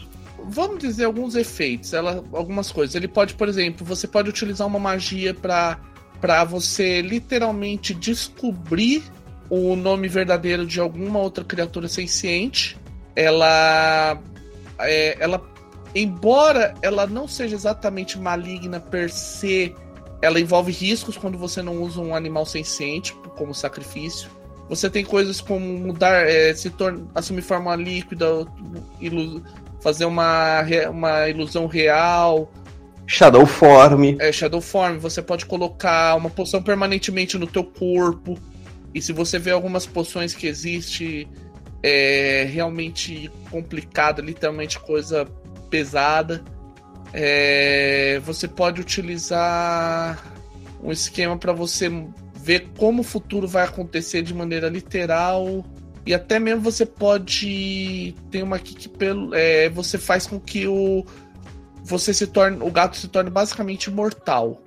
Vamos 0.48 0.80
dizer 0.80 1.06
alguns 1.06 1.36
efeitos, 1.36 1.94
ela, 1.94 2.24
algumas 2.34 2.72
coisas. 2.72 2.96
Ele 2.96 3.08
pode, 3.08 3.36
por 3.36 3.48
exemplo, 3.48 3.86
você 3.86 4.08
pode 4.08 4.30
utilizar 4.30 4.68
uma 4.68 4.80
magia 4.80 5.34
para 5.34 5.80
para 6.20 6.44
você 6.44 7.02
literalmente 7.02 7.94
descobrir 7.94 9.04
o 9.50 9.76
nome 9.76 10.08
verdadeiro 10.08 10.66
de 10.66 10.80
alguma 10.80 11.20
outra 11.20 11.44
criatura 11.44 11.88
senciente. 11.88 12.78
Ela, 13.16 14.20
é, 14.80 15.18
ela, 15.20 15.42
embora 15.94 16.74
ela 16.82 17.06
não 17.06 17.28
seja 17.28 17.56
exatamente 17.56 18.18
maligna 18.18 18.80
per 18.80 19.12
se, 19.12 19.76
ela 20.22 20.40
envolve 20.40 20.72
riscos 20.72 21.16
quando 21.16 21.38
você 21.38 21.62
não 21.62 21.82
usa 21.82 22.02
um 22.02 22.16
animal 22.16 22.46
senciente 22.46 23.14
como 23.38 23.54
sacrifício. 23.54 24.30
Você 24.68 24.90
tem 24.90 25.06
coisas 25.06 25.40
como 25.40 25.66
mudar, 25.66 26.28
é, 26.28 26.54
se 26.54 26.70
torna, 26.70 27.06
assumir 27.14 27.42
forma 27.42 27.76
líquida, 27.76 28.26
fazer 29.82 30.06
uma, 30.06 30.62
uma 30.92 31.30
ilusão 31.30 31.68
real, 31.68 32.52
Shadow 33.08 33.46
Form. 33.46 34.18
É, 34.20 34.32
Shadow 34.32 34.62
Form. 34.62 34.98
Você 34.98 35.22
pode 35.22 35.46
colocar 35.46 36.16
uma 36.16 36.30
poção 36.30 36.62
permanentemente 36.62 37.38
no 37.38 37.48
teu 37.48 37.64
corpo. 37.64 38.38
E 38.94 39.02
se 39.02 39.14
você 39.14 39.38
vê 39.38 39.52
algumas 39.52 39.86
poções 39.86 40.34
que 40.34 40.48
existe 40.48 41.28
é 41.84 42.48
realmente 42.52 43.30
complicada, 43.52 44.20
literalmente 44.20 44.80
coisa 44.80 45.28
pesada, 45.70 46.44
é, 47.14 48.20
você 48.26 48.48
pode 48.48 48.82
utilizar 48.82 50.20
um 50.84 50.92
esquema 50.92 51.38
para 51.38 51.54
você 51.54 51.92
ver 52.46 52.68
como 52.78 53.02
o 53.02 53.04
futuro 53.04 53.48
vai 53.48 53.64
acontecer 53.64 54.22
de 54.22 54.32
maneira 54.32 54.70
literal 54.70 55.66
e 56.06 56.14
até 56.14 56.38
mesmo 56.38 56.62
você 56.62 56.86
pode 56.86 58.14
tem 58.30 58.44
uma 58.44 58.58
aqui 58.58 58.76
que 58.76 58.88
pelo 58.88 59.34
é, 59.34 59.68
você 59.70 59.98
faz 59.98 60.28
com 60.28 60.40
que 60.40 60.68
o 60.68 61.04
você 61.84 62.14
se 62.14 62.28
torna, 62.28 62.64
o 62.64 62.70
gato 62.70 62.98
se 62.98 63.08
torna 63.08 63.32
basicamente 63.32 63.90
mortal, 63.90 64.62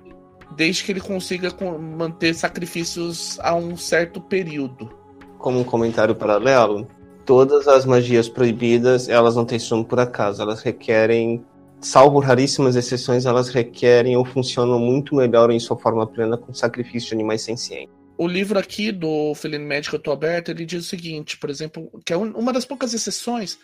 desde 0.57 0.83
que 0.83 0.91
ele 0.91 0.99
consiga 0.99 1.53
manter 1.79 2.33
sacrifícios 2.33 3.37
a 3.41 3.55
um 3.55 3.77
certo 3.77 4.19
período. 4.19 4.89
Como 5.37 5.59
um 5.59 5.63
comentário 5.63 6.15
paralelo, 6.15 6.87
todas 7.25 7.67
as 7.67 7.85
magias 7.85 8.27
proibidas, 8.27 9.07
elas 9.07 9.35
não 9.35 9.45
têm 9.45 9.59
sumo 9.59 9.85
por 9.85 9.99
acaso, 9.99 10.41
elas 10.41 10.61
requerem, 10.61 11.45
salvo 11.81 12.19
raríssimas 12.19 12.75
exceções, 12.75 13.25
elas 13.25 13.49
requerem 13.49 14.15
ou 14.15 14.25
funcionam 14.25 14.79
muito 14.79 15.15
melhor 15.15 15.51
em 15.51 15.59
sua 15.59 15.77
forma 15.77 16.05
plena 16.05 16.37
com 16.37 16.53
sacrifício 16.53 17.09
de 17.09 17.15
animais 17.15 17.41
sencientes. 17.41 17.93
O 18.17 18.27
livro 18.27 18.59
aqui 18.59 18.91
do 18.91 19.33
Feline 19.33 19.63
Médico 19.63 19.95
Eu 19.95 19.99
Tô 19.99 20.11
Aberto, 20.11 20.49
ele 20.49 20.65
diz 20.65 20.85
o 20.85 20.89
seguinte, 20.89 21.37
por 21.37 21.49
exemplo, 21.49 21.89
que 22.05 22.11
é 22.11 22.17
uma 22.17 22.51
das 22.51 22.65
poucas 22.65 22.93
exceções, 22.93 23.57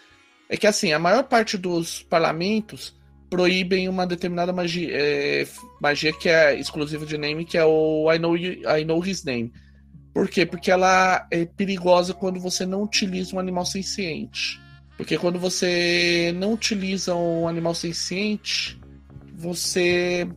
é 0.50 0.56
que 0.56 0.66
assim, 0.66 0.94
a 0.94 1.00
maior 1.00 1.24
parte 1.24 1.58
dos 1.58 2.04
parlamentos 2.04 2.96
proíbem 3.30 3.90
uma 3.90 4.08
determinada 4.08 4.54
magia, 4.54 4.90
é, 4.92 5.48
magia 5.82 6.14
que 6.14 6.30
é 6.30 6.58
exclusiva 6.58 7.06
de 7.06 7.18
name, 7.18 7.44
que 7.44 7.58
é 7.58 7.66
o 7.66 8.12
I 8.14 8.18
know, 8.18 8.38
you, 8.38 8.62
I 8.70 8.86
know 8.86 9.04
His 9.04 9.26
Name. 9.26 9.52
Por 10.14 10.30
quê? 10.30 10.46
Porque 10.46 10.72
ela 10.72 11.28
é 11.30 11.44
perigosa 11.44 12.14
quando 12.14 12.40
você 12.40 12.66
não 12.66 12.84
utiliza 12.84 13.36
um 13.36 13.40
animal 13.40 13.66
senciente. 13.66 14.58
Porque 14.98 15.18
quando 15.18 15.40
você 15.40 16.34
não 16.38 16.54
utiliza 16.54 17.14
um 17.16 17.48
animal 17.48 17.76
senciente, 17.76 18.80
você 19.34 20.28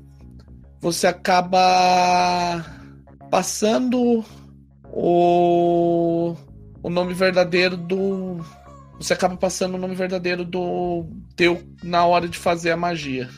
você 0.80 1.06
acaba 1.06 2.64
passando 3.30 4.24
o, 4.84 6.36
o 6.82 6.90
nome 6.90 7.14
verdadeiro 7.14 7.76
do 7.76 8.40
você 8.98 9.12
acaba 9.12 9.36
passando 9.36 9.76
o 9.76 9.78
nome 9.78 9.94
verdadeiro 9.94 10.44
do 10.44 11.06
teu 11.36 11.62
na 11.82 12.04
hora 12.04 12.28
de 12.28 12.36
fazer 12.36 12.72
a 12.72 12.76
magia. 12.76 13.28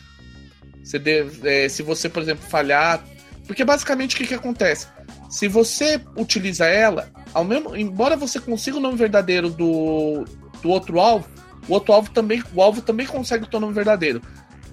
Você 0.82 0.98
deve, 0.98 1.46
é, 1.46 1.68
se 1.68 1.82
você, 1.82 2.08
por 2.08 2.22
exemplo, 2.22 2.48
falhar. 2.48 3.04
Porque 3.46 3.64
basicamente 3.64 4.14
o 4.14 4.18
que, 4.18 4.26
que 4.26 4.34
acontece? 4.34 4.86
Se 5.28 5.48
você 5.48 6.00
utiliza 6.16 6.66
ela, 6.66 7.10
ao 7.34 7.44
mesmo, 7.44 7.76
embora 7.76 8.16
você 8.16 8.40
consiga 8.40 8.78
o 8.78 8.80
nome 8.80 8.96
verdadeiro 8.96 9.50
do, 9.50 10.24
do 10.62 10.70
outro 10.70 11.00
alvo, 11.00 11.28
o 11.68 11.74
outro 11.74 11.92
alvo 11.92 12.10
também, 12.10 12.42
o 12.54 12.62
alvo 12.62 12.82
também 12.82 13.06
consegue 13.06 13.44
o 13.44 13.46
teu 13.46 13.60
nome 13.60 13.72
verdadeiro. 13.72 14.20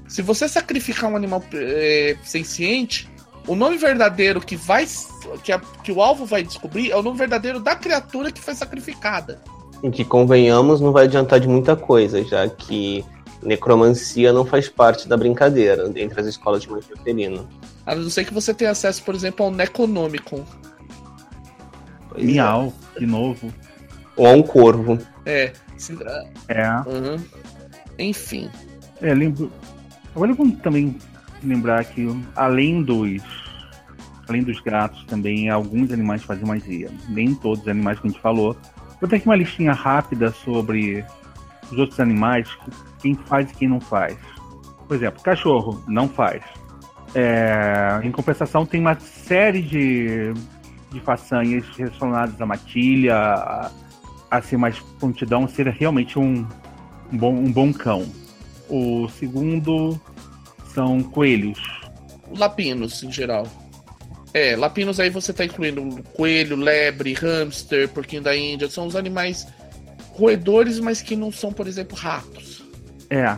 Se 0.08 0.22
você 0.22 0.48
sacrificar 0.48 1.12
um 1.12 1.16
animal 1.16 1.44
é, 1.54 2.16
senciente, 2.24 3.10
o 3.48 3.56
nome 3.56 3.78
verdadeiro 3.78 4.40
que 4.40 4.56
vai 4.56 4.86
que, 5.44 5.52
a, 5.52 5.60
que 5.60 5.92
o 5.92 6.02
alvo 6.02 6.26
vai 6.26 6.44
descobrir 6.44 6.92
é 6.92 6.96
o 6.96 7.02
nome 7.02 7.18
verdadeiro 7.18 7.60
da 7.60 7.76
criatura 7.76 8.32
que 8.32 8.42
foi 8.42 8.56
sacrificada. 8.56 9.42
Em 9.84 9.92
que 9.92 10.04
convenhamos 10.04 10.82
não 10.82 10.92
vai 10.92 11.06
adiantar 11.06 11.40
de 11.40 11.48
muita 11.48 11.76
coisa, 11.76 12.24
já 12.24 12.48
que 12.48 13.06
necromancia 13.42 14.34
não 14.34 14.46
faz 14.46 14.68
parte 14.68 15.08
da 15.08 15.16
brincadeira 15.16 15.92
entre 15.96 16.20
as 16.20 16.28
escolas 16.28 16.62
de 16.62 16.70
magia 16.70 16.96
felina. 17.04 17.46
A 17.86 17.96
não 17.96 18.10
ser 18.10 18.26
que 18.26 18.34
você 18.34 18.54
tenha 18.54 18.72
acesso, 18.72 19.04
por 19.04 19.16
exemplo, 19.16 19.46
ao 19.46 19.52
Necronomicon. 19.52 20.44
Miau, 22.18 22.74
é. 22.96 23.00
de 23.00 23.06
novo. 23.06 23.54
Ou 24.16 24.26
a 24.26 24.32
um 24.32 24.42
corvo. 24.42 24.98
É. 25.26 25.54
É. 26.48 26.70
Uhum. 26.90 27.24
Enfim. 28.00 28.50
É, 29.02 29.14
lembro. 29.14 29.52
Agora 30.16 30.34
vamos 30.34 30.60
também 30.60 30.98
lembrar 31.44 31.84
que 31.86 32.08
além 32.36 32.84
dos. 32.84 33.22
Além 34.28 34.44
dos 34.44 34.60
gatos, 34.60 35.06
também 35.06 35.50
alguns 35.50 35.92
animais 35.92 36.22
fazem 36.24 36.46
magia. 36.46 36.92
Nem 37.08 37.34
todos 37.34 37.62
os 37.62 37.68
animais 37.68 38.00
que 38.00 38.08
a 38.08 38.10
gente 38.10 38.22
falou. 38.22 38.58
Vou 39.00 39.10
ter 39.10 39.18
aqui 39.18 39.26
uma 39.26 39.36
listinha 39.36 39.72
rápida 39.72 40.32
sobre 40.32 41.06
os 41.72 41.78
outros 41.78 42.00
animais, 42.00 42.50
quem 43.00 43.16
faz 43.16 43.50
e 43.52 43.54
quem 43.54 43.68
não 43.68 43.80
faz. 43.80 44.18
Por 44.88 44.96
exemplo, 44.96 45.22
cachorro 45.22 45.84
não 45.88 46.10
faz. 46.10 46.44
É, 47.16 48.00
em 48.04 48.12
compensação, 48.12 48.66
tem 48.66 48.82
uma 48.82 48.96
série 49.00 49.62
de, 49.62 50.34
de 50.92 51.00
façanhas 51.02 51.66
relacionadas 51.78 52.40
à 52.42 52.46
matilha, 52.46 53.16
a, 53.16 53.72
a 54.30 54.42
ser 54.42 54.58
mais 54.58 54.80
prontidão, 55.00 55.48
ser 55.48 55.68
realmente 55.68 56.20
um, 56.20 56.46
um, 57.12 57.18
bom, 57.18 57.34
um 57.34 57.52
bom 57.52 57.74
cão. 57.74 58.06
O 58.70 59.08
segundo 59.10 60.00
são 60.74 61.02
coelhos. 61.02 61.60
Lapinos, 62.38 63.04
em 63.04 63.12
geral. 63.12 63.48
É, 64.34 64.56
lapinos 64.56 65.00
aí 65.00 65.10
você 65.10 65.34
tá 65.34 65.46
incluindo 65.46 66.04
coelho, 66.14 66.56
lebre, 66.56 67.14
hamster, 67.14 67.90
porquinho 67.90 68.22
da 68.22 68.36
Índia. 68.36 68.70
São 68.70 68.86
os 68.86 68.96
animais 68.96 69.48
roedores, 70.12 70.80
mas 70.80 71.02
que 71.02 71.16
não 71.16 71.32
são, 71.32 71.52
por 71.52 71.68
exemplo, 71.68 71.98
ratos. 71.98 72.64
É. 73.10 73.38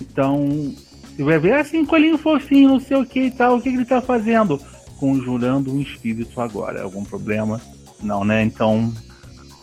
Então, 0.00 0.74
você 1.16 1.22
vai 1.22 1.38
ver 1.38 1.54
assim, 1.54 1.84
coelhinho 1.84 2.18
fofinho, 2.18 2.70
não 2.70 2.80
sei 2.80 2.96
o 2.96 3.06
que 3.06 3.20
e 3.20 3.30
tal, 3.30 3.56
o 3.56 3.62
que, 3.62 3.70
que 3.70 3.76
ele 3.76 3.84
tá 3.84 4.02
fazendo? 4.02 4.60
Conjurando 4.98 5.72
um 5.72 5.80
espírito 5.80 6.40
agora. 6.40 6.82
Algum 6.82 7.04
problema? 7.04 7.60
Não, 8.02 8.24
né? 8.24 8.42
Então, 8.42 8.92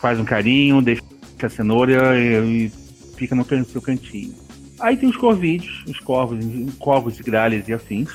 faz 0.04 0.20
um 0.20 0.26
carinho, 0.26 0.82
deixa 0.82 1.02
a 1.42 1.50
cenoura 1.50 2.20
e, 2.20 2.66
e 2.66 2.70
fica 3.16 3.34
no 3.34 3.46
seu 3.64 3.82
cantinho. 3.82 4.34
Aí 4.82 4.98
tem 4.98 5.08
os 5.08 5.16
corvídeos, 5.16 5.82
os 5.88 5.98
corvos, 6.00 6.46
corvos, 6.78 7.22
gralhas 7.22 7.70
e 7.70 7.74
afins. 7.74 8.10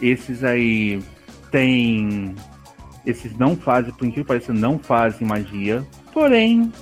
Esses 0.00 0.42
aí 0.42 0.98
tem. 1.52 2.34
Esses 3.04 3.36
não 3.36 3.54
fazem, 3.54 3.92
por 3.92 4.06
incrível 4.06 4.24
que 4.24 4.28
pareça, 4.28 4.52
não 4.54 4.78
fazem 4.78 5.28
magia. 5.28 5.86
Porém, 6.10 6.72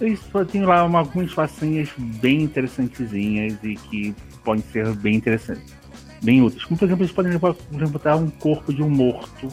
eles 0.00 0.20
têm 0.50 0.64
lá 0.64 0.84
uma, 0.84 0.98
algumas 0.98 1.32
facinhas 1.32 1.88
bem 1.96 2.42
interessantezinhas 2.42 3.56
e 3.62 3.76
que 3.76 4.14
podem 4.44 4.64
ser 4.72 4.92
bem 4.96 5.14
interessantes, 5.14 5.76
bem 6.20 6.42
úteis. 6.42 6.64
Como, 6.64 6.76
por 6.76 6.86
exemplo, 6.86 7.04
eles 7.04 7.14
podem 7.14 7.88
botar 7.88 8.16
um 8.16 8.28
corpo 8.28 8.74
de 8.74 8.82
um 8.82 8.90
morto, 8.90 9.46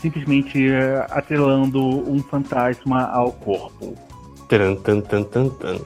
simplesmente 0.00 0.68
uh, 0.68 1.04
atrelando 1.10 1.80
um 2.10 2.22
fantasma 2.22 3.04
ao 3.06 3.32
corpo. 3.32 3.94
Tran, 4.48 4.76
tan, 4.76 5.00
tan, 5.00 5.24
tan, 5.24 5.48
tan. 5.50 5.78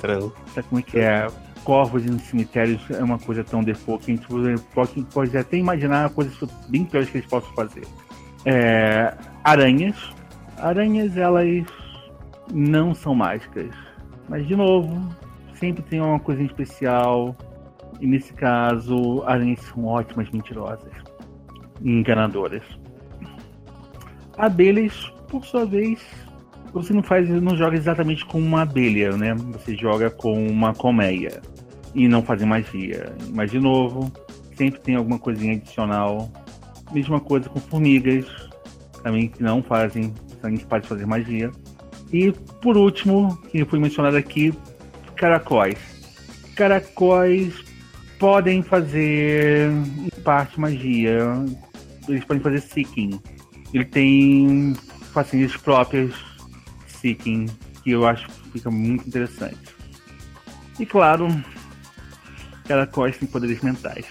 Tran. 0.00 0.30
Sabe 0.54 0.68
como 0.68 0.78
é 0.80 0.82
que 0.82 0.98
é? 0.98 1.26
Corvos 1.64 2.04
em 2.04 2.18
cemitérios 2.18 2.82
é 2.90 3.02
uma 3.02 3.18
coisa 3.18 3.42
tão 3.42 3.62
default 3.62 4.04
que 4.04 4.12
a 4.12 4.14
gente 4.16 4.62
pode, 4.74 5.02
pode 5.04 5.36
até 5.36 5.56
imaginar 5.56 6.10
coisas 6.10 6.36
bem 6.68 6.84
piores 6.84 7.08
que 7.08 7.18
eles 7.18 7.28
possam 7.28 7.50
fazer. 7.54 7.86
É, 8.44 9.14
aranhas. 9.42 9.96
Aranhas, 10.58 11.16
elas 11.16 11.66
não 12.52 12.94
são 12.94 13.14
mágicas. 13.14 13.70
Mas, 14.28 14.46
de 14.46 14.54
novo, 14.54 15.08
sempre 15.54 15.82
tem 15.82 16.00
uma 16.00 16.20
coisa 16.20 16.42
especial. 16.42 17.34
E 18.00 18.06
nesse 18.06 18.34
caso, 18.34 19.22
aranhas 19.24 19.60
são 19.60 19.86
ótimas 19.86 20.30
mentirosas 20.30 20.92
enganadoras. 21.82 22.62
Abelhas, 24.36 25.12
por 25.28 25.44
sua 25.44 25.64
vez, 25.64 26.00
você 26.72 26.92
não 26.92 27.02
faz, 27.02 27.28
não 27.28 27.56
joga 27.56 27.76
exatamente 27.76 28.24
com 28.26 28.38
uma 28.38 28.62
abelha, 28.62 29.16
né? 29.16 29.34
Você 29.52 29.76
joga 29.76 30.10
com 30.10 30.46
uma 30.46 30.74
colmeia 30.74 31.40
e 31.94 32.08
não 32.08 32.22
fazem 32.22 32.46
magia. 32.46 33.14
Mas 33.32 33.50
de 33.50 33.60
novo, 33.60 34.12
sempre 34.56 34.80
tem 34.80 34.96
alguma 34.96 35.18
coisinha 35.18 35.54
adicional. 35.54 36.30
Mesma 36.92 37.20
coisa 37.20 37.48
com 37.48 37.60
formigas, 37.60 38.26
também 39.02 39.28
que 39.28 39.42
não 39.42 39.62
fazem, 39.62 40.12
gente 40.50 40.66
pode 40.66 40.86
fazer 40.86 41.06
magia. 41.06 41.50
E 42.12 42.32
por 42.60 42.76
último, 42.76 43.36
que 43.50 43.64
foi 43.64 43.78
mencionado 43.78 44.16
aqui, 44.16 44.52
caracóis. 45.16 45.78
Caracóis 46.54 47.54
podem 48.18 48.62
fazer 48.62 49.70
parte 50.22 50.60
magia. 50.60 51.24
Eles 52.08 52.24
podem 52.24 52.42
fazer 52.42 52.60
seeking. 52.60 53.20
Ele 53.74 53.84
tem 53.84 54.74
facinhas 55.12 55.56
próprias 55.56 56.14
seeking 56.86 57.46
que 57.82 57.90
eu 57.90 58.06
acho 58.06 58.28
que 58.28 58.52
fica 58.52 58.70
muito 58.70 59.06
interessante. 59.08 59.74
E 60.78 60.86
claro, 60.86 61.28
caracóis 62.66 63.18
têm 63.18 63.28
poderes 63.28 63.60
mentais. 63.60 64.06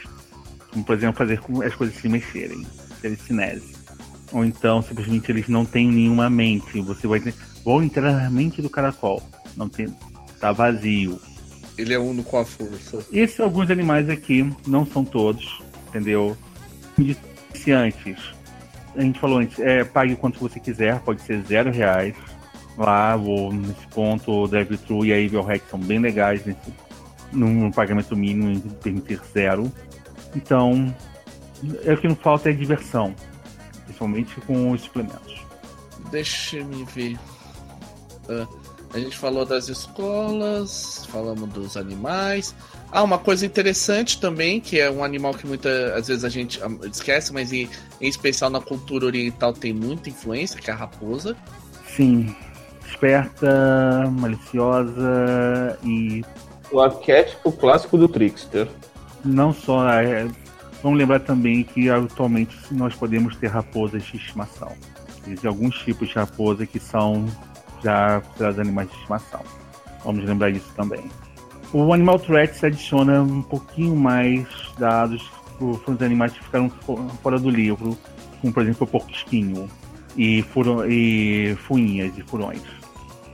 Como 0.69 0.83
por 0.83 0.95
exemplo 0.95 1.17
fazer 1.17 1.39
as 1.65 1.75
coisas 1.75 1.95
se 1.95 2.09
mexerem, 2.09 2.67
telecinese. 3.01 3.73
Ou 4.33 4.43
então 4.43 4.81
simplesmente 4.81 5.31
eles 5.31 5.47
não 5.47 5.65
têm 5.65 5.87
nenhuma 5.87 6.29
mente. 6.29 6.81
Você 6.81 7.07
vai 7.07 7.21
ter 7.21 7.33
Vou 7.63 7.81
entrar 7.81 8.11
na 8.11 8.29
mente 8.29 8.61
do 8.61 8.69
caracol. 8.69 9.23
Não 9.55 9.69
tem. 9.69 9.87
Tá 10.39 10.51
vazio. 10.51 11.21
Ele 11.77 11.93
é 11.93 11.99
uno 11.99 12.21
com 12.21 12.37
a 12.37 12.45
força. 12.45 13.05
Esses 13.11 13.39
alguns 13.39 13.71
animais 13.71 14.09
aqui, 14.09 14.45
não 14.67 14.85
são 14.85 15.05
todos, 15.05 15.61
entendeu? 15.87 16.37
Iniciantes. 16.97 18.19
A 18.95 19.01
gente 19.01 19.19
falou 19.19 19.39
antes, 19.39 19.59
é, 19.59 19.83
pague 19.83 20.15
quanto 20.15 20.39
você 20.39 20.59
quiser, 20.59 20.99
pode 20.99 21.21
ser 21.21 21.41
zero 21.43 21.71
reais. 21.71 22.15
Lá, 22.77 23.15
vou, 23.15 23.53
nesse 23.53 23.85
ponto, 23.87 24.31
o 24.31 24.47
Drive 24.47 24.77
True 24.77 25.07
e 25.07 25.13
a 25.13 25.19
Evil 25.19 25.41
Hack 25.41 25.61
são 25.69 25.79
bem 25.79 25.99
legais 25.99 26.45
nesse, 26.45 26.73
num 27.31 27.71
pagamento 27.71 28.15
mínimo 28.15 28.51
em 28.51 28.59
permitir 28.59 29.19
zero. 29.33 29.71
Então, 30.35 30.93
é 31.83 31.93
o 31.93 31.97
que 31.97 32.07
não 32.07 32.15
falta 32.15 32.49
é 32.49 32.53
diversão, 32.53 33.13
principalmente 33.85 34.39
com 34.41 34.71
os 34.71 34.81
suplementos. 34.81 35.43
Deixa-me 36.11 36.83
ver. 36.85 37.17
Uh, 38.27 38.47
a 38.93 38.99
gente 38.99 39.17
falou 39.17 39.45
das 39.45 39.69
escolas, 39.69 41.05
falamos 41.07 41.49
dos 41.49 41.77
animais. 41.77 42.55
Ah, 42.95 43.01
uma 43.01 43.17
coisa 43.17 43.43
interessante 43.43 44.21
também, 44.21 44.61
que 44.61 44.79
é 44.79 44.87
um 44.87 45.03
animal 45.03 45.33
que 45.33 45.47
muitas 45.47 45.91
às 45.93 46.07
vezes 46.09 46.23
a 46.23 46.29
gente 46.29 46.61
ah, 46.61 46.69
esquece, 46.85 47.33
mas 47.33 47.51
em, 47.51 47.67
em 47.99 48.07
especial 48.07 48.51
na 48.51 48.61
cultura 48.61 49.07
oriental 49.07 49.51
tem 49.51 49.73
muita 49.73 50.09
influência, 50.09 50.61
que 50.61 50.69
é 50.69 50.73
a 50.73 50.75
raposa. 50.75 51.35
Sim, 51.87 52.35
esperta, 52.85 54.07
maliciosa 54.11 55.75
e. 55.83 56.23
O 56.71 56.79
arquétipo 56.79 57.51
clássico 57.53 57.97
do 57.97 58.07
Trickster. 58.07 58.67
Não 59.25 59.51
só. 59.51 59.89
É, 59.89 60.27
vamos 60.83 60.99
lembrar 60.99 61.21
também 61.21 61.63
que 61.63 61.89
atualmente 61.89 62.55
nós 62.69 62.93
podemos 62.93 63.35
ter 63.37 63.47
raposas 63.47 64.03
de 64.03 64.17
estimação. 64.17 64.71
Existem 65.25 65.47
alguns 65.47 65.79
tipos 65.79 66.09
de 66.09 66.13
raposa 66.13 66.67
que 66.67 66.79
são 66.79 67.25
já 67.83 68.21
considerados 68.21 68.59
animais 68.59 68.87
de 68.87 68.95
estimação. 68.97 69.41
Vamos 70.03 70.23
lembrar 70.25 70.51
disso 70.51 70.71
também. 70.75 71.09
O 71.73 71.91
Animal 71.91 72.19
Threats 72.19 72.63
adiciona 72.63 73.21
um 73.21 73.41
pouquinho 73.41 73.95
mais 73.95 74.45
dados 74.77 75.27
para 75.57 75.93
os 75.93 76.01
animais 76.01 76.31
que 76.31 76.43
ficaram 76.43 76.69
fora 77.21 77.39
do 77.39 77.49
livro, 77.49 77.97
como 78.39 78.53
por 78.53 78.61
exemplo 78.61 78.83
o 78.83 78.87
porco-espinho 78.87 79.67
e, 80.15 80.43
furo, 80.43 80.89
e 80.89 81.55
fuinhas 81.67 82.15
e 82.17 82.21
furões. 82.21 82.61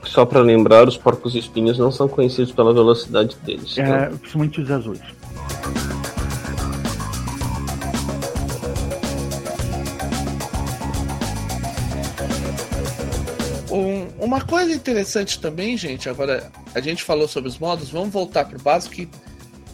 Só 0.04 0.24
para 0.24 0.40
lembrar, 0.40 0.88
os 0.88 0.96
porcos-espinhos 0.96 1.78
não 1.78 1.92
são 1.92 2.08
conhecidos 2.08 2.52
pela 2.52 2.72
velocidade 2.72 3.36
deles. 3.44 3.76
É, 3.76 3.84
tá? 3.84 4.16
Principalmente 4.16 4.60
os 4.62 4.70
azuis. 4.70 5.00
Uma 14.20 14.40
coisa 14.40 14.72
interessante 14.72 15.40
também, 15.40 15.76
gente, 15.76 16.08
agora 16.08 16.50
a 16.74 16.80
gente 16.80 17.02
falou 17.02 17.26
sobre 17.26 17.48
os 17.48 17.58
modos, 17.58 17.90
vamos 17.90 18.10
voltar 18.10 18.44
pro 18.44 18.60
básico 18.60 18.94
que 18.94 19.08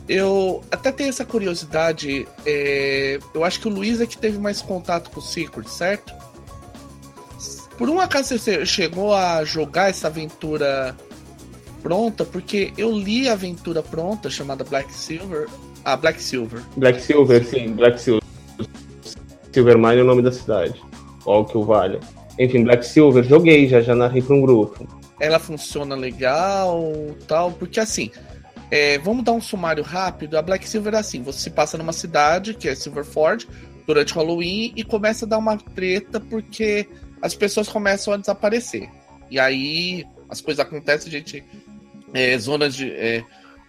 eu 0.09 0.63
até 0.71 0.93
tenho 0.93 1.09
essa 1.09 1.25
curiosidade. 1.25 2.27
É, 2.45 3.19
eu 3.35 3.45
acho 3.45 3.61
que 3.61 3.67
o 3.67 3.71
Luiz 3.71 4.01
é 4.01 4.07
que 4.07 4.17
teve 4.17 4.39
mais 4.39 4.63
contato 4.63 5.11
com 5.11 5.19
o 5.19 5.23
Secret, 5.23 5.69
certo? 5.69 6.15
Por 7.77 7.91
um 7.91 8.01
acaso 8.01 8.39
você 8.39 8.65
chegou 8.65 9.15
a 9.15 9.45
jogar 9.45 9.91
essa 9.91 10.07
aventura 10.07 10.97
pronta? 11.83 12.25
Porque 12.25 12.73
eu 12.79 12.91
li 12.93 13.29
a 13.29 13.33
aventura 13.33 13.83
pronta 13.83 14.31
chamada 14.31 14.65
Black 14.65 14.93
Silver. 14.93 15.49
Ah, 15.85 15.97
Black 15.97 16.23
Silver. 16.23 16.63
Black 16.77 17.01
Silver, 17.03 17.45
sim, 17.45 17.73
Black 17.75 18.01
Silver. 18.01 18.23
Silvermine 19.53 19.99
é 19.99 20.03
o 20.03 20.07
nome 20.07 20.23
da 20.23 20.33
cidade. 20.33 20.81
Ou 21.25 21.45
que 21.45 21.59
o 21.59 21.65
vale. 21.65 21.99
Enfim, 22.39 22.65
Black 22.65 22.85
Silver, 22.85 23.25
joguei, 23.25 23.69
já, 23.69 23.81
já 23.81 23.95
narrei 23.95 24.23
para 24.23 24.35
um 24.35 24.43
grupo. 24.43 24.87
Ela 25.19 25.39
funciona 25.39 25.95
legal, 25.95 26.93
tal, 27.27 27.53
porque 27.53 27.81
assim, 27.81 28.11
é, 28.71 28.99
vamos 28.99 29.25
dar 29.25 29.33
um 29.33 29.41
sumário 29.41 29.83
rápido. 29.83 30.37
A 30.37 30.43
Black 30.43 30.69
Silver 30.69 30.95
é 30.95 30.99
assim: 30.99 31.23
você 31.23 31.49
passa 31.49 31.79
numa 31.79 31.93
cidade, 31.93 32.55
que 32.55 32.69
é 32.69 32.75
Silverford, 32.75 33.49
durante 33.87 34.15
Halloween 34.15 34.73
e 34.77 34.83
começa 34.83 35.25
a 35.25 35.29
dar 35.29 35.39
uma 35.39 35.57
treta 35.57 36.21
porque 36.21 36.89
as 37.23 37.35
pessoas 37.35 37.69
começam 37.69 38.13
a 38.13 38.17
desaparecer. 38.17 38.89
E 39.31 39.39
aí 39.39 40.05
as 40.29 40.41
coisas 40.41 40.65
acontecem, 40.65 41.11
gente. 41.11 41.45
É, 42.13 42.37
zonas 42.39 42.75
de. 42.75 42.91
É, 42.91 43.25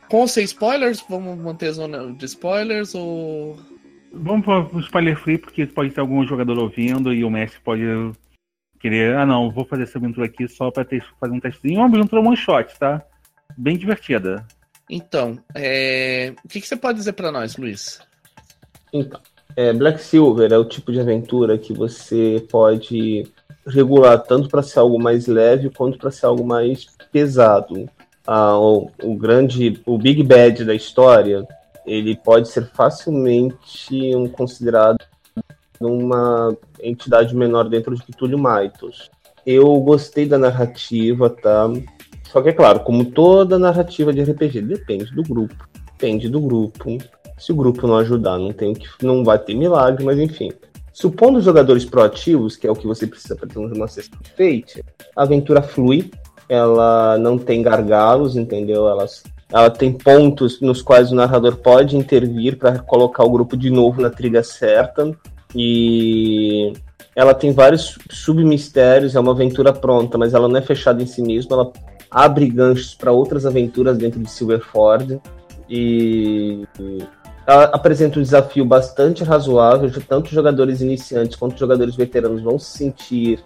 com 0.09 0.27
sem 0.27 0.43
spoilers, 0.43 1.03
vamos 1.09 1.37
manter 1.37 1.67
a 1.67 1.73
zona 1.73 2.13
de 2.13 2.25
spoilers 2.25 2.95
ou. 2.95 3.57
Vamos 4.11 4.45
para 4.45 4.75
o 4.75 4.79
spoiler 4.79 5.17
free, 5.17 5.37
porque 5.37 5.65
pode 5.65 5.91
ter 5.91 5.99
algum 5.99 6.25
jogador 6.25 6.57
ouvindo 6.57 7.13
e 7.13 7.23
o 7.23 7.29
mestre 7.29 7.59
pode 7.63 7.83
querer, 8.79 9.15
ah 9.15 9.25
não, 9.25 9.51
vou 9.51 9.65
fazer 9.65 9.83
essa 9.83 9.97
aventura 9.97 10.25
aqui 10.25 10.47
só 10.47 10.71
para 10.71 10.85
fazer 11.19 11.33
um 11.33 11.39
testezinho. 11.39 11.79
Uma 11.79 11.87
aventura 11.87 12.21
one 12.21 12.37
shot, 12.37 12.77
tá? 12.79 13.01
Bem 13.57 13.77
divertida. 13.77 14.45
Então, 14.89 15.37
é... 15.53 16.33
o 16.43 16.47
que, 16.47 16.61
que, 16.61 16.67
você 16.67 16.75
pode 16.75 16.97
dizer 16.97 17.13
para 17.13 17.31
nós, 17.31 17.57
Luiz? 17.57 17.99
Então, 18.93 19.19
é, 19.55 19.73
Black 19.73 20.01
Silver 20.01 20.51
é 20.51 20.57
o 20.57 20.65
tipo 20.65 20.91
de 20.91 20.99
aventura 20.99 21.57
que 21.57 21.73
você 21.73 22.45
pode 22.49 23.23
regular 23.65 24.19
tanto 24.19 24.47
para 24.47 24.63
ser 24.63 24.79
algo 24.79 25.01
mais 25.01 25.27
leve 25.27 25.69
quanto 25.69 25.97
para 25.97 26.11
ser 26.11 26.25
algo 26.25 26.45
mais 26.45 26.85
pesado. 27.11 27.89
Ah, 28.25 28.57
o, 28.57 28.89
o, 29.03 29.15
grande, 29.15 29.81
o 29.85 29.97
Big 29.97 30.23
Bad 30.23 30.63
da 30.63 30.75
história, 30.75 31.45
ele 31.85 32.15
pode 32.15 32.49
ser 32.49 32.67
facilmente 32.67 34.15
um 34.15 34.27
considerado 34.27 34.97
uma 35.85 36.55
entidade 36.81 37.35
menor 37.35 37.69
dentro 37.69 37.95
de 37.95 38.01
Cthulhu 38.03 38.37
Mythos. 38.37 39.09
Eu 39.45 39.79
gostei 39.79 40.25
da 40.25 40.37
narrativa, 40.37 41.29
tá? 41.29 41.69
Só 42.31 42.41
que 42.41 42.49
é 42.49 42.53
claro, 42.53 42.81
como 42.81 43.05
toda 43.05 43.57
narrativa 43.57 44.11
de 44.11 44.21
RPG, 44.21 44.61
depende 44.61 45.13
do 45.13 45.23
grupo. 45.23 45.67
Depende 45.93 46.29
do 46.29 46.41
grupo. 46.41 46.97
Se 47.37 47.51
o 47.51 47.55
grupo 47.55 47.87
não 47.87 47.97
ajudar, 47.97 48.37
não 48.37 48.51
tem 48.51 48.73
que 48.73 48.87
não 49.01 49.23
vai 49.23 49.39
ter 49.39 49.53
milagre, 49.53 50.03
mas 50.03 50.19
enfim. 50.19 50.51
Supondo 50.91 51.37
os 51.37 51.45
jogadores 51.45 51.85
proativos, 51.85 52.55
que 52.55 52.65
é 52.65 52.71
o 52.71 52.75
que 52.75 52.87
você 52.87 53.05
precisa 53.05 53.35
para 53.35 53.47
ter 53.47 53.59
uma 53.59 53.87
sessão 53.87 54.17
feita, 54.35 54.81
a 55.15 55.21
aventura 55.21 55.61
flui, 55.61 56.09
ela 56.49 57.17
não 57.19 57.37
tem 57.37 57.61
gargalos, 57.61 58.35
entendeu? 58.35 58.87
Ela, 58.87 59.05
ela 59.51 59.69
tem 59.69 59.93
pontos 59.93 60.59
nos 60.59 60.81
quais 60.81 61.11
o 61.11 61.15
narrador 61.15 61.57
pode 61.57 61.95
intervir 61.95 62.57
para 62.57 62.79
colocar 62.79 63.23
o 63.23 63.29
grupo 63.29 63.55
de 63.55 63.69
novo 63.69 64.01
na 64.01 64.09
trilha 64.09 64.41
certa. 64.41 65.15
E 65.55 66.73
ela 67.15 67.33
tem 67.33 67.51
vários 67.51 67.97
submistérios, 68.09 69.15
é 69.15 69.19
uma 69.19 69.31
aventura 69.31 69.73
pronta, 69.73 70.17
mas 70.17 70.33
ela 70.33 70.47
não 70.47 70.57
é 70.57 70.61
fechada 70.61 71.01
em 71.01 71.07
si 71.07 71.21
mesma, 71.21 71.55
ela 71.55 71.71
abre 72.11 72.47
ganchos 72.47 72.93
para 72.93 73.11
outras 73.11 73.45
aventuras 73.45 73.97
dentro 73.97 74.19
de 74.19 74.29
Silverford. 74.29 75.19
E 75.69 76.65
ela 77.45 77.63
apresenta 77.65 78.19
um 78.19 78.21
desafio 78.21 78.65
bastante 78.65 79.23
razoável, 79.23 79.89
tanto 80.07 80.29
jogadores 80.29 80.81
iniciantes 80.81 81.35
quanto 81.35 81.57
jogadores 81.57 81.95
veteranos 81.95 82.41
vão 82.41 82.59
se 82.59 82.77
sentir 82.77 83.43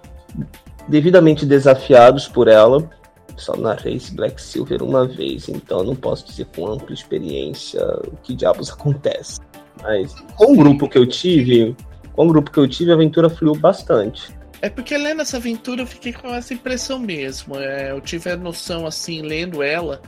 devidamente 0.87 1.45
desafiados 1.45 2.27
por 2.27 2.47
ela. 2.47 2.89
Só 3.37 3.55
narrei 3.55 3.95
esse 3.95 4.13
Black 4.13 4.41
Silver 4.41 4.83
uma 4.83 5.07
vez, 5.07 5.47
então 5.47 5.83
não 5.83 5.95
posso 5.95 6.25
dizer 6.27 6.45
com 6.55 6.67
ampla 6.67 6.93
experiência 6.93 7.81
o 8.07 8.17
que 8.17 8.35
diabos 8.35 8.69
acontece. 8.69 9.39
Mas 9.81 10.13
com 10.35 10.53
o 10.53 10.57
grupo 10.57 10.89
que 10.89 10.97
eu 10.97 11.07
tive, 11.07 11.75
com 12.15 12.25
o 12.25 12.27
grupo 12.27 12.51
que 12.51 12.59
eu 12.59 12.67
tive, 12.67 12.91
a 12.91 12.95
aventura 12.95 13.29
fluiu 13.29 13.55
bastante. 13.55 14.35
É 14.61 14.69
porque 14.69 14.95
lendo 14.95 15.21
essa 15.21 15.37
aventura 15.37 15.81
eu 15.81 15.87
fiquei 15.87 16.13
com 16.13 16.27
essa 16.33 16.53
impressão 16.53 16.99
mesmo. 16.99 17.57
É, 17.57 17.91
eu 17.91 17.99
tive 17.99 18.29
a 18.29 18.37
noção, 18.37 18.85
assim, 18.85 19.21
lendo 19.21 19.63
ela, 19.63 20.01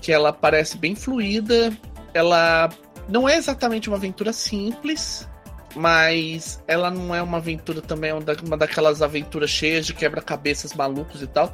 que 0.00 0.10
ela 0.12 0.32
parece 0.32 0.76
bem 0.76 0.96
fluida. 0.96 1.72
Ela 2.12 2.68
não 3.08 3.28
é 3.28 3.36
exatamente 3.36 3.88
uma 3.88 3.96
aventura 3.96 4.32
simples, 4.32 5.28
mas 5.76 6.62
ela 6.66 6.90
não 6.90 7.14
é 7.14 7.22
uma 7.22 7.38
aventura 7.38 7.80
também, 7.80 8.12
uma 8.12 8.56
daquelas 8.56 9.00
aventuras 9.00 9.50
cheias 9.50 9.86
de 9.86 9.94
quebra-cabeças 9.94 10.74
malucos 10.74 11.22
e 11.22 11.26
tal. 11.26 11.52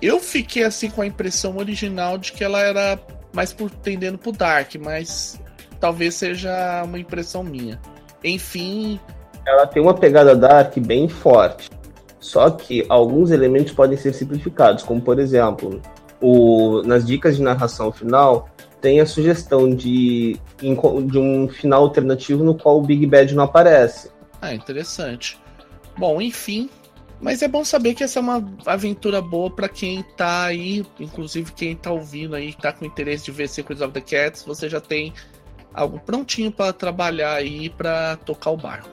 Eu 0.00 0.20
fiquei 0.20 0.62
assim 0.62 0.88
com 0.88 1.02
a 1.02 1.06
impressão 1.06 1.56
original 1.56 2.16
de 2.16 2.32
que 2.32 2.44
ela 2.44 2.60
era 2.60 2.98
mais 3.32 3.52
por 3.52 3.70
tendendo 3.70 4.18
pro 4.18 4.30
Dark, 4.30 4.74
mas 4.76 5.40
talvez 5.80 6.14
seja 6.14 6.82
uma 6.84 6.98
impressão 6.98 7.42
minha. 7.42 7.80
Enfim. 8.24 9.00
Ela 9.46 9.66
tem 9.66 9.82
uma 9.82 9.94
pegada 9.94 10.34
Dark 10.34 10.76
bem 10.78 11.08
forte. 11.08 11.70
Só 12.18 12.50
que 12.50 12.84
alguns 12.88 13.30
elementos 13.30 13.72
podem 13.72 13.96
ser 13.96 14.12
simplificados, 14.12 14.82
como 14.82 15.00
por 15.00 15.18
exemplo, 15.18 15.80
o, 16.20 16.82
nas 16.82 17.06
dicas 17.06 17.36
de 17.36 17.42
narração 17.42 17.92
final, 17.92 18.48
tem 18.80 19.00
a 19.00 19.06
sugestão 19.06 19.72
de, 19.72 20.36
de 20.58 21.18
um 21.18 21.48
final 21.48 21.82
alternativo 21.82 22.42
no 22.42 22.54
qual 22.54 22.78
o 22.78 22.82
Big 22.82 23.06
Bad 23.06 23.34
não 23.34 23.44
aparece. 23.44 24.10
Ah, 24.40 24.54
interessante. 24.54 25.38
Bom, 25.96 26.20
enfim. 26.20 26.68
Mas 27.20 27.40
é 27.40 27.48
bom 27.48 27.64
saber 27.64 27.94
que 27.94 28.04
essa 28.04 28.18
é 28.18 28.22
uma 28.22 28.46
aventura 28.66 29.22
boa 29.22 29.50
para 29.50 29.68
quem 29.68 30.02
tá 30.16 30.44
aí, 30.44 30.84
inclusive 31.00 31.50
quem 31.52 31.74
tá 31.74 31.90
ouvindo 31.90 32.34
aí, 32.36 32.52
tá 32.52 32.72
com 32.72 32.84
interesse 32.84 33.24
de 33.24 33.30
ver 33.30 33.48
Secrets 33.48 33.82
of 33.82 33.92
the 33.92 34.02
Cats, 34.02 34.44
você 34.44 34.68
já 34.68 34.80
tem 34.80 35.14
algo 35.76 36.00
prontinho 36.00 36.50
para 36.50 36.72
trabalhar 36.72 37.34
aí 37.34 37.68
para 37.68 38.16
tocar 38.16 38.50
o 38.50 38.56
barco. 38.56 38.88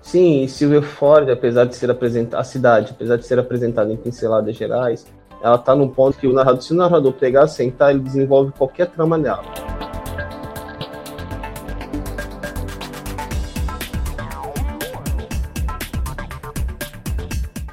Sim, 0.00 0.44
e 0.44 0.48
Silverford, 0.48 1.30
apesar 1.30 1.64
de 1.64 1.74
ser 1.76 1.90
apresentada 1.90 2.40
a 2.40 2.44
cidade, 2.44 2.92
apesar 2.92 3.16
de 3.16 3.26
ser 3.26 3.38
apresentada 3.38 3.92
em 3.92 3.96
pinceladas 3.96 4.56
gerais, 4.56 5.06
ela 5.42 5.56
está 5.56 5.74
no 5.74 5.90
ponto 5.90 6.16
que 6.16 6.26
o 6.26 6.32
narrador, 6.32 6.62
se 6.62 6.72
o 6.72 6.76
narrador 6.76 7.12
pegar, 7.12 7.46
sentar, 7.48 7.90
ele 7.90 8.00
desenvolve 8.00 8.52
qualquer 8.52 8.86
trama 8.86 9.18
nela. 9.18 9.44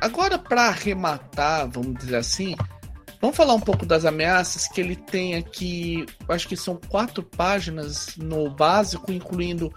Agora, 0.01 0.38
para 0.38 0.63
arrematar, 0.67 1.69
vamos 1.69 1.95
dizer 1.95 2.17
assim, 2.17 2.55
vamos 3.26 3.38
falar 3.38 3.55
um 3.55 3.59
pouco 3.59 3.88
das 3.88 4.05
ameaças 4.05 4.67
que 4.67 4.80
ele 4.80 4.95
tem 4.95 5.34
aqui. 5.34 6.05
Acho 6.30 6.47
que 6.47 6.55
são 6.55 6.80
quatro 6.89 7.23
páginas 7.23 8.15
no 8.17 8.51
básico, 8.51 9.11
incluindo 9.11 9.73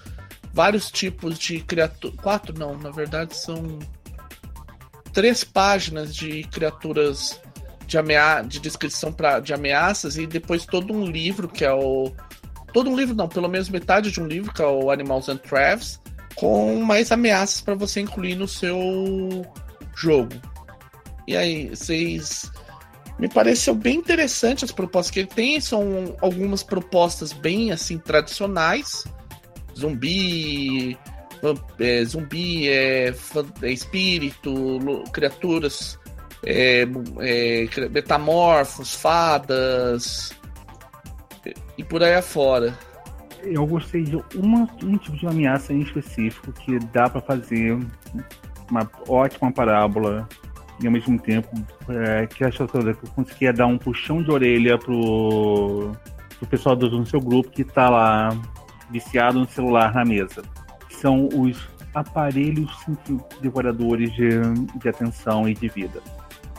vários 0.53 0.91
tipos 0.91 1.39
de 1.39 1.61
criaturas. 1.61 2.17
Quatro, 2.21 2.59
não, 2.59 2.77
na 2.77 2.91
verdade 2.91 3.35
são 3.35 3.79
três 5.15 5.45
páginas 5.45 6.15
de 6.15 6.43
criaturas 6.45 7.41
de, 7.87 7.97
amea 7.97 8.43
de 8.43 8.61
descrição 8.61 9.11
pra, 9.11 9.41
de 9.41 9.55
ameaças 9.55 10.19
e 10.19 10.27
depois 10.27 10.67
todo 10.67 10.93
um 10.93 11.07
livro 11.07 11.49
que 11.49 11.65
é 11.65 11.73
o. 11.73 12.13
Todo 12.75 12.91
um 12.91 12.97
livro, 12.97 13.15
não, 13.15 13.29
pelo 13.29 13.49
menos 13.49 13.71
metade 13.71 14.11
de 14.11 14.21
um 14.21 14.27
livro, 14.27 14.53
que 14.53 14.61
é 14.61 14.67
o 14.67 14.91
Animals 14.91 15.31
and 15.31 15.39
Travels, 15.39 15.99
com 16.35 16.83
mais 16.83 17.11
ameaças 17.11 17.63
para 17.63 17.75
você 17.75 18.01
incluir 18.01 18.35
no 18.35 18.47
seu 18.47 19.43
jogo. 19.97 20.35
E 21.27 21.35
aí, 21.35 21.71
vocês. 21.71 22.53
Me 23.19 23.29
pareceu 23.29 23.75
bem 23.75 23.97
interessante 23.97 24.65
as 24.65 24.71
propostas 24.71 25.11
que 25.11 25.21
ele 25.21 25.29
tem. 25.29 25.61
São 25.61 26.17
algumas 26.21 26.63
propostas 26.63 27.33
bem 27.33 27.73
assim 27.73 27.99
tradicionais. 27.99 29.05
Zumbi, 29.77 30.97
é, 31.81 32.05
zumbi, 32.05 32.69
é, 32.69 33.13
é 33.63 33.71
espírito, 33.73 34.79
criaturas 35.13 35.99
é, 36.45 36.83
é, 37.21 37.89
metamorfos, 37.91 38.95
fadas 38.95 40.33
e 41.77 41.85
por 41.85 42.03
aí 42.03 42.15
afora. 42.15 42.77
Eu 43.43 43.67
gostei 43.67 44.03
de 44.03 44.17
uma, 44.35 44.69
um 44.83 44.99
tipo 44.99 45.17
de 45.17 45.27
ameaça 45.27 45.73
em 45.73 45.81
específico 45.81 46.53
que 46.53 46.79
dá 46.93 47.09
para 47.09 47.21
fazer 47.21 47.79
uma 48.69 48.91
ótima 49.09 49.53
parábola 49.53 50.29
e 50.81 50.87
ao 50.87 50.93
mesmo 50.93 51.19
tempo 51.19 51.49
é, 51.89 52.27
que 52.27 52.49
que 52.49 52.61
eu 52.63 52.95
conseguia 53.15 53.53
dar 53.53 53.67
um 53.67 53.79
puxão 53.79 54.23
de 54.23 54.31
orelha 54.31 54.79
pro, 54.79 55.93
pro 56.39 56.49
pessoal 56.49 56.77
do, 56.77 56.89
do 56.89 57.07
seu 57.07 57.21
grupo 57.21 57.51
que 57.51 57.65
tá 57.65 57.91
lá 57.91 58.31
viciado 58.91 59.41
no 59.41 59.49
celular 59.49 59.95
na 59.95 60.05
mesa. 60.05 60.43
São 60.89 61.29
os 61.35 61.69
aparelhos 61.95 62.71
devoradores 63.41 64.13
de, 64.13 64.41
de 64.77 64.89
atenção 64.89 65.49
e 65.49 65.55
de 65.55 65.69
vida 65.69 66.01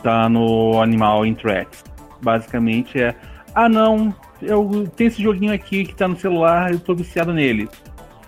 tá 0.02 0.28
no 0.28 0.80
Animal 0.80 1.24
Interact. 1.26 1.84
Basicamente 2.22 3.00
é, 3.00 3.14
ah 3.54 3.68
não, 3.68 4.14
eu 4.42 4.86
tenho 4.96 5.08
esse 5.08 5.22
joguinho 5.22 5.52
aqui 5.52 5.84
que 5.84 5.94
tá 5.94 6.06
no 6.06 6.16
celular, 6.16 6.72
eu 6.72 6.80
tô 6.80 6.94
viciado 6.94 7.32
nele. 7.32 7.68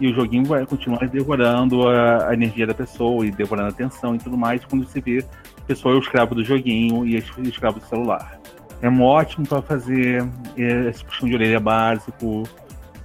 E 0.01 0.09
o 0.11 0.15
joguinho 0.15 0.45
vai 0.45 0.67
continuar 0.67 1.07
devorando 1.09 1.89
a, 1.89 2.31
a 2.31 2.35
energia 2.35 2.67
da 2.67 2.75
pessoa 2.75 3.25
e 3.25 3.31
devorando 3.31 3.69
a 3.69 3.71
atenção 3.71 4.15
e 4.15 4.19
tudo 4.19 4.37
mais, 4.37 4.65
quando 4.65 4.87
você 4.87 5.01
vê 5.01 5.25
a 5.73 5.75
pessoa 5.75 5.95
é 5.95 5.97
o 5.97 6.01
escravo 6.01 6.35
do 6.35 6.45
joguinho 6.45 7.07
e 7.07 7.17
o 7.17 7.49
escravo 7.49 7.81
do 7.81 7.87
celular. 7.87 8.39
É 8.81 8.89
um 8.89 9.03
ótimo 9.03 9.47
para 9.47 9.63
fazer 9.63 10.29
esse 10.57 11.05
puxão 11.05 11.29
de 11.29 11.35
orelha 11.35 11.61
básico. 11.61 12.43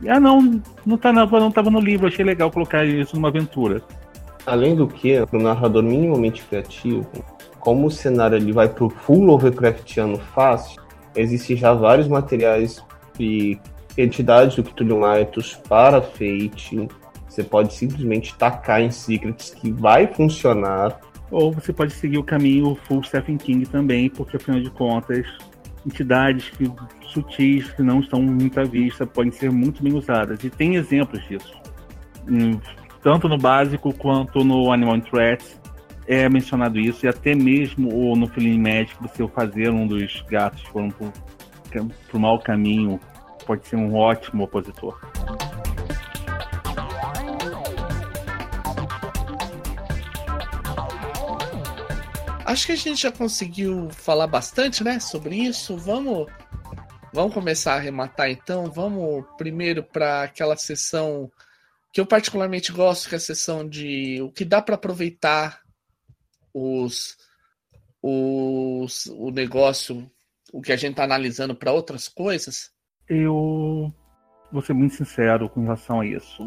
E, 0.01 0.09
ah 0.09 0.19
não, 0.19 0.61
não, 0.85 0.97
tá, 0.97 1.13
não, 1.13 1.25
não 1.25 1.51
tava 1.51 1.69
no 1.69 1.79
livro, 1.79 2.07
achei 2.07 2.25
legal 2.25 2.51
colocar 2.51 2.85
isso 2.85 3.15
numa 3.15 3.29
aventura. 3.29 3.81
Além 4.45 4.75
do 4.75 4.87
que, 4.87 5.25
para 5.25 5.39
um 5.39 5.43
narrador 5.43 5.83
minimamente 5.83 6.43
criativo, 6.43 7.07
como 7.59 7.87
o 7.87 7.91
cenário 7.91 8.37
ele 8.37 8.51
vai 8.51 8.69
pro 8.69 8.89
full 8.89 9.23
Lovecraftiano 9.23 10.17
fácil, 10.17 10.81
existem 11.15 11.55
já 11.55 11.73
vários 11.73 12.07
materiais 12.07 12.83
e 13.19 13.59
entidades 13.97 14.55
do 14.55 14.63
Cthulhu 14.63 15.01
Mythos 15.01 15.55
para 15.67 16.01
Fate. 16.01 16.87
Você 17.27 17.43
pode 17.43 17.73
simplesmente 17.73 18.35
tacar 18.35 18.81
em 18.81 18.89
Secrets 18.89 19.51
que 19.51 19.71
vai 19.71 20.07
funcionar. 20.07 20.99
Ou 21.29 21.51
você 21.51 21.73
pode 21.73 21.93
seguir 21.93 22.17
o 22.17 22.23
caminho 22.23 22.75
full 22.83 23.03
Stephen 23.03 23.37
King 23.37 23.65
também, 23.65 24.09
porque 24.09 24.37
afinal 24.37 24.61
de 24.61 24.69
contas, 24.69 25.25
entidades 25.85 26.49
que, 26.51 26.71
sutis 27.07 27.69
que 27.71 27.81
não 27.81 27.99
estão 27.99 28.21
muito 28.21 28.59
à 28.59 28.63
vista 28.63 29.05
podem 29.05 29.31
ser 29.31 29.51
muito 29.51 29.83
bem 29.83 29.93
usadas. 29.93 30.43
E 30.43 30.49
tem 30.49 30.75
exemplos 30.75 31.21
disso. 31.27 31.53
Tanto 33.01 33.29
no 33.29 33.37
básico 33.37 33.93
quanto 33.93 34.43
no 34.43 34.71
Animal 34.71 35.01
Threats 35.01 35.59
é 36.07 36.29
mencionado 36.29 36.79
isso, 36.79 37.05
e 37.05 37.09
até 37.09 37.35
mesmo 37.35 38.15
no 38.15 38.27
Feeling 38.27 38.59
Médico, 38.59 39.09
se 39.13 39.21
eu 39.21 39.27
fazer 39.27 39.69
um 39.69 39.85
dos 39.85 40.23
gatos 40.29 40.63
foram 40.63 40.89
por, 40.89 41.11
por 42.09 42.19
mau 42.19 42.39
caminho, 42.39 42.97
pode 43.45 43.67
ser 43.67 43.75
um 43.75 43.93
ótimo 43.93 44.43
opositor. 44.43 44.97
Acho 52.47 52.65
que 52.65 52.71
a 52.71 52.77
gente 52.77 53.01
já 53.01 53.11
conseguiu 53.11 53.89
falar 53.91 54.25
bastante, 54.25 54.83
né, 54.83 54.99
sobre 54.99 55.35
isso. 55.35 55.77
Vamos 55.77 56.27
Vamos 57.13 57.33
começar 57.33 57.73
a 57.73 57.75
arrematar 57.77 58.29
então. 58.29 58.69
Vamos 58.69 59.25
primeiro 59.37 59.83
para 59.83 60.23
aquela 60.23 60.55
sessão 60.55 61.31
que 61.91 61.99
eu 61.99 62.05
particularmente 62.05 62.71
gosto, 62.71 63.09
que 63.09 63.15
é 63.15 63.17
a 63.17 63.19
sessão 63.19 63.67
de 63.67 64.21
o 64.21 64.31
que 64.31 64.45
dá 64.45 64.61
para 64.61 64.75
aproveitar 64.75 65.61
os, 66.53 67.17
os 68.01 69.07
o 69.07 69.31
negócio, 69.31 70.07
o 70.53 70.61
que 70.61 70.71
a 70.71 70.75
gente 70.75 70.91
está 70.91 71.05
analisando 71.05 71.55
para 71.55 71.71
outras 71.71 72.07
coisas. 72.07 72.69
Eu 73.09 73.91
vou 74.51 74.61
ser 74.61 74.73
muito 74.73 74.95
sincero 74.95 75.49
com 75.49 75.63
relação 75.63 76.01
a 76.01 76.05
isso. 76.05 76.43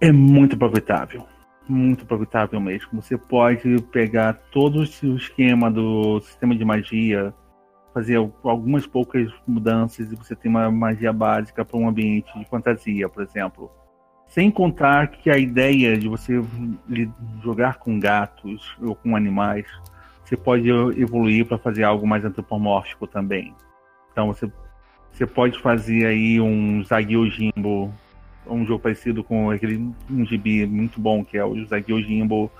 É 0.00 0.10
muito 0.10 0.56
aproveitável. 0.56 1.28
Muito 1.68 2.04
aproveitável 2.04 2.60
mesmo. 2.60 3.02
Você 3.02 3.18
pode 3.18 3.80
pegar 3.90 4.34
todo 4.50 4.80
o 4.80 5.16
esquema 5.16 5.70
do 5.70 6.20
sistema 6.20 6.54
de 6.54 6.64
magia 6.64 7.34
fazer 7.96 8.16
algumas 8.16 8.86
poucas 8.86 9.32
mudanças 9.46 10.12
e 10.12 10.16
você 10.16 10.36
tem 10.36 10.50
uma 10.50 10.70
magia 10.70 11.14
básica 11.14 11.64
para 11.64 11.78
um 11.78 11.88
ambiente 11.88 12.30
de 12.38 12.44
fantasia, 12.44 13.08
por 13.08 13.22
exemplo. 13.22 13.70
Sem 14.26 14.50
contar 14.50 15.06
que 15.08 15.30
a 15.30 15.38
ideia 15.38 15.96
de 15.96 16.06
você 16.06 16.34
jogar 17.42 17.78
com 17.78 17.98
gatos 17.98 18.76
ou 18.82 18.94
com 18.94 19.16
animais, 19.16 19.66
você 20.22 20.36
pode 20.36 20.68
evoluir 20.68 21.46
para 21.46 21.56
fazer 21.56 21.84
algo 21.84 22.06
mais 22.06 22.22
antropomórfico 22.22 23.06
também. 23.06 23.54
Então 24.12 24.26
você, 24.26 24.52
você 25.10 25.24
pode 25.24 25.58
fazer 25.62 26.04
aí 26.04 26.38
um 26.38 26.84
Zagyojimbo, 26.84 27.90
um 28.48 28.64
jogo 28.64 28.80
parecido 28.80 29.24
com 29.24 29.50
aquele 29.50 29.76
um 30.10 30.24
gibi 30.24 30.66
muito 30.66 31.00
bom 31.00 31.24
que 31.24 31.36
é 31.36 31.44
o 31.44 31.64
Zagyojimbo, 31.66 32.50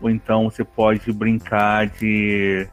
ou 0.00 0.10
então 0.10 0.44
você 0.50 0.64
pode 0.64 1.12
brincar 1.12 1.86
de 1.86 2.68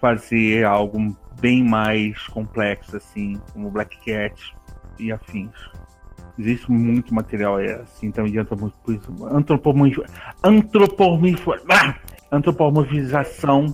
fazer 0.00 0.64
algo 0.64 1.16
bem 1.40 1.62
mais 1.62 2.26
complexo, 2.28 2.96
assim, 2.96 3.40
como 3.52 3.70
Black 3.70 3.96
Cat 4.04 4.54
e 4.98 5.12
afins. 5.12 5.50
Existe 6.38 6.70
muito 6.70 7.14
material 7.14 7.56
assim, 7.82 8.10
também 8.10 8.32
de 8.32 8.38
ah! 11.68 11.96
antropomorfização 12.30 13.66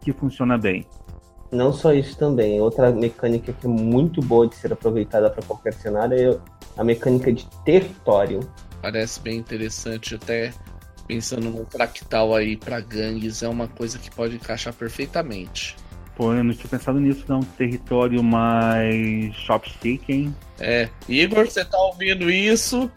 que 0.00 0.12
funciona 0.12 0.56
bem. 0.56 0.86
Não 1.56 1.72
só 1.72 1.94
isso 1.94 2.16
também, 2.18 2.60
outra 2.60 2.92
mecânica 2.92 3.50
que 3.50 3.66
é 3.66 3.68
muito 3.68 4.20
boa 4.20 4.46
de 4.46 4.54
ser 4.56 4.72
aproveitada 4.72 5.30
para 5.30 5.42
qualquer 5.42 5.72
cenário 5.72 6.34
é 6.34 6.38
a 6.76 6.84
mecânica 6.84 7.32
de 7.32 7.46
território. 7.64 8.40
Parece 8.82 9.18
bem 9.20 9.38
interessante, 9.38 10.14
até 10.14 10.52
pensando 11.08 11.48
num 11.50 11.64
fractal 11.64 12.34
aí 12.34 12.58
para 12.58 12.78
gangues, 12.80 13.42
é 13.42 13.48
uma 13.48 13.66
coisa 13.68 13.98
que 13.98 14.10
pode 14.10 14.36
encaixar 14.36 14.74
perfeitamente. 14.74 15.76
Pô, 16.14 16.34
eu 16.34 16.44
não 16.44 16.52
tinha 16.52 16.68
pensado 16.68 17.00
nisso, 17.00 17.24
não. 17.28 17.40
Território 17.40 18.22
mais 18.22 19.34
chopstick, 19.34 20.08
hein? 20.08 20.34
É. 20.58 20.88
Igor, 21.08 21.46
você 21.46 21.64
tá 21.64 21.78
ouvindo 21.78 22.30
isso? 22.30 22.90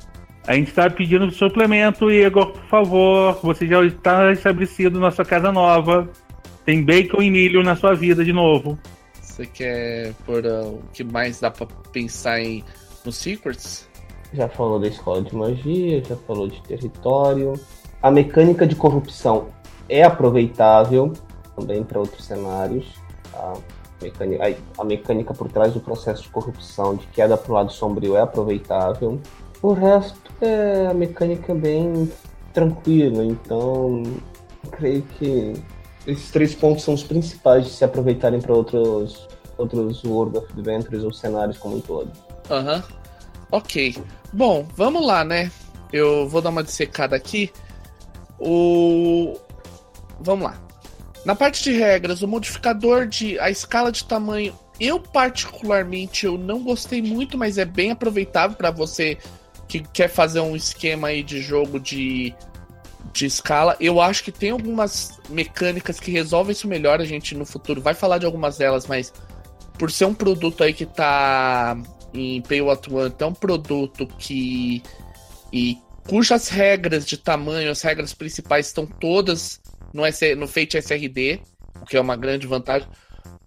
A 0.47 0.55
gente 0.55 0.72
tá 0.72 0.89
pedindo 0.89 1.30
suplemento, 1.32 2.10
Igor, 2.10 2.51
por 2.51 2.64
favor. 2.70 3.39
Você 3.43 3.68
já 3.68 3.84
está 3.86 4.32
estabelecido 4.32 4.99
na 4.99 5.12
sua 5.12 5.26
casa 5.26 5.51
nova. 5.51 6.10
Tem 6.70 6.84
bacon 6.84 7.24
e 7.24 7.32
milho 7.32 7.63
na 7.63 7.76
sua 7.76 7.95
vida 7.95 8.24
de 8.24 8.32
novo. 8.32 8.78
Você 9.20 9.43
quer 9.47 10.13
por 10.24 10.45
uh, 10.45 10.67
o 10.67 10.84
que 10.93 11.03
mais 11.03 11.39
dá 11.39 11.49
pra 11.49 11.65
pensar 11.91 12.39
em 12.41 12.63
no 13.03 13.11
Secrets? 13.11 13.89
Já 14.32 14.47
falou 14.47 14.80
da 14.80 14.88
escola 14.88 15.24
de 15.24 15.36
magia, 15.36 16.03
já 16.03 16.15
falou 16.15 16.47
de 16.47 16.61
território. 16.61 17.59
A 18.03 18.11
mecânica 18.11 18.67
de 18.67 18.76
corrupção 18.76 19.47
é 19.89 20.03
aproveitável 20.03 21.11
também 21.55 21.84
para 21.84 22.01
outros 22.01 22.24
cenários 22.24 22.86
a 23.34 23.57
mecânica, 23.99 24.57
a 24.78 24.84
mecânica 24.84 25.34
por 25.34 25.51
trás 25.51 25.74
do 25.74 25.80
processo 25.80 26.22
de 26.22 26.30
corrupção, 26.30 26.97
de 26.97 27.07
queda 27.07 27.36
para 27.36 27.51
o 27.51 27.55
lado 27.55 27.72
sombrio, 27.72 28.15
é 28.15 28.22
aproveitável. 28.22 29.20
O 29.63 29.74
resto 29.74 30.32
é 30.39 30.86
a 30.86 30.93
mecânica 30.93 31.51
bem 31.55 32.11
tranquila, 32.53 33.26
então 33.26 34.03
creio 34.70 35.01
que 35.17 35.55
esses 36.10 36.32
três 36.32 36.55
pontos 36.55 36.84
são 36.84 36.93
os 36.93 37.03
principais 37.03 37.66
de 37.66 37.72
se 37.72 37.84
aproveitarem 37.84 38.41
para 38.41 38.53
outros, 38.53 39.28
outros 39.57 40.03
World 40.03 40.38
of 40.38 40.51
Adventures 40.53 41.03
ou 41.03 41.14
cenários 41.14 41.57
como 41.57 41.78
um 41.78 41.82
todo. 41.82 42.12
Aham. 42.49 42.76
Uhum. 42.76 42.84
Ok. 43.51 43.97
Bom, 44.32 44.68
vamos 44.76 45.05
lá, 45.05 45.24
né? 45.24 45.51
Eu 45.91 46.28
vou 46.28 46.41
dar 46.41 46.49
uma 46.49 46.64
dissecada 46.64 47.16
aqui. 47.16 47.51
O. 48.39 49.38
Vamos 50.20 50.45
lá. 50.45 50.60
Na 51.26 51.36
parte 51.36 51.64
de 51.64 51.72
regras, 51.72 52.22
o 52.22 52.28
modificador 52.28 53.07
de 53.07 53.39
a 53.39 53.49
escala 53.49 53.91
de 53.91 54.03
tamanho, 54.03 54.57
eu 54.80 54.99
particularmente 54.99 56.26
eu 56.26 56.38
não 56.38 56.64
gostei 56.64 57.01
muito, 57.01 57.38
mas 57.38 57.57
é 57.57 57.66
bem 57.66 57.91
aproveitável 57.91 58.55
para 58.55 58.72
você 58.72 59.18
que 59.68 59.82
quer 59.82 60.07
fazer 60.07 60.39
um 60.39 60.55
esquema 60.55 61.10
aí 61.10 61.22
de 61.22 61.41
jogo 61.41 61.80
de 61.80 62.34
de 63.14 63.26
escala. 63.26 63.76
Eu 63.80 63.99
acho 63.99 64.24
que 64.24 64.32
tem 64.32 64.51
algumas 64.51 65.20
mecânicas 65.30 65.99
que 65.99 66.12
resolvem 66.12 66.51
isso 66.51 66.68
melhor. 66.68 66.99
A 66.99 67.05
gente 67.05 67.36
no 67.36 67.45
futuro 67.45 67.82
vai 67.82 67.93
falar 67.93 68.18
de 68.18 68.26
algumas 68.26 68.57
delas, 68.57 68.88
mas 68.88 69.14
por 69.78 69.91
ser 69.91 70.05
um 70.05 70.14
produto 70.14 70.64
aí 70.64 70.74
que 70.74 70.86
tá 70.86 71.78
em 72.14 72.41
Pay 72.41 72.62
What 72.62 72.89
é 73.20 73.26
um 73.26 73.34
produto 73.34 74.07
que 74.18 74.84
e 75.51 75.78
cujas 76.07 76.49
regras 76.49 77.05
de 77.05 77.18
tamanho, 77.18 77.72
as 77.72 77.82
regras 77.82 78.14
principais 78.14 78.68
estão 78.68 78.86
todas 78.86 79.60
no, 79.93 80.05
S, 80.05 80.36
no 80.36 80.47
Fate 80.47 80.78
SRD, 80.78 81.41
o 81.82 81.86
que 81.86 81.97
é 81.97 82.01
uma 82.01 82.16
grande 82.16 82.47
vantagem. 82.47 82.88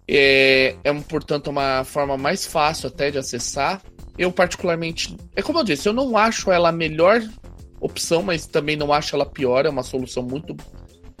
É, 0.07 0.75
é, 0.83 0.93
portanto, 1.01 1.47
uma 1.47 1.83
forma 1.83 2.17
mais 2.17 2.45
fácil 2.45 2.87
até 2.87 3.09
de 3.09 3.17
acessar. 3.17 3.81
Eu, 4.17 4.31
particularmente, 4.31 5.15
é 5.35 5.41
como 5.41 5.59
eu 5.59 5.63
disse, 5.63 5.87
eu 5.87 5.93
não 5.93 6.17
acho 6.17 6.51
ela 6.51 6.69
a 6.69 6.73
melhor 6.73 7.21
opção, 7.85 8.23
mas 8.23 8.47
também 8.47 8.75
não 8.75 8.93
acho 8.93 9.15
ela 9.15 9.25
pior. 9.25 9.65
É 9.65 9.69
uma 9.69 9.83
solução 9.83 10.23
muito, 10.23 10.55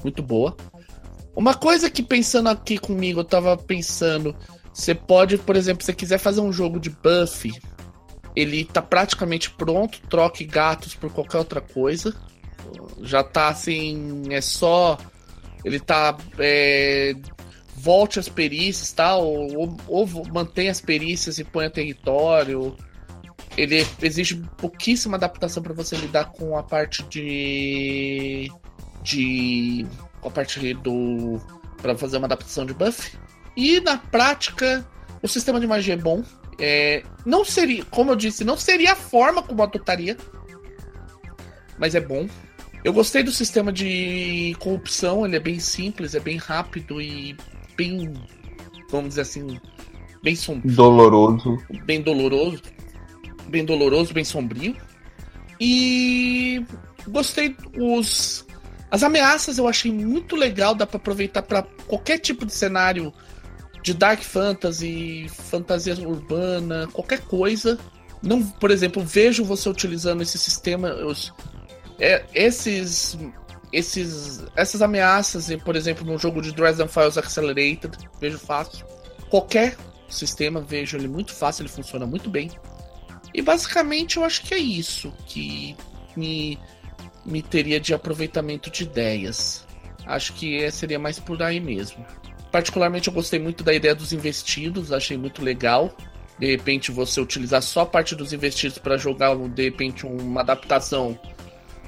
muito 0.03 0.23
boa. 0.23 0.55
Uma 1.35 1.53
coisa 1.53 1.89
que 1.89 2.03
pensando 2.03 2.49
aqui 2.49 2.77
comigo, 2.77 3.19
eu 3.19 3.25
tava 3.25 3.57
pensando. 3.57 4.35
Você 4.73 4.95
pode, 4.95 5.37
por 5.37 5.55
exemplo, 5.55 5.83
se 5.83 5.87
você 5.87 5.93
quiser 5.93 6.17
fazer 6.17 6.41
um 6.41 6.51
jogo 6.51 6.79
de 6.79 6.89
buff, 6.89 7.51
ele 8.35 8.65
tá 8.65 8.81
praticamente 8.81 9.49
pronto, 9.51 9.99
troque 10.09 10.43
gatos 10.43 10.95
por 10.95 11.11
qualquer 11.11 11.37
outra 11.37 11.61
coisa. 11.61 12.15
Já 13.01 13.23
tá 13.23 13.49
assim, 13.49 14.23
é 14.31 14.41
só 14.41 14.97
ele 15.63 15.79
tá. 15.79 16.17
É, 16.37 17.15
volte 17.75 18.19
as 18.19 18.29
perícias, 18.29 18.91
tá? 18.91 19.15
Ou, 19.15 19.57
ou, 19.57 19.77
ou 19.87 20.27
mantém 20.31 20.69
as 20.69 20.81
perícias 20.81 21.39
e 21.39 21.43
põe 21.43 21.65
a 21.65 21.69
território. 21.69 22.75
Ele 23.57 23.85
exige 24.01 24.35
pouquíssima 24.57 25.17
adaptação 25.17 25.61
para 25.61 25.73
você 25.73 25.95
lidar 25.95 26.25
com 26.25 26.57
a 26.57 26.63
parte 26.63 27.03
de. 27.03 28.51
de. 29.01 29.85
com 30.21 30.27
a 30.27 30.31
parte 30.31 30.73
do. 30.75 31.39
para 31.81 31.97
fazer 31.97 32.17
uma 32.17 32.25
adaptação 32.25 32.65
de 32.65 32.73
buff. 32.73 33.17
E 33.55 33.79
na 33.79 33.97
prática, 33.97 34.85
o 35.21 35.27
sistema 35.27 35.59
de 35.59 35.67
magia 35.67 35.93
é 35.93 35.97
bom. 35.97 36.23
É, 36.59 37.03
não 37.25 37.43
seria, 37.43 37.83
como 37.85 38.11
eu 38.11 38.15
disse, 38.15 38.43
não 38.43 38.57
seria 38.57 38.93
a 38.93 38.95
forma 38.95 39.41
como 39.43 39.61
eu 39.61 39.65
adotaria. 39.65 40.17
Mas 41.77 41.95
é 41.95 41.99
bom. 41.99 42.27
Eu 42.83 42.91
gostei 42.91 43.23
do 43.23 43.31
sistema 43.31 43.71
de 43.71 44.55
corrupção, 44.59 45.25
ele 45.25 45.37
é 45.37 45.39
bem 45.39 45.57
simples, 45.59 46.15
é 46.15 46.19
bem 46.19 46.37
rápido 46.37 47.01
e 47.01 47.35
bem, 47.77 48.13
vamos 48.89 49.09
dizer 49.09 49.21
assim, 49.21 49.59
bem 50.21 50.35
sombrio. 50.35 50.75
Doloroso. 50.75 51.57
Bem 51.85 52.01
doloroso. 52.01 52.61
Bem 53.53 53.63
doloroso, 53.63 54.15
bem 54.15 54.23
sombrio. 54.23 54.75
E 55.61 56.65
gostei 57.07 57.55
os 57.77 58.43
as 58.89 59.03
ameaças 59.03 59.59
eu 59.59 59.67
achei 59.67 59.91
muito 59.91 60.35
legal, 60.35 60.73
dá 60.73 60.87
para 60.87 60.97
aproveitar 60.97 61.43
para 61.43 61.61
qualquer 61.87 62.17
tipo 62.17 62.47
de 62.47 62.53
cenário 62.53 63.13
de 63.83 63.93
dark 63.93 64.21
fantasy, 64.23 65.27
fantasia 65.29 65.93
urbana, 65.95 66.87
qualquer 66.91 67.21
coisa. 67.21 67.77
Não, 68.23 68.41
por 68.43 68.71
exemplo, 68.71 69.03
vejo 69.03 69.45
você 69.45 69.69
utilizando 69.69 70.23
esse 70.23 70.39
sistema, 70.39 70.95
os, 71.05 71.31
é, 71.99 72.25
esses, 72.33 73.15
esses, 73.71 74.43
essas 74.55 74.81
ameaças, 74.81 75.47
por 75.63 75.75
exemplo, 75.75 76.03
no 76.03 76.17
jogo 76.17 76.41
de 76.41 76.51
Dresden 76.51 76.87
Files 76.87 77.19
Accelerated, 77.19 77.91
vejo 78.19 78.39
fácil. 78.39 78.83
Qualquer 79.29 79.77
sistema, 80.09 80.59
vejo 80.59 80.97
ele 80.97 81.07
muito 81.07 81.33
fácil, 81.33 81.63
ele 81.63 81.69
funciona 81.69 82.07
muito 82.07 82.31
bem. 82.31 82.51
E 83.33 83.41
basicamente 83.41 84.17
eu 84.17 84.23
acho 84.23 84.43
que 84.43 84.53
é 84.53 84.57
isso 84.57 85.11
que 85.25 85.75
me, 86.15 86.59
me 87.25 87.41
teria 87.41 87.79
de 87.79 87.93
aproveitamento 87.93 88.69
de 88.69 88.83
ideias. 88.83 89.65
Acho 90.05 90.33
que 90.33 90.69
seria 90.71 90.99
mais 90.99 91.19
por 91.19 91.41
aí 91.41 91.59
mesmo. 91.59 92.05
Particularmente 92.51 93.07
eu 93.07 93.13
gostei 93.13 93.39
muito 93.39 93.63
da 93.63 93.73
ideia 93.73 93.95
dos 93.95 94.13
investidos, 94.13 94.91
achei 94.91 95.17
muito 95.17 95.41
legal. 95.41 95.95
De 96.37 96.47
repente 96.51 96.91
você 96.91 97.19
utilizar 97.21 97.61
só 97.61 97.85
parte 97.85 98.15
dos 98.15 98.33
investidos 98.33 98.77
para 98.77 98.97
jogar 98.97 99.35
de 99.35 99.63
repente 99.63 100.05
uma 100.05 100.41
adaptação 100.41 101.17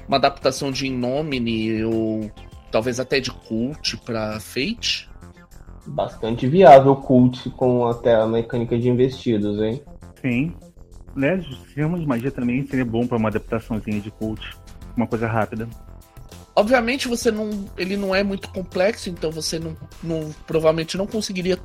uma 0.08 0.16
adaptação 0.16 0.70
de 0.70 0.86
Innomine 0.86 1.84
ou 1.84 2.30
talvez 2.70 3.00
até 3.00 3.20
de 3.20 3.30
Cult 3.30 3.96
para 3.98 4.38
Fate. 4.40 5.08
bastante 5.86 6.46
viável 6.46 6.96
cult 6.96 7.50
com 7.50 7.86
até 7.86 8.14
a 8.14 8.26
mecânica 8.26 8.78
de 8.78 8.88
investidos, 8.88 9.60
hein? 9.60 9.82
Sim. 10.20 10.54
O 11.16 11.64
sistema 11.64 11.98
de 11.98 12.06
magia 12.06 12.30
também 12.30 12.66
seria 12.66 12.84
bom 12.84 13.06
para 13.06 13.16
uma 13.16 13.28
adaptaçãozinha 13.28 14.00
de 14.00 14.10
cult. 14.10 14.42
Uma 14.96 15.06
coisa 15.06 15.26
rápida. 15.26 15.68
Obviamente 16.54 17.08
você 17.08 17.30
não. 17.30 17.66
Ele 17.76 17.96
não 17.96 18.14
é 18.14 18.22
muito 18.22 18.48
complexo, 18.48 19.10
então 19.10 19.30
você 19.30 19.58
não, 19.58 19.76
não 20.02 20.34
provavelmente 20.46 20.96
não 20.96 21.06
conseguiria. 21.06 21.58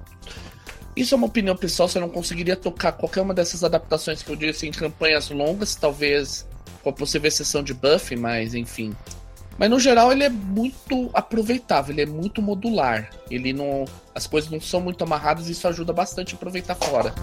Isso 0.95 1.13
é 1.13 1.17
uma 1.17 1.27
opinião 1.27 1.55
pessoal, 1.55 1.87
você 1.87 1.99
não 1.99 2.09
conseguiria 2.09 2.55
tocar 2.55 2.91
qualquer 2.91 3.21
uma 3.21 3.33
dessas 3.33 3.63
adaptações 3.63 4.21
que 4.21 4.29
eu 4.29 4.35
disse 4.35 4.67
em 4.67 4.71
campanhas 4.71 5.29
longas, 5.29 5.75
talvez 5.75 6.45
com 6.83 6.89
a 6.89 6.93
possível 6.93 7.27
exceção 7.27 7.63
de 7.63 7.73
buff, 7.73 8.13
mas 8.17 8.53
enfim. 8.53 8.93
Mas 9.57 9.69
no 9.69 9.79
geral 9.79 10.11
ele 10.11 10.23
é 10.23 10.29
muito 10.29 11.09
aproveitável, 11.13 11.93
ele 11.93 12.01
é 12.01 12.05
muito 12.05 12.41
modular. 12.41 13.09
Ele 13.29 13.53
não. 13.53 13.85
As 14.13 14.27
coisas 14.27 14.49
não 14.49 14.59
são 14.59 14.81
muito 14.81 15.03
amarradas 15.03 15.47
e 15.47 15.51
isso 15.51 15.67
ajuda 15.67 15.93
bastante 15.93 16.33
a 16.33 16.37
aproveitar 16.37 16.75
fora. 16.75 17.13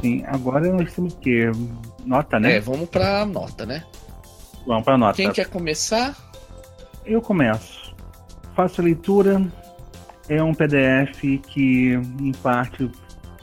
Sim, 0.00 0.24
agora 0.26 0.72
nós 0.72 0.92
temos 0.92 1.14
o 1.14 1.16
quê? 1.18 1.50
Nota, 2.04 2.38
né? 2.38 2.56
É, 2.56 2.60
vamos 2.60 2.88
pra 2.88 3.26
nota, 3.26 3.66
né? 3.66 3.84
Vamos 4.66 4.84
pra 4.84 4.98
nota. 4.98 5.16
Quem 5.16 5.32
quer 5.32 5.48
começar? 5.48 6.16
Eu 7.04 7.20
começo. 7.20 7.94
Faço 8.54 8.80
a 8.80 8.84
leitura. 8.84 9.42
É 10.28 10.42
um 10.42 10.52
PDF 10.52 11.40
que, 11.46 11.94
em 12.20 12.32
parte, 12.32 12.90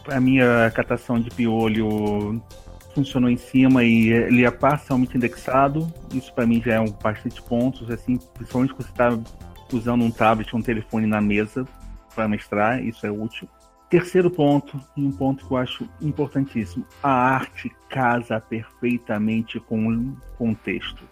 a 0.07 0.19
minha 0.19 0.71
catação 0.71 1.19
de 1.19 1.31
piolho 1.31 2.41
funcionou 2.93 3.29
em 3.29 3.37
cima 3.37 3.83
e 3.83 4.09
ele 4.09 4.45
é 4.45 4.51
parcialmente 4.51 5.17
indexado. 5.17 5.91
Isso 6.13 6.33
para 6.33 6.45
mim 6.45 6.61
já 6.63 6.75
é 6.75 6.79
um 6.79 6.91
bastante 6.91 7.41
pontos, 7.41 7.89
assim, 7.89 8.17
principalmente 8.35 8.73
quando 8.73 8.85
você 8.85 8.91
está 8.91 9.19
usando 9.73 10.03
um 10.03 10.11
tablet, 10.11 10.55
um 10.55 10.61
telefone 10.61 11.07
na 11.07 11.19
mesa 11.19 11.65
para 12.13 12.27
mestrar, 12.27 12.81
isso 12.83 13.05
é 13.05 13.11
útil. 13.11 13.49
Terceiro 13.89 14.31
ponto, 14.31 14.79
e 14.97 15.03
um 15.03 15.11
ponto 15.11 15.45
que 15.45 15.53
eu 15.53 15.57
acho 15.57 15.88
importantíssimo: 16.01 16.86
a 17.03 17.09
arte 17.09 17.71
casa 17.89 18.39
perfeitamente 18.39 19.59
com 19.59 19.88
o 19.88 20.17
contexto. 20.38 21.03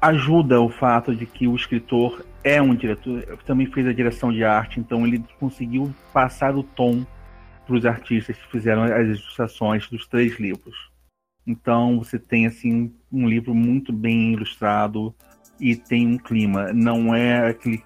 Ajuda 0.00 0.60
o 0.60 0.68
fato 0.68 1.14
de 1.14 1.26
que 1.26 1.48
o 1.48 1.56
escritor 1.56 2.24
é 2.44 2.62
um 2.62 2.74
diretor, 2.74 3.38
também 3.44 3.66
fez 3.66 3.86
a 3.86 3.92
direção 3.92 4.32
de 4.32 4.44
arte, 4.44 4.78
então 4.78 5.06
ele 5.06 5.24
conseguiu 5.40 5.92
passar 6.12 6.54
o 6.54 6.62
tom 6.62 7.04
para 7.66 7.76
os 7.76 7.84
artistas 7.84 8.36
que 8.36 8.50
fizeram 8.50 8.84
as 8.84 9.06
ilustrações 9.06 9.88
dos 9.88 10.06
três 10.06 10.38
livros. 10.38 10.76
Então 11.46 11.98
você 11.98 12.18
tem 12.18 12.46
assim 12.46 12.92
um 13.10 13.28
livro 13.28 13.54
muito 13.54 13.92
bem 13.92 14.34
ilustrado 14.34 15.14
e 15.58 15.74
tem 15.74 16.06
um 16.06 16.18
clima. 16.18 16.72
Não 16.72 17.14
é 17.14 17.48
aquele 17.48 17.82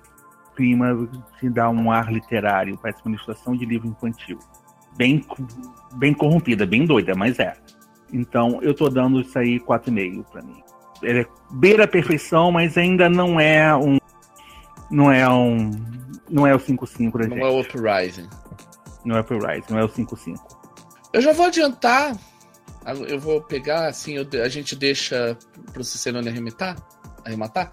clima 0.62 1.08
que 1.40 1.48
dá 1.50 1.68
um 1.68 1.90
ar 1.90 2.12
literário, 2.12 2.78
parece 2.80 3.00
uma 3.04 3.14
ilustração 3.14 3.56
de 3.56 3.64
livro 3.66 3.88
infantil. 3.88 4.38
Bem, 4.96 5.24
bem 5.94 6.14
corrompida, 6.14 6.64
bem 6.66 6.84
doida, 6.86 7.14
mas 7.16 7.38
é. 7.38 7.54
Então 8.12 8.60
eu 8.62 8.74
tô 8.74 8.88
dando 8.88 9.20
isso 9.20 9.36
aí 9.38 9.58
4,5 9.58 10.24
para 10.30 10.42
mim. 10.42 10.62
Ele 11.02 11.22
é 11.22 11.26
beira 11.50 11.84
a 11.84 11.88
perfeição, 11.88 12.52
mas 12.52 12.76
ainda 12.78 13.08
não 13.08 13.40
é 13.40 13.74
um. 13.74 13.98
Não 14.90 15.10
é 15.10 15.28
um. 15.28 15.70
Não 16.30 16.46
é 16.46 16.54
o 16.54 16.58
5,5 16.58 17.12
da 17.18 17.26
Não 17.26 17.36
gente. 17.36 17.40
é 17.44 17.48
o 17.48 17.60
Uprising. 17.60 18.28
Não 19.04 19.16
é 19.16 19.18
o 19.18 19.22
Uprising, 19.22 19.64
não 19.70 19.78
é 19.78 19.84
o 19.84 19.88
5,5. 19.88 20.36
Eu 21.12 21.20
já 21.20 21.32
vou 21.32 21.46
adiantar. 21.46 22.16
Eu 23.08 23.18
vou 23.18 23.40
pegar, 23.40 23.86
assim, 23.88 24.14
eu- 24.14 24.42
a 24.44 24.48
gente 24.48 24.74
deixa 24.76 25.36
pro 25.72 25.82
Cicerone 25.84 26.28
arrematar. 26.28 26.76
arrematar. 27.24 27.70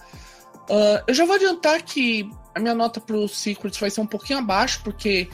Ah, 0.70 1.04
eu 1.08 1.14
já 1.14 1.26
vou 1.26 1.36
adiantar 1.36 1.82
que 1.82 2.30
a 2.54 2.60
minha 2.60 2.76
nota 2.76 3.00
pro 3.00 3.28
Secrets 3.28 3.80
vai 3.80 3.90
ser 3.90 4.02
um 4.02 4.08
pouquinho 4.08 4.40
abaixo, 4.40 4.82
porque 4.84 5.30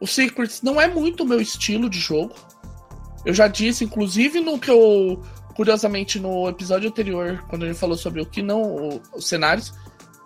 o 0.00 0.06
Secrets 0.06 0.62
não 0.62 0.80
é 0.80 0.88
muito 0.88 1.22
o 1.22 1.26
meu 1.26 1.40
estilo 1.40 1.88
de 1.88 1.98
jogo. 1.98 2.34
Eu 3.24 3.32
já 3.32 3.48
disse, 3.48 3.84
inclusive, 3.84 4.40
no 4.40 4.58
que 4.58 4.70
eu. 4.70 5.22
Curiosamente, 5.56 6.18
no 6.18 6.48
episódio 6.48 6.88
anterior, 6.88 7.44
quando 7.48 7.62
a 7.62 7.68
gente 7.68 7.78
falou 7.78 7.96
sobre 7.96 8.20
o 8.20 8.26
que 8.26 8.42
não. 8.42 9.00
os 9.14 9.28
cenários. 9.28 9.72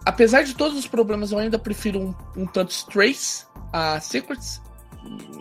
Apesar 0.06 0.42
de 0.42 0.54
todos 0.54 0.78
os 0.78 0.86
problemas, 0.86 1.32
eu 1.32 1.38
ainda 1.38 1.58
prefiro 1.58 2.00
um, 2.00 2.42
um 2.42 2.46
tanto 2.46 2.70
Strays 2.70 3.46
a 3.72 4.00
Secrets. 4.00 4.62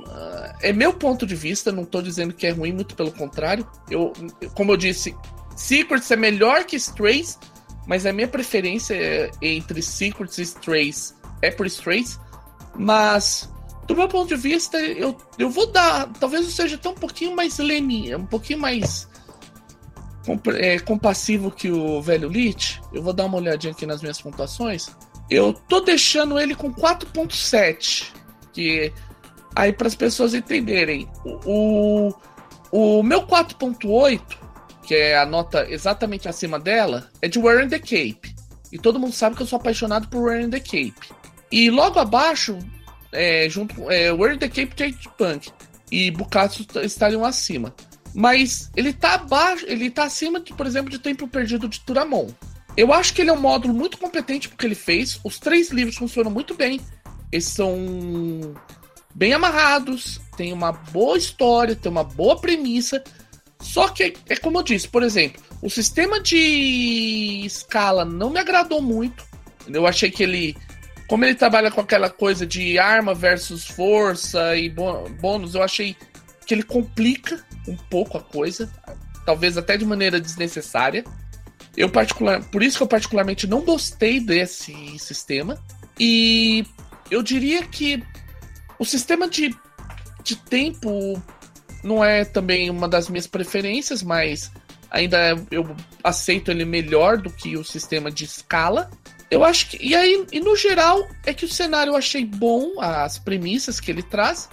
Ah, 0.10 0.56
é 0.62 0.74
meu 0.74 0.94
ponto 0.94 1.26
de 1.26 1.36
vista, 1.36 1.72
não 1.72 1.86
tô 1.86 2.02
dizendo 2.02 2.34
que 2.34 2.46
é 2.46 2.52
ruim, 2.52 2.74
muito 2.74 2.96
pelo 2.96 3.12
contrário. 3.12 3.66
Eu, 3.90 4.12
como 4.54 4.74
eu 4.74 4.78
disse, 4.78 5.16
Secrets 5.56 6.12
é 6.12 6.16
melhor 6.16 6.66
que 6.66 6.76
Strays, 6.76 7.40
mas 7.88 8.06
a 8.06 8.12
minha 8.12 8.28
preferência 8.28 8.94
é- 8.94 9.32
entre 9.42 9.82
Secrets 9.82 10.38
e 10.38 10.42
Strays 10.44 11.16
é 11.42 11.50
por 11.50 11.66
Strays. 11.66 12.20
Mas, 12.76 13.50
do 13.88 13.96
meu 13.96 14.08
ponto 14.08 14.28
de 14.28 14.36
vista, 14.36 14.78
eu, 14.78 15.16
eu 15.40 15.50
vou 15.50 15.72
dar. 15.72 16.12
Talvez 16.20 16.46
eu 16.46 16.52
seja 16.52 16.76
até 16.76 16.90
um 16.90 16.94
pouquinho 16.94 17.36
mais 17.36 17.58
leninha, 17.58 18.18
um 18.18 18.26
pouquinho 18.26 18.60
mais 18.60 19.08
é, 20.58 20.78
compassivo 20.80 21.50
que 21.50 21.72
o 21.72 22.02
velho 22.02 22.28
Lich. 22.28 22.82
Eu 22.94 23.02
vou 23.02 23.14
dar 23.14 23.26
uma 23.26 23.38
olhadinha 23.38 23.72
aqui 23.72 23.86
nas 23.86 24.02
minhas 24.02 24.22
pontuações. 24.22 24.90
Eu 25.30 25.54
tô 25.54 25.80
deixando 25.80 26.38
ele 26.38 26.54
com 26.54 26.74
4.7. 26.74 28.12
Que 28.52 28.92
aí 29.56 29.72
para 29.72 29.88
as 29.88 29.96
pessoas 29.96 30.34
entenderem, 30.34 31.10
o, 31.24 32.12
o, 32.72 33.00
o 33.00 33.04
meu 33.04 33.26
4.8, 33.26 34.22
que 34.88 34.96
é 34.96 35.18
a 35.18 35.26
nota 35.26 35.70
exatamente 35.70 36.30
acima 36.30 36.58
dela, 36.58 37.10
é 37.22 37.28
de 37.28 37.38
Wearing 37.38 37.68
the 37.68 37.78
Cape. 37.78 38.34
E 38.72 38.80
todo 38.80 38.98
mundo 38.98 39.14
sabe 39.14 39.36
que 39.36 39.44
eu 39.44 39.46
sou 39.46 39.58
apaixonado 39.58 40.08
por 40.08 40.24
Wearing 40.24 40.50
the 40.50 40.62
Cape. 40.62 40.96
E 41.52 41.70
logo 41.70 42.00
abaixo, 42.00 42.58
é, 43.12 43.50
junto 43.50 43.92
é, 43.92 44.14
Wearing 44.14 44.38
the 44.38 44.48
Cape 44.48 44.72
Change 44.78 45.10
Punk 45.18 45.52
e 45.92 46.10
Bukatsu 46.10 46.66
estariam 46.84 47.26
acima. 47.26 47.76
Mas 48.16 48.72
ele 48.78 48.94
tá 48.94 49.16
abaixo, 49.16 49.66
ele 49.68 49.92
tá 49.92 50.06
acima, 50.06 50.40
de, 50.40 50.54
por 50.54 50.66
exemplo, 50.66 50.90
de 50.90 51.00
Tempo 51.00 51.28
Perdido 51.28 51.68
de 51.68 51.82
Turamon. 51.82 52.30
Eu 52.78 52.94
acho 52.94 53.14
que 53.14 53.22
ele 53.22 53.30
é 53.30 53.34
um 53.34 53.42
módulo 53.42 53.74
muito 53.74 53.98
competente 53.98 54.48
porque 54.48 54.66
ele 54.66 54.74
fez. 54.74 55.20
Os 55.22 55.38
três 55.38 55.70
livros 55.70 55.98
funcionam 55.98 56.32
muito 56.32 56.54
bem. 56.54 56.80
Eles 57.30 57.46
são 57.46 58.56
bem 59.14 59.34
amarrados, 59.34 60.22
tem 60.38 60.54
uma 60.54 60.72
boa 60.72 61.18
história, 61.18 61.76
tem 61.76 61.92
uma 61.92 62.06
boa 62.06 62.40
premissa. 62.40 63.04
Só 63.60 63.90
que 63.90 64.14
é 64.30 64.36
como 64.36 64.60
eu 64.60 64.64
disse, 64.64 64.88
por 64.88 65.04
exemplo, 65.04 65.42
o 65.62 65.70
sistema 65.70 66.20
de 66.22 67.44
escala 67.46 68.06
não 68.06 68.30
me 68.30 68.40
agradou 68.40 68.82
muito. 68.82 69.26
Eu 69.68 69.86
achei 69.88 70.10
que 70.12 70.24
ele, 70.24 70.56
como 71.08 71.26
ele 71.26 71.36
trabalha 71.36 71.72
com 71.72 71.82
aquela 71.82 72.10
coisa 72.10 72.46
de 72.46 72.78
arma 72.80 73.14
versus 73.14 73.66
força 73.66 74.56
e 74.56 74.70
bô- 74.70 75.10
bônus, 75.20 75.56
eu 75.56 75.64
achei 75.64 75.96
que 76.46 76.54
ele 76.54 76.64
complica 76.64 77.44
um 77.68 77.76
pouco 77.76 78.18
a 78.18 78.22
coisa, 78.22 78.72
talvez 79.26 79.58
até 79.58 79.76
de 79.76 79.86
maneira 79.86 80.22
desnecessária. 80.22 81.04
Eu 81.76 81.90
particular, 81.90 82.44
por 82.46 82.64
isso 82.64 82.78
que 82.78 82.84
eu 82.84 82.88
particularmente 82.88 83.46
não 83.46 83.62
gostei 83.62 84.20
desse 84.20 84.98
sistema. 84.98 85.62
E 86.00 86.66
eu 87.12 87.22
diria 87.22 87.64
que 87.66 88.02
o 88.80 88.86
sistema 88.86 89.28
de, 89.28 89.54
de 90.24 90.36
tempo 90.36 91.22
não 91.88 92.04
é 92.04 92.26
também 92.26 92.70
uma 92.70 92.88
das 92.88 93.10
minhas 93.10 93.26
preferências, 93.26 94.04
mas 94.04 94.52
ainda 94.92 95.36
eu 95.50 95.66
aceito 96.04 96.52
ele 96.52 96.66
melhor 96.66 97.18
do 97.18 97.32
que 97.32 97.56
o 97.56 97.64
sistema 97.64 98.12
de 98.12 98.26
escala. 98.26 98.90
Eu 99.32 99.44
acho 99.44 99.70
que. 99.70 99.78
E 99.82 99.96
aí, 99.96 100.28
e 100.32 100.40
no 100.40 100.56
geral, 100.56 101.08
é 101.26 101.34
que 101.34 101.46
o 101.46 101.50
cenário 101.50 101.92
eu 101.92 101.98
achei 101.98 102.26
bom, 102.26 102.80
as 102.80 103.18
premissas 103.18 103.80
que 103.80 103.90
ele 103.90 104.04
traz. 104.04 104.50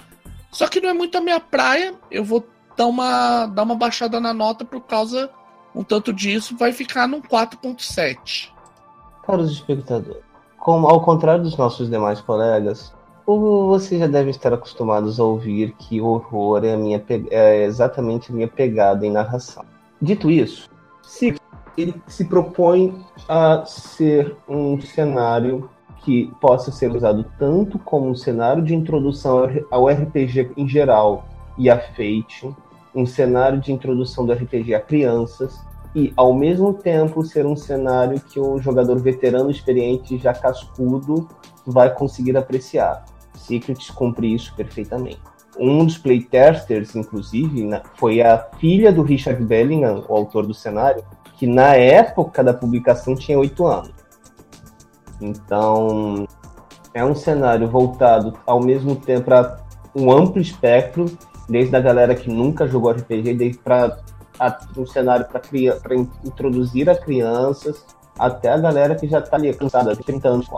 Só 0.50 0.68
que 0.68 0.80
não 0.80 0.88
é 0.88 0.92
muito 0.92 1.18
a 1.18 1.20
minha 1.20 1.40
praia. 1.40 1.94
Eu 2.10 2.24
vou 2.24 2.46
dar 2.76 2.86
uma, 2.86 3.46
dar 3.46 3.64
uma 3.64 3.74
baixada 3.74 4.20
na 4.20 4.32
nota 4.32 4.64
por 4.64 4.82
causa. 4.82 5.28
Um 5.74 5.82
tanto 5.82 6.12
disso 6.12 6.56
vai 6.56 6.72
ficar 6.72 7.08
num 7.08 7.20
4.7. 7.20 8.50
Caros 9.26 9.50
espectadores, 9.50 10.22
como 10.58 10.86
ao 10.86 11.00
contrário 11.02 11.42
dos 11.42 11.56
nossos 11.56 11.90
demais 11.90 12.20
colegas, 12.20 12.93
o- 13.26 13.68
vocês 13.68 14.00
já 14.00 14.06
devem 14.06 14.30
estar 14.30 14.52
acostumados 14.52 15.18
a 15.18 15.24
ouvir 15.24 15.74
que 15.78 16.00
horror 16.00 16.64
é, 16.64 16.76
minha 16.76 17.02
é 17.30 17.64
exatamente 17.64 18.30
a 18.30 18.34
minha 18.34 18.48
pegada 18.48 19.06
em 19.06 19.10
narração. 19.10 19.64
Dito 20.00 20.30
isso, 20.30 20.68
se 21.02 21.34
ele 21.76 21.94
se 22.06 22.24
propõe 22.24 23.04
a 23.28 23.64
ser 23.66 24.36
um 24.48 24.80
cenário 24.80 25.68
que 26.04 26.30
possa 26.40 26.70
ser 26.70 26.94
usado 26.94 27.24
tanto 27.38 27.78
como 27.78 28.08
um 28.08 28.14
cenário 28.14 28.62
de 28.62 28.74
introdução 28.74 29.48
ao 29.70 29.88
RPG 29.88 30.50
em 30.56 30.68
geral 30.68 31.24
e 31.56 31.70
a 31.70 31.78
Fate, 31.78 32.54
um 32.94 33.06
cenário 33.06 33.58
de 33.58 33.72
introdução 33.72 34.26
do 34.26 34.32
RPG 34.32 34.74
a 34.74 34.80
crianças, 34.80 35.58
e 35.94 36.12
ao 36.16 36.34
mesmo 36.34 36.74
tempo 36.74 37.24
ser 37.24 37.46
um 37.46 37.56
cenário 37.56 38.20
que 38.20 38.38
o 38.38 38.58
jogador 38.58 38.98
veterano 38.98 39.50
experiente 39.50 40.18
já 40.18 40.34
cascudo 40.34 41.28
vai 41.64 41.92
conseguir 41.94 42.36
apreciar. 42.36 43.04
Secrets 43.34 43.90
cumpre 43.90 44.34
isso 44.34 44.54
perfeitamente. 44.54 45.20
Um 45.58 45.84
dos 45.84 45.98
playtesters, 45.98 46.96
inclusive, 46.96 47.68
foi 47.94 48.20
a 48.20 48.38
filha 48.58 48.92
do 48.92 49.02
Richard 49.02 49.42
Bellingham, 49.44 50.04
o 50.08 50.16
autor 50.16 50.46
do 50.46 50.54
cenário, 50.54 51.04
que 51.36 51.44
que 51.44 51.46
na 51.46 51.74
época 51.74 52.42
da 52.42 52.54
publicação 52.54 53.14
tinha 53.14 53.38
oito 53.38 53.66
anos. 53.66 53.92
Então, 55.20 56.26
é 56.94 57.04
um 57.04 57.14
cenário 57.14 57.68
voltado 57.68 58.32
ao 58.46 58.60
mesmo 58.60 58.96
tempo 58.96 59.26
para 59.26 59.58
um 59.94 60.10
amplo 60.10 60.40
espectro, 60.40 61.06
desde 61.48 61.76
a 61.76 61.80
galera 61.80 62.14
que 62.14 62.30
nunca 62.30 62.66
jogou 62.66 62.92
RPG, 62.92 63.34
desde 63.34 63.58
para 63.58 63.98
um 64.76 64.86
cenário 64.86 65.26
para 65.26 65.94
introduzir 66.24 66.88
a 66.88 66.96
crianças, 66.96 67.84
até 68.18 68.48
a 68.48 68.58
galera 68.58 68.94
que 68.94 69.06
já 69.06 69.18
está 69.18 69.36
ali 69.36 69.52
cansada 69.52 69.94
de 69.94 70.02
30 70.02 70.28
anos. 70.28 70.48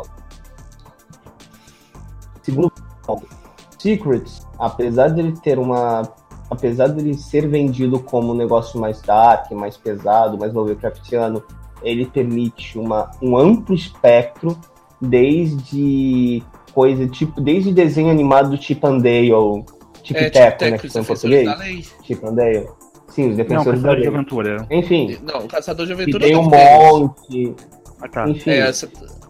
Segundo 3.07 3.47
Secrets, 3.79 4.47
apesar 4.59 5.09
de 5.09 5.21
ele 5.21 5.33
ter 5.33 5.59
uma 5.59 6.03
apesar 6.51 6.89
de 6.89 7.01
ele 7.01 7.15
ser 7.15 7.49
vendido 7.49 7.99
como 8.01 8.33
um 8.33 8.37
negócio 8.37 8.81
mais 8.81 9.01
dark, 9.03 9.51
mais 9.51 9.77
pesado, 9.77 10.39
mais 10.39 10.53
Lovecraftiano, 10.53 11.43
ele 11.83 12.07
permite 12.07 12.79
uma, 12.79 13.11
um 13.21 13.37
amplo 13.37 13.75
espectro, 13.75 14.57
desde 15.01 16.43
coisa 16.73 17.07
tipo, 17.09 17.41
desde 17.41 17.73
desenho 17.73 18.11
animado 18.11 18.51
do 18.51 18.63
Chip 18.63 18.87
and 18.87 18.99
Dale, 18.99 19.65
Chip 20.03 20.21
é, 20.21 20.31
Teco, 20.31 20.65
né, 20.65 20.79
que 20.79 20.87
em 20.87 21.05
português. 21.05 21.95
Chip 22.05 22.25
and 22.25 22.35
Dale. 22.35 22.69
Sim, 23.09 23.31
os 23.31 23.37
defensores 23.37 23.81
não, 23.81 23.89
da 23.89 23.93
lei. 23.95 24.03
de 24.03 24.09
aventura. 24.09 24.67
Enfim. 24.71 25.19
Não, 25.23 25.41
o 25.41 25.49
caçador 25.49 25.87
de 25.87 25.93
aventura. 25.93 26.25
tem 26.25 26.37
um 26.37 26.43
monte. 26.43 27.55
Ah, 28.01 28.09
tá. 28.09 28.29
Enfim. 28.29 28.51
É, 28.51 28.69
essa... 28.69 28.89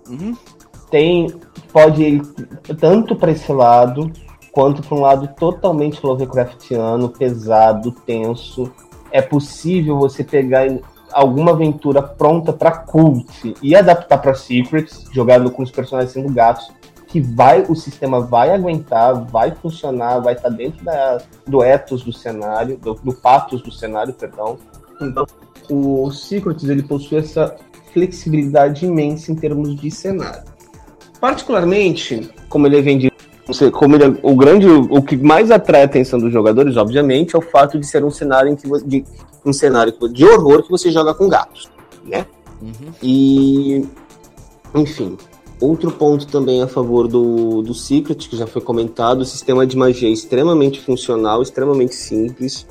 uhum. 0.08 0.36
Tem. 0.90 1.32
Pode 1.72 2.02
ir 2.02 2.22
tanto 2.78 3.14
para 3.14 3.32
esse 3.32 3.52
lado, 3.52 4.10
quanto 4.50 4.82
para 4.82 4.96
um 4.96 5.00
lado 5.00 5.28
totalmente 5.36 6.04
Lovecraftiano, 6.04 7.08
pesado, 7.08 7.92
tenso. 7.92 8.72
É 9.10 9.20
possível 9.20 9.98
você 9.98 10.24
pegar 10.24 10.66
alguma 11.12 11.52
aventura 11.52 12.02
pronta 12.02 12.52
para 12.52 12.70
cult 12.70 13.54
e 13.62 13.74
adaptar 13.74 14.18
para 14.18 14.34
Secrets, 14.34 15.04
jogado 15.12 15.50
com 15.50 15.62
os 15.62 15.70
personagens 15.70 16.12
sendo 16.12 16.32
gatos, 16.32 16.70
que 17.06 17.20
vai 17.20 17.62
o 17.68 17.74
sistema 17.74 18.20
vai 18.20 18.50
aguentar, 18.50 19.24
vai 19.26 19.54
funcionar, 19.54 20.18
vai 20.20 20.34
estar 20.34 20.50
tá 20.50 20.56
dentro 20.56 20.84
da, 20.84 21.18
do 21.46 21.62
ethos 21.62 22.02
do 22.02 22.12
cenário, 22.12 22.76
do, 22.78 22.94
do 22.94 23.14
pathos 23.14 23.62
do 23.62 23.70
cenário, 23.70 24.12
perdão. 24.12 24.58
Então, 25.00 25.26
o 25.70 26.10
Secrets 26.10 26.68
ele 26.68 26.82
possui 26.82 27.18
essa 27.18 27.56
flexibilidade 27.92 28.84
imensa 28.84 29.32
em 29.32 29.34
termos 29.34 29.76
de 29.76 29.90
cenário. 29.90 30.55
Particularmente, 31.20 32.30
como 32.48 32.66
ele 32.66 32.78
é 32.78 32.82
vendido 32.82 33.16
como 33.72 33.94
ele, 33.94 34.04
é 34.04 34.08
o 34.22 34.34
grande, 34.34 34.66
o 34.66 35.00
que 35.00 35.16
mais 35.16 35.52
atrai 35.52 35.82
a 35.82 35.84
atenção 35.84 36.18
dos 36.18 36.32
jogadores, 36.32 36.76
obviamente, 36.76 37.36
é 37.36 37.38
o 37.38 37.42
fato 37.42 37.78
de 37.78 37.86
ser 37.86 38.04
um 38.04 38.10
cenário 38.10 38.50
em 38.50 38.56
que 38.56 38.68
de, 38.84 39.04
um 39.44 39.52
cenário 39.52 39.94
de 40.12 40.24
horror 40.24 40.64
que 40.64 40.70
você 40.70 40.90
joga 40.90 41.14
com 41.14 41.28
gatos, 41.28 41.70
né? 42.04 42.26
Uhum. 42.60 42.92
E 43.00 43.86
enfim, 44.74 45.16
outro 45.60 45.90
ponto 45.92 46.26
também 46.26 46.60
a 46.60 46.66
favor 46.66 47.06
do, 47.06 47.62
do 47.62 47.72
Secret, 47.72 48.16
que 48.16 48.36
já 48.36 48.46
foi 48.46 48.60
comentado, 48.60 49.20
o 49.20 49.24
sistema 49.24 49.66
de 49.66 49.76
magia 49.76 50.08
é 50.08 50.12
extremamente 50.12 50.80
funcional, 50.80 51.40
extremamente 51.40 51.94
simples. 51.94 52.66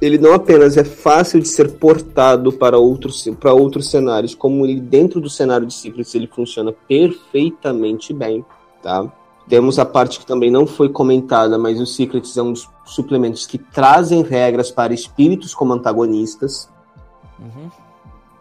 Ele 0.00 0.18
não 0.18 0.34
apenas 0.34 0.76
é 0.76 0.84
fácil 0.84 1.40
de 1.40 1.48
ser 1.48 1.72
portado 1.72 2.52
para 2.52 2.78
outros, 2.78 3.26
para 3.40 3.54
outros 3.54 3.90
cenários, 3.90 4.34
como 4.34 4.66
ele 4.66 4.80
dentro 4.80 5.20
do 5.20 5.30
cenário 5.30 5.66
de 5.66 5.72
Secrets 5.72 6.14
ele 6.14 6.26
funciona 6.26 6.72
perfeitamente 6.86 8.12
bem, 8.12 8.44
tá? 8.82 9.10
Temos 9.48 9.78
a 9.78 9.84
parte 9.84 10.18
que 10.18 10.26
também 10.26 10.50
não 10.50 10.66
foi 10.66 10.88
comentada, 10.88 11.56
mas 11.56 11.80
o 11.80 11.86
Secrets 11.86 12.36
é 12.36 12.42
um 12.42 12.52
dos 12.52 12.68
suplementos 12.84 13.46
que 13.46 13.58
trazem 13.58 14.22
regras 14.22 14.70
para 14.70 14.92
espíritos 14.92 15.54
como 15.54 15.72
antagonistas. 15.72 16.68
Uhum. 17.38 17.70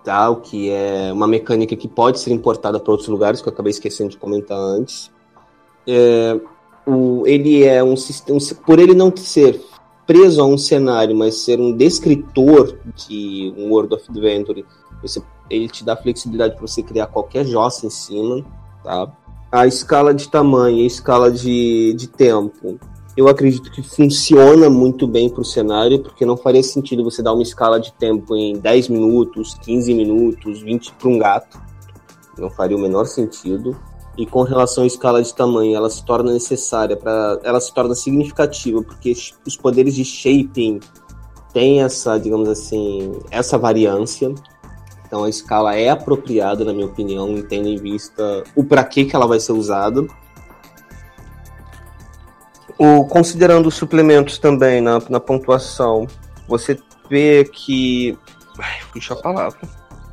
Tá, 0.04 0.30
o 0.30 0.38
que 0.38 0.70
é 0.70 1.12
uma 1.12 1.28
mecânica 1.28 1.76
que 1.76 1.88
pode 1.88 2.20
ser 2.20 2.32
importada 2.32 2.80
para 2.80 2.92
outros 2.92 3.10
lugares, 3.10 3.42
que 3.42 3.48
eu 3.48 3.54
acabei 3.54 3.72
esquecendo 3.72 4.12
de 4.12 4.18
comentar 4.18 4.58
antes. 4.58 5.12
É, 5.88 6.40
o, 6.86 7.24
ele 7.26 7.64
é 7.64 7.84
um 7.84 7.96
sistema. 7.96 8.40
Por 8.66 8.80
ele 8.80 8.94
não 8.94 9.16
ser 9.16 9.60
preso 10.06 10.42
a 10.42 10.46
um 10.46 10.58
cenário, 10.58 11.16
mas 11.16 11.40
ser 11.40 11.60
um 11.60 11.76
descritor 11.76 12.78
de 12.96 13.54
um 13.58 13.70
World 13.72 13.96
of 13.96 14.06
Adventure, 14.10 14.66
você, 15.02 15.22
ele 15.50 15.68
te 15.68 15.84
dá 15.84 15.96
flexibilidade 15.96 16.56
para 16.56 16.68
você 16.68 16.84
criar 16.84 17.08
qualquer 17.08 17.46
jossa 17.46 17.86
em 17.86 17.90
cima. 17.90 18.46
Tá? 18.84 19.12
a 19.52 19.66
escala 19.66 20.14
de 20.14 20.28
tamanho, 20.28 20.84
a 20.84 20.88
escala 20.88 21.32
de, 21.32 21.94
de 21.94 22.08
tempo, 22.08 22.78
eu 23.16 23.30
acredito 23.30 23.72
que 23.72 23.82
funciona 23.82 24.70
muito 24.70 25.08
bem 25.08 25.30
para 25.30 25.42
o 25.42 25.46
cenário, 25.46 26.02
porque 26.02 26.26
não 26.26 26.36
faria 26.36 26.62
sentido 26.62 27.04
você 27.04 27.24
dar 27.24 27.34
uma 27.34 27.44
escala 27.44 27.80
de 27.80 27.94
tempo 27.94 28.36
em 28.36 28.58
10 28.60 28.90
minutos, 28.90 29.56
15 29.64 29.94
minutos, 29.94 30.62
20 30.62 30.94
para 30.94 31.08
um 31.08 31.18
gato. 31.18 31.62
Não 32.38 32.50
faria 32.50 32.76
o 32.76 32.80
menor 32.80 33.06
sentido. 33.06 33.78
E 34.18 34.26
com 34.26 34.44
relação 34.44 34.84
à 34.84 34.88
escala 34.88 35.22
de 35.22 35.34
tamanho, 35.34 35.76
ela 35.76 35.90
se 35.90 36.04
torna 36.06 36.32
necessária 36.32 36.96
para, 36.96 37.40
ela 37.44 37.60
se 37.60 37.74
torna 37.74 37.94
significativa, 37.94 38.82
porque 38.82 39.14
os 39.46 39.58
poderes 39.58 39.94
de 39.94 40.06
shaping 40.06 40.80
têm 41.52 41.82
essa, 41.82 42.18
digamos 42.18 42.48
assim, 42.48 43.20
essa 43.30 43.58
variância. 43.58 44.34
Então 45.06 45.26
a 45.26 45.30
escala 45.30 45.76
é 45.76 45.90
apropriada, 45.90 46.64
na 46.64 46.74
minha 46.74 46.86
opinião, 46.86 47.42
tendo 47.42 47.68
em 47.68 47.78
vista 47.78 48.44
o 48.56 48.64
para 48.64 48.84
que, 48.84 49.10
ela 49.14 49.28
vai 49.28 49.40
ser 49.40 49.52
usada. 49.52 50.06
O, 52.78 53.06
considerando 53.06 53.68
os 53.68 53.76
suplementos 53.76 54.38
também 54.38 54.82
na, 54.82 55.00
na 55.10 55.20
pontuação, 55.20 56.08
você 56.48 56.78
vê 57.10 57.46
que. 57.46 58.18
Ai, 58.58 58.80
puxa 58.92 59.14
a 59.14 59.18
palavra. 59.18 59.60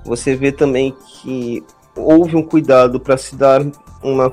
Você 0.05 0.35
vê 0.35 0.51
também 0.51 0.95
que 1.07 1.65
houve 1.97 2.37
um 2.37 2.43
cuidado 2.43 2.99
para 3.01 3.17
se 3.17 3.37
dar 3.37 3.63
uma 4.03 4.33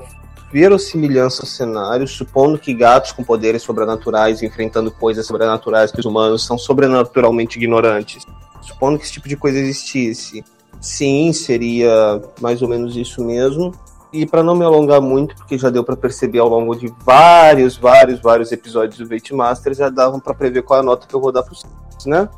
verossimilhança 0.52 1.42
ao 1.42 1.46
cenário, 1.46 2.08
supondo 2.08 2.58
que 2.58 2.74
gatos 2.74 3.12
com 3.12 3.22
poderes 3.22 3.62
sobrenaturais 3.62 4.42
enfrentando 4.42 4.90
coisas 4.90 5.26
sobrenaturais 5.26 5.92
que 5.92 6.00
os 6.00 6.06
humanos 6.06 6.44
são 6.44 6.58
sobrenaturalmente 6.58 7.56
ignorantes 7.56 8.26
supondo 8.62 8.98
que 8.98 9.04
esse 9.04 9.12
tipo 9.12 9.28
de 9.28 9.36
coisa 9.36 9.58
existisse, 9.58 10.44
sim, 10.80 11.32
seria 11.32 12.22
mais 12.40 12.62
ou 12.62 12.68
menos 12.68 12.96
isso 12.96 13.24
mesmo. 13.24 13.72
E 14.12 14.26
para 14.26 14.42
não 14.42 14.56
me 14.56 14.64
alongar 14.64 15.00
muito, 15.00 15.36
porque 15.36 15.56
já 15.56 15.70
deu 15.70 15.84
para 15.84 15.96
perceber 15.96 16.40
ao 16.40 16.48
longo 16.48 16.74
de 16.74 16.92
vários, 17.04 17.76
vários, 17.76 18.20
vários 18.20 18.50
episódios 18.50 18.98
do 18.98 19.06
Bait 19.06 19.30
Master, 19.32 19.72
já 19.74 19.88
davam 19.88 20.18
para 20.18 20.34
prever 20.34 20.62
qual 20.62 20.80
é 20.80 20.82
a 20.82 20.84
nota 20.84 21.06
que 21.06 21.14
eu 21.14 21.20
vou 21.20 21.30
dar 21.30 21.42
para 21.42 21.54
vocês, 21.54 22.06
né? 22.06 22.28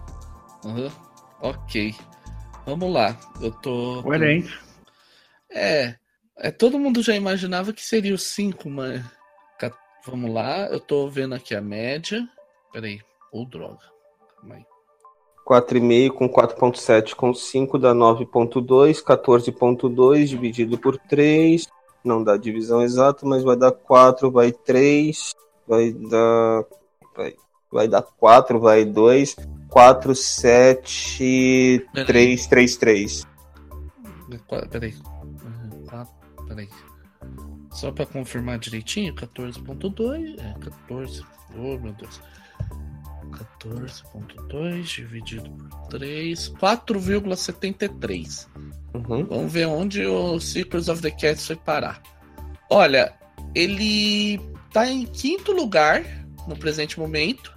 Uhum. 0.64 0.90
Ok. 1.40 1.94
Vamos 2.66 2.92
lá. 2.92 3.16
Eu 3.40 3.50
tô. 3.50 4.02
Coerente. 4.02 4.60
É, 5.50 5.94
é. 6.42 6.50
Todo 6.50 6.78
mundo 6.78 7.02
já 7.02 7.14
imaginava 7.14 7.72
que 7.72 7.82
seria 7.82 8.14
o 8.14 8.18
5, 8.18 8.68
mas. 8.68 9.02
Vamos 10.04 10.32
lá. 10.32 10.66
Eu 10.66 10.80
tô 10.80 11.08
vendo 11.08 11.34
aqui 11.34 11.54
a 11.54 11.60
média. 11.60 12.28
Peraí. 12.72 13.00
Ou 13.32 13.42
oh, 13.42 13.46
droga. 13.46 13.78
Calma 14.36 14.56
aí. 14.56 14.64
4,5 15.46 16.10
com 16.10 16.28
4,7 16.28 17.14
com 17.14 17.34
5 17.34 17.78
dá 17.78 17.92
9,2, 17.92 19.02
14,2 19.02 20.24
dividido 20.26 20.78
por 20.78 20.96
3, 20.96 21.68
não 22.04 22.22
dá 22.22 22.36
divisão 22.36 22.82
exata, 22.82 23.26
mas 23.26 23.42
vai 23.42 23.56
dar 23.56 23.72
4, 23.72 24.30
vai 24.30 24.52
3, 24.52 25.34
vai 25.66 25.92
dar. 25.92 26.64
Vai, 27.14 27.34
vai 27.70 27.88
dar 27.88 28.02
4, 28.02 28.58
vai 28.60 28.84
2, 28.84 29.36
4, 29.68 30.14
7, 30.14 31.86
3, 32.06 32.46
3, 32.46 32.76
3. 32.76 33.26
Peraí. 34.70 34.94
Peraí. 36.52 36.68
Só 37.70 37.90
para 37.90 38.04
confirmar 38.04 38.58
direitinho, 38.58 39.14
14.2, 39.14 40.38
é 40.38 40.52
14. 40.60 41.24
Oh, 41.56 41.78
meu 41.78 41.92
Deus. 41.94 42.20
14.2 43.30 44.82
dividido 44.82 45.50
por 45.50 45.88
3, 45.88 46.50
4,73. 46.50 48.46
Uhum. 48.94 49.24
Vamos 49.24 49.52
ver 49.52 49.66
onde 49.66 50.04
o 50.04 50.38
Secrets 50.38 50.88
of 50.88 51.00
the 51.00 51.10
Cat 51.10 51.40
foi 51.40 51.56
parar. 51.56 52.02
Olha, 52.68 53.14
ele 53.54 54.38
tá 54.70 54.86
em 54.86 55.06
quinto 55.06 55.52
lugar 55.52 56.04
no 56.46 56.56
presente 56.56 57.00
momento. 57.00 57.56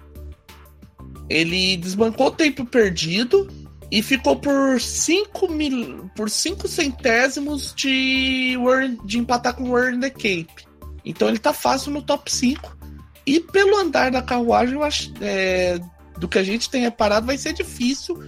Ele 1.28 1.76
desbancou 1.76 2.28
o 2.28 2.30
tempo 2.30 2.64
perdido 2.64 3.46
e 3.90 4.02
ficou 4.02 4.36
por 4.36 4.80
5 4.80 5.48
mil, 5.48 6.10
por 6.14 6.28
5 6.28 6.66
centésimos 6.66 7.74
de, 7.74 8.56
de 9.04 9.18
empatar 9.18 9.54
com 9.54 9.64
o 9.64 9.72
Warren 9.72 10.00
the 10.00 10.10
Cape. 10.10 10.66
Então 11.04 11.28
ele 11.28 11.38
tá 11.38 11.52
fácil 11.52 11.92
no 11.92 12.02
top 12.02 12.30
5. 12.30 12.76
E 13.24 13.40
pelo 13.40 13.76
andar 13.76 14.10
da 14.10 14.22
carruagem, 14.22 14.74
eu 14.74 14.84
acho, 14.84 15.12
é, 15.20 15.78
do 16.18 16.28
que 16.28 16.38
a 16.38 16.42
gente 16.42 16.70
tem 16.70 16.82
reparado, 16.82 17.26
vai 17.26 17.38
ser 17.38 17.52
difícil 17.52 18.22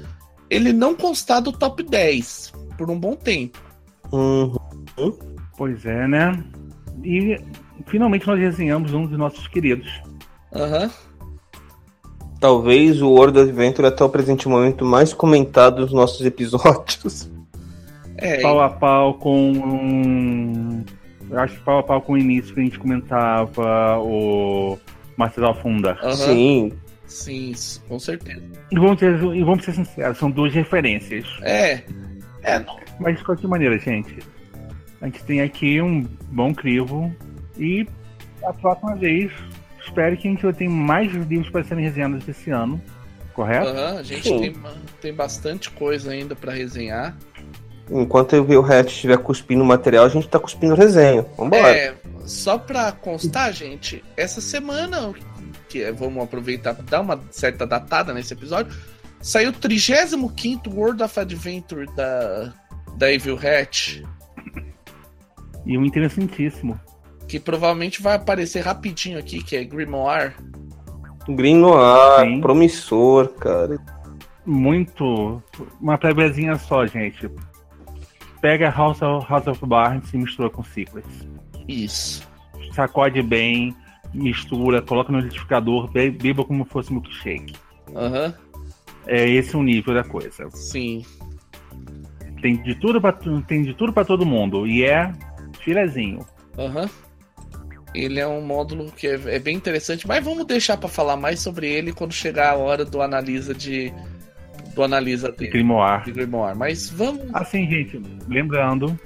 ele 0.50 0.72
não 0.72 0.94
constar 0.94 1.42
do 1.42 1.52
top 1.52 1.82
10 1.82 2.52
por 2.76 2.90
um 2.90 2.98
bom 2.98 3.14
tempo. 3.14 3.60
Uhum. 4.12 4.56
Pois 5.56 5.84
é, 5.84 6.06
né? 6.06 6.32
E 7.04 7.36
finalmente 7.86 8.26
nós 8.26 8.38
desenhamos 8.38 8.92
um 8.92 9.06
dos 9.06 9.18
nossos 9.18 9.46
queridos. 9.48 9.88
Aham. 10.54 10.84
Uhum. 10.84 11.07
Talvez 12.40 13.02
o 13.02 13.10
World 13.10 13.40
Adventure 13.40 13.88
até 13.88 14.04
o 14.04 14.08
presente 14.08 14.48
momento 14.48 14.84
mais 14.84 15.12
comentado 15.12 15.84
dos 15.84 15.92
nossos 15.92 16.24
episódios. 16.24 17.30
É, 18.16 18.40
pau 18.40 18.60
a 18.60 18.68
pau 18.68 19.14
com. 19.14 20.84
Eu 21.30 21.38
acho 21.38 21.54
que 21.54 21.60
pau 21.60 21.78
a 21.78 21.82
pau 21.82 22.02
com 22.02 22.14
o 22.14 22.18
início 22.18 22.54
que 22.54 22.60
a 22.60 22.64
gente 22.64 22.78
comentava 22.78 23.98
o 24.00 24.78
Master 25.16 25.44
of 25.44 25.62
Funda. 25.62 25.96
Uhum. 26.02 26.12
Sim. 26.12 26.72
Sim, 27.06 27.52
com 27.88 27.98
certeza. 27.98 28.42
E 28.70 28.78
vamos, 28.78 29.00
ser, 29.00 29.14
e 29.14 29.42
vamos 29.42 29.64
ser 29.64 29.72
sinceros, 29.72 30.18
são 30.18 30.30
duas 30.30 30.52
referências. 30.52 31.26
É. 31.42 31.82
É, 32.42 32.58
não. 32.58 32.76
Mas 33.00 33.18
de 33.18 33.24
qualquer 33.24 33.48
maneira, 33.48 33.78
gente, 33.78 34.18
a 35.00 35.06
gente 35.06 35.24
tem 35.24 35.40
aqui 35.40 35.80
um 35.80 36.06
bom 36.30 36.52
crivo 36.52 37.10
e 37.56 37.86
a 38.44 38.52
próxima 38.52 38.94
vez 38.96 39.32
espero 39.88 40.16
que 40.16 40.28
a 40.28 40.30
gente 40.30 40.52
tenha 40.54 40.70
mais 40.70 41.12
livros 41.12 41.50
para 41.50 41.64
serem 41.64 41.84
resenhados 41.84 42.26
esse 42.28 42.50
ano, 42.50 42.80
correto? 43.34 43.70
Uhum, 43.70 43.98
a 43.98 44.02
gente 44.02 44.28
tem, 44.28 44.54
tem 45.00 45.14
bastante 45.14 45.70
coisa 45.70 46.10
ainda 46.10 46.36
para 46.36 46.52
resenhar. 46.52 47.16
Enquanto 47.90 48.34
eu 48.34 48.44
ver 48.44 48.58
o 48.58 48.64
Hatch 48.64 48.92
estiver 48.92 49.16
cuspindo 49.18 49.64
material, 49.64 50.04
a 50.04 50.08
gente 50.08 50.28
tá 50.28 50.38
cuspindo 50.38 50.74
resenha. 50.74 51.24
Vambora. 51.36 51.74
É, 51.74 51.94
só 52.26 52.58
pra 52.58 52.92
constar, 52.92 53.52
gente, 53.52 54.04
essa 54.16 54.40
semana, 54.40 55.12
que 55.68 55.82
é, 55.82 55.90
vamos 55.90 56.22
aproveitar 56.22 56.74
para 56.74 56.84
dar 56.84 57.00
uma 57.00 57.18
certa 57.30 57.66
datada 57.66 58.12
nesse 58.12 58.34
episódio, 58.34 58.76
saiu 59.22 59.50
o 59.50 59.52
35 59.52 60.68
World 60.68 61.02
of 61.02 61.18
Adventure 61.18 61.86
da, 61.96 62.52
da 62.98 63.10
Evil 63.10 63.38
Hatch. 63.38 64.02
E 65.64 65.78
um 65.78 65.84
interessantíssimo. 65.84 66.78
Que 67.28 67.38
provavelmente 67.38 68.02
vai 68.02 68.16
aparecer 68.16 68.60
rapidinho 68.60 69.18
aqui, 69.18 69.42
que 69.42 69.54
é 69.54 69.62
Grimoire. 69.62 70.32
Grimoire, 71.28 72.28
Sim. 72.28 72.40
promissor, 72.40 73.28
cara. 73.34 73.78
Muito. 74.46 75.42
Uma 75.80 75.98
plebezinha 75.98 76.56
só, 76.56 76.86
gente. 76.86 77.30
Pega 78.40 78.70
House 78.70 79.02
of, 79.02 79.28
House 79.28 79.46
of 79.46 79.66
Barnes 79.66 80.12
e 80.14 80.16
mistura 80.16 80.48
com 80.48 80.64
Secrets. 80.64 81.28
Isso. 81.68 82.26
Sacode 82.72 83.20
bem, 83.22 83.76
mistura, 84.14 84.80
coloca 84.80 85.12
no 85.12 85.18
liquidificador, 85.18 85.90
beba 85.90 86.44
como 86.44 86.64
se 86.64 86.70
fosse 86.70 86.92
milkshake. 86.92 87.54
Aham. 87.94 88.26
Uhum. 88.26 88.48
É 89.06 89.26
esse 89.28 89.56
o 89.56 89.62
nível 89.62 89.94
da 89.94 90.04
coisa. 90.04 90.48
Sim. 90.50 91.04
Tem 92.42 92.62
de 92.62 92.74
tudo 92.74 93.00
para 93.00 93.12
tem 93.46 93.62
de 93.62 93.74
tudo 93.74 93.92
para 93.92 94.04
todo 94.04 94.26
mundo 94.26 94.66
e 94.66 94.84
é 94.84 95.12
filezinho. 95.60 96.24
Aham. 96.56 96.82
Uhum. 96.82 96.88
Ele 97.94 98.20
é 98.20 98.26
um 98.26 98.40
módulo 98.40 98.92
que 98.92 99.06
é, 99.06 99.20
é 99.26 99.38
bem 99.38 99.56
interessante, 99.56 100.06
mas 100.06 100.24
vamos 100.24 100.46
deixar 100.46 100.76
para 100.76 100.88
falar 100.88 101.16
mais 101.16 101.40
sobre 101.40 101.68
ele 101.68 101.92
quando 101.92 102.12
chegar 102.12 102.52
a 102.52 102.56
hora 102.56 102.84
do 102.84 103.00
analisa 103.00 103.54
de 103.54 103.92
do 104.74 104.82
analisa 104.82 105.32
dele. 105.32 105.46
De 105.46 105.58
Grimoire. 105.58 106.04
De 106.04 106.12
Grimoire. 106.12 106.56
Mas 106.56 106.90
vamos. 106.90 107.22
Assim, 107.32 107.68
gente, 107.68 108.00
lembrando, 108.28 108.98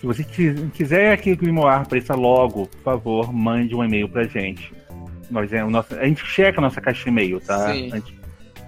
se 0.00 0.06
você 0.06 0.24
quiser 0.72 1.16
que 1.18 1.32
o 1.32 1.36
Grimoire 1.36 1.82
apareça 1.82 2.14
logo, 2.14 2.66
por 2.66 2.82
favor, 2.82 3.32
mande 3.32 3.74
um 3.74 3.84
e-mail 3.84 4.08
pra 4.08 4.24
gente. 4.24 4.72
Nós 5.30 5.52
é 5.52 5.64
o 5.64 5.70
nosso, 5.70 5.94
a 5.94 6.04
gente 6.06 6.24
checa 6.26 6.60
a 6.60 6.62
nossa 6.62 6.80
caixa 6.80 7.04
de 7.04 7.08
e-mail, 7.08 7.40
tá? 7.40 7.72
Gente, 7.72 8.18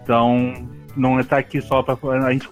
então, 0.02 0.68
não 0.96 1.18
está 1.18 1.38
aqui 1.38 1.60
só 1.60 1.82
para 1.82 1.98
a 2.24 2.32
gente 2.32 2.48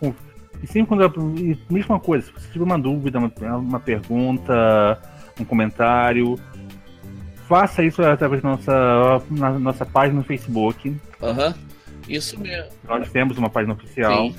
e 0.65 0.67
sempre 0.67 0.97
quando 0.97 1.35
mesma 1.69 2.01
coisa, 2.01 2.27
se 2.27 2.33
você 2.33 2.49
tiver 2.53 2.65
uma 2.65 2.79
dúvida, 2.79 3.19
uma, 3.19 3.31
uma 3.59 3.79
pergunta, 3.79 4.99
um 5.39 5.45
comentário, 5.45 6.37
faça 7.49 7.83
isso 7.85 8.03
através 8.03 8.43
da 8.43 8.51
nossa, 8.51 9.23
na 9.31 9.59
nossa 9.59 9.87
página 9.87 10.19
no 10.19 10.25
Facebook. 10.25 10.95
Aham. 11.23 11.49
Uhum. 11.49 11.55
Isso 12.09 12.39
mesmo. 12.39 12.71
Nós 12.87 13.11
temos 13.11 13.39
uma 13.39 13.49
página 13.49 13.73
oficial. 13.73 14.29
Sim. 14.29 14.35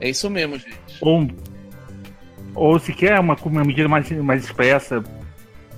É 0.00 0.08
isso 0.08 0.28
mesmo, 0.30 0.58
gente. 0.58 0.74
Ou, 1.00 1.28
ou 2.54 2.78
se 2.78 2.92
quer 2.92 3.20
uma, 3.20 3.36
uma 3.44 3.64
medida 3.64 3.88
mais, 3.88 4.10
mais 4.10 4.44
expressa, 4.44 5.02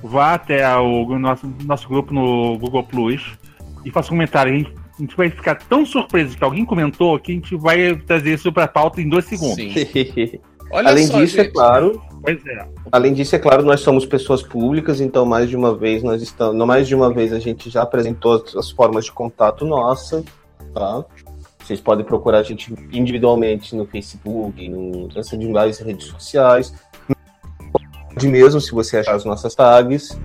vá 0.03 0.35
até 0.35 0.67
o 0.79 1.19
nosso, 1.19 1.47
nosso 1.65 1.89
grupo 1.89 2.15
no 2.15 2.57
Google 2.59 2.85
Plus 2.85 3.23
e 3.85 3.91
faça 3.91 4.09
um 4.09 4.17
comentário. 4.17 4.53
A 4.53 4.57
gente, 4.57 4.73
a 4.73 5.03
gente 5.03 5.17
vai 5.17 5.31
ficar 5.31 5.57
tão 5.57 5.85
surpreso 5.85 6.37
que 6.37 6.45
alguém 6.45 6.65
comentou 6.65 7.19
que 7.19 7.33
a 7.33 7.35
gente 7.35 7.57
vai 7.57 7.97
trazer 7.97 8.35
isso 8.35 8.53
para 8.53 8.65
a 8.65 8.69
pauta 8.69 9.01
em 9.01 9.09
dois 9.09 9.25
segundos. 9.25 9.57
Sim. 9.57 10.41
Além 10.73 11.07
só, 11.07 11.21
disso, 11.21 11.41
é 11.41 11.45
gente. 11.45 11.51
é 11.51 11.53
claro. 11.53 12.03
É. 12.27 12.67
Além 12.91 13.13
disso, 13.13 13.37
é 13.37 13.39
claro, 13.39 13.63
nós 13.63 13.81
somos 13.81 14.07
pessoas 14.07 14.43
públicas, 14.43 15.01
então 15.01 15.27
mais 15.27 15.49
de 15.49 15.57
uma 15.57 15.77
vez 15.77 16.03
nós 16.03 16.23
estamos. 16.23 16.57
Não 16.57 16.67
mais 16.67 16.89
de 16.89 16.95
uma 16.95 17.13
vez 17.13 17.33
a 17.33 17.39
gente 17.39 17.69
já 17.69 17.83
apresentou 17.83 18.43
as 18.57 18.71
formas 18.71 19.05
de 19.05 19.13
contato 19.13 19.67
nossa, 19.67 20.25
tá? 20.73 21.05
Vocês 21.63 21.81
podem 21.81 22.05
procurar 22.05 22.39
a 22.39 22.43
gente 22.43 22.73
individualmente 22.93 23.75
no 23.77 23.87
Facebook, 23.87 24.69
no, 24.69 25.09
nessas 25.09 25.39
demais 25.39 25.79
redes 25.79 26.07
sociais. 26.07 26.75
De 28.17 28.29
mesmo, 28.29 28.61
se 28.61 28.71
você 28.73 28.99
achar 28.99 29.15
as 29.15 29.25
nossas 29.25 29.55
tags. 29.55 30.19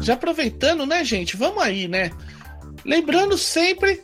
Já 0.00 0.14
aproveitando, 0.14 0.84
né, 0.84 1.04
gente? 1.04 1.36
Vamos 1.36 1.62
aí, 1.62 1.86
né? 1.86 2.10
Lembrando 2.84 3.38
sempre, 3.38 4.02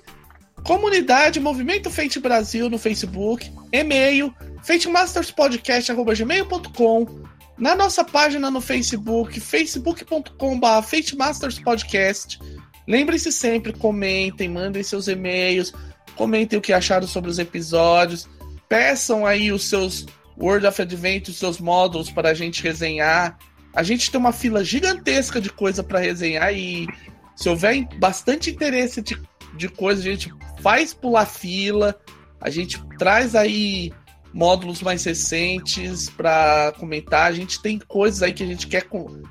comunidade 0.64 1.40
Movimento 1.40 1.90
Fate 1.90 2.20
Brasil 2.20 2.70
no 2.70 2.78
Facebook, 2.78 3.50
e-mail, 3.72 4.32
fatemasterspodcast.gmail.com, 4.62 7.24
na 7.56 7.74
nossa 7.74 8.04
página 8.04 8.50
no 8.50 8.60
Facebook, 8.60 9.40
facebook.com.br 9.40 10.82
fatemasterspodcast. 10.82 12.38
Lembre-se 12.86 13.32
sempre, 13.32 13.72
comentem, 13.72 14.48
mandem 14.48 14.82
seus 14.82 15.08
e-mails, 15.08 15.72
comentem 16.14 16.58
o 16.58 16.62
que 16.62 16.72
acharam 16.72 17.06
sobre 17.06 17.30
os 17.30 17.38
episódios, 17.38 18.26
peçam 18.68 19.24
aí 19.26 19.52
os 19.52 19.64
seus 19.64 20.06
World 20.40 20.66
of 20.66 20.80
Adventure, 20.80 21.32
os 21.32 21.38
seus 21.38 21.58
módulos 21.58 22.10
para 22.10 22.30
a 22.30 22.34
gente 22.34 22.62
resenhar. 22.62 23.36
A 23.74 23.82
gente 23.82 24.10
tem 24.10 24.20
uma 24.20 24.32
fila 24.32 24.64
gigantesca 24.64 25.40
de 25.40 25.50
coisa 25.50 25.82
para 25.82 25.98
resenhar 25.98 26.54
e 26.54 26.86
se 27.38 27.48
houver 27.48 27.86
bastante 28.00 28.50
interesse 28.50 29.00
de, 29.00 29.16
de 29.56 29.68
coisa, 29.68 30.00
a 30.00 30.04
gente 30.04 30.28
faz 30.60 30.92
pular 30.92 31.24
fila, 31.24 31.96
a 32.40 32.50
gente 32.50 32.82
traz 32.98 33.36
aí 33.36 33.92
módulos 34.34 34.82
mais 34.82 35.04
recentes 35.04 36.10
para 36.10 36.72
comentar. 36.80 37.30
A 37.30 37.32
gente 37.32 37.62
tem 37.62 37.78
coisas 37.78 38.24
aí 38.24 38.32
que 38.32 38.42
a 38.42 38.46
gente 38.46 38.66
quer. 38.66 38.88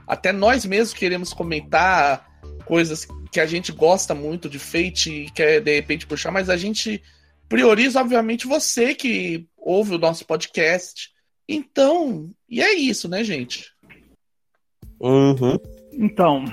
Até 0.08 0.32
nós 0.32 0.66
mesmos 0.66 0.98
queremos 0.98 1.34
comentar 1.34 2.26
coisas 2.64 3.06
que 3.30 3.42
a 3.42 3.46
gente 3.46 3.74
gosta 3.74 4.16
muito 4.16 4.48
de 4.48 4.58
Fate 4.58 5.12
e 5.12 5.32
quer 5.32 5.60
de 5.60 5.76
repente 5.76 6.08
puxar, 6.08 6.32
mas 6.32 6.50
a 6.50 6.56
gente 6.56 7.04
prioriza, 7.50 8.00
obviamente, 8.00 8.48
você 8.48 8.96
que 8.96 9.46
ouve 9.58 9.96
o 9.96 10.00
nosso 10.00 10.26
podcast. 10.26 11.10
Então, 11.46 12.32
e 12.48 12.62
é 12.62 12.74
isso, 12.74 13.10
né, 13.10 13.22
gente? 13.22 13.70
Uhum. 14.98 15.58
Então, 15.92 16.46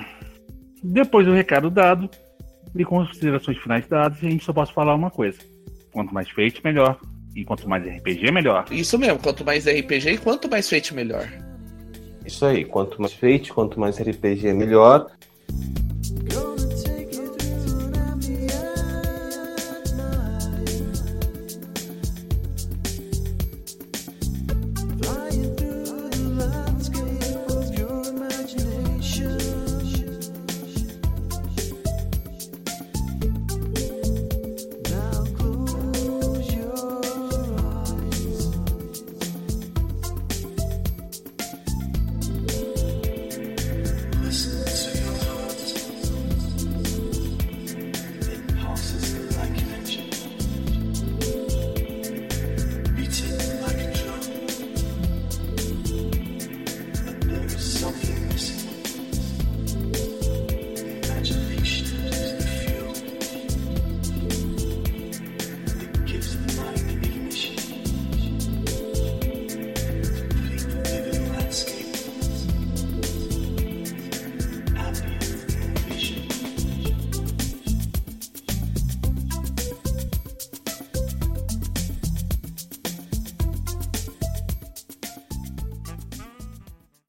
depois 0.85 1.25
do 1.25 1.33
recado 1.33 1.69
dado 1.69 2.09
e 2.75 2.85
considerações 2.85 3.57
finais 3.57 3.87
dadas, 3.87 4.17
a 4.19 4.29
gente 4.29 4.43
só 4.43 4.53
posso 4.53 4.73
falar 4.73 4.93
uma 4.95 5.09
coisa: 5.09 5.39
quanto 5.91 6.13
mais 6.13 6.29
Fate, 6.29 6.61
melhor. 6.63 6.99
E 7.35 7.43
quanto 7.43 7.67
mais 7.67 7.83
RPG, 7.85 8.31
melhor. 8.31 8.65
Isso 8.71 8.97
mesmo, 8.97 9.19
quanto 9.19 9.43
mais 9.43 9.65
RPG 9.65 10.11
e 10.11 10.17
quanto 10.17 10.49
mais 10.49 10.69
Fate, 10.69 10.93
melhor. 10.93 11.27
Isso 12.25 12.45
aí, 12.45 12.63
quanto 12.63 13.01
mais 13.01 13.13
Fate, 13.13 13.51
quanto 13.51 13.77
mais 13.77 13.99
RPG, 13.99 14.53
melhor. 14.53 15.11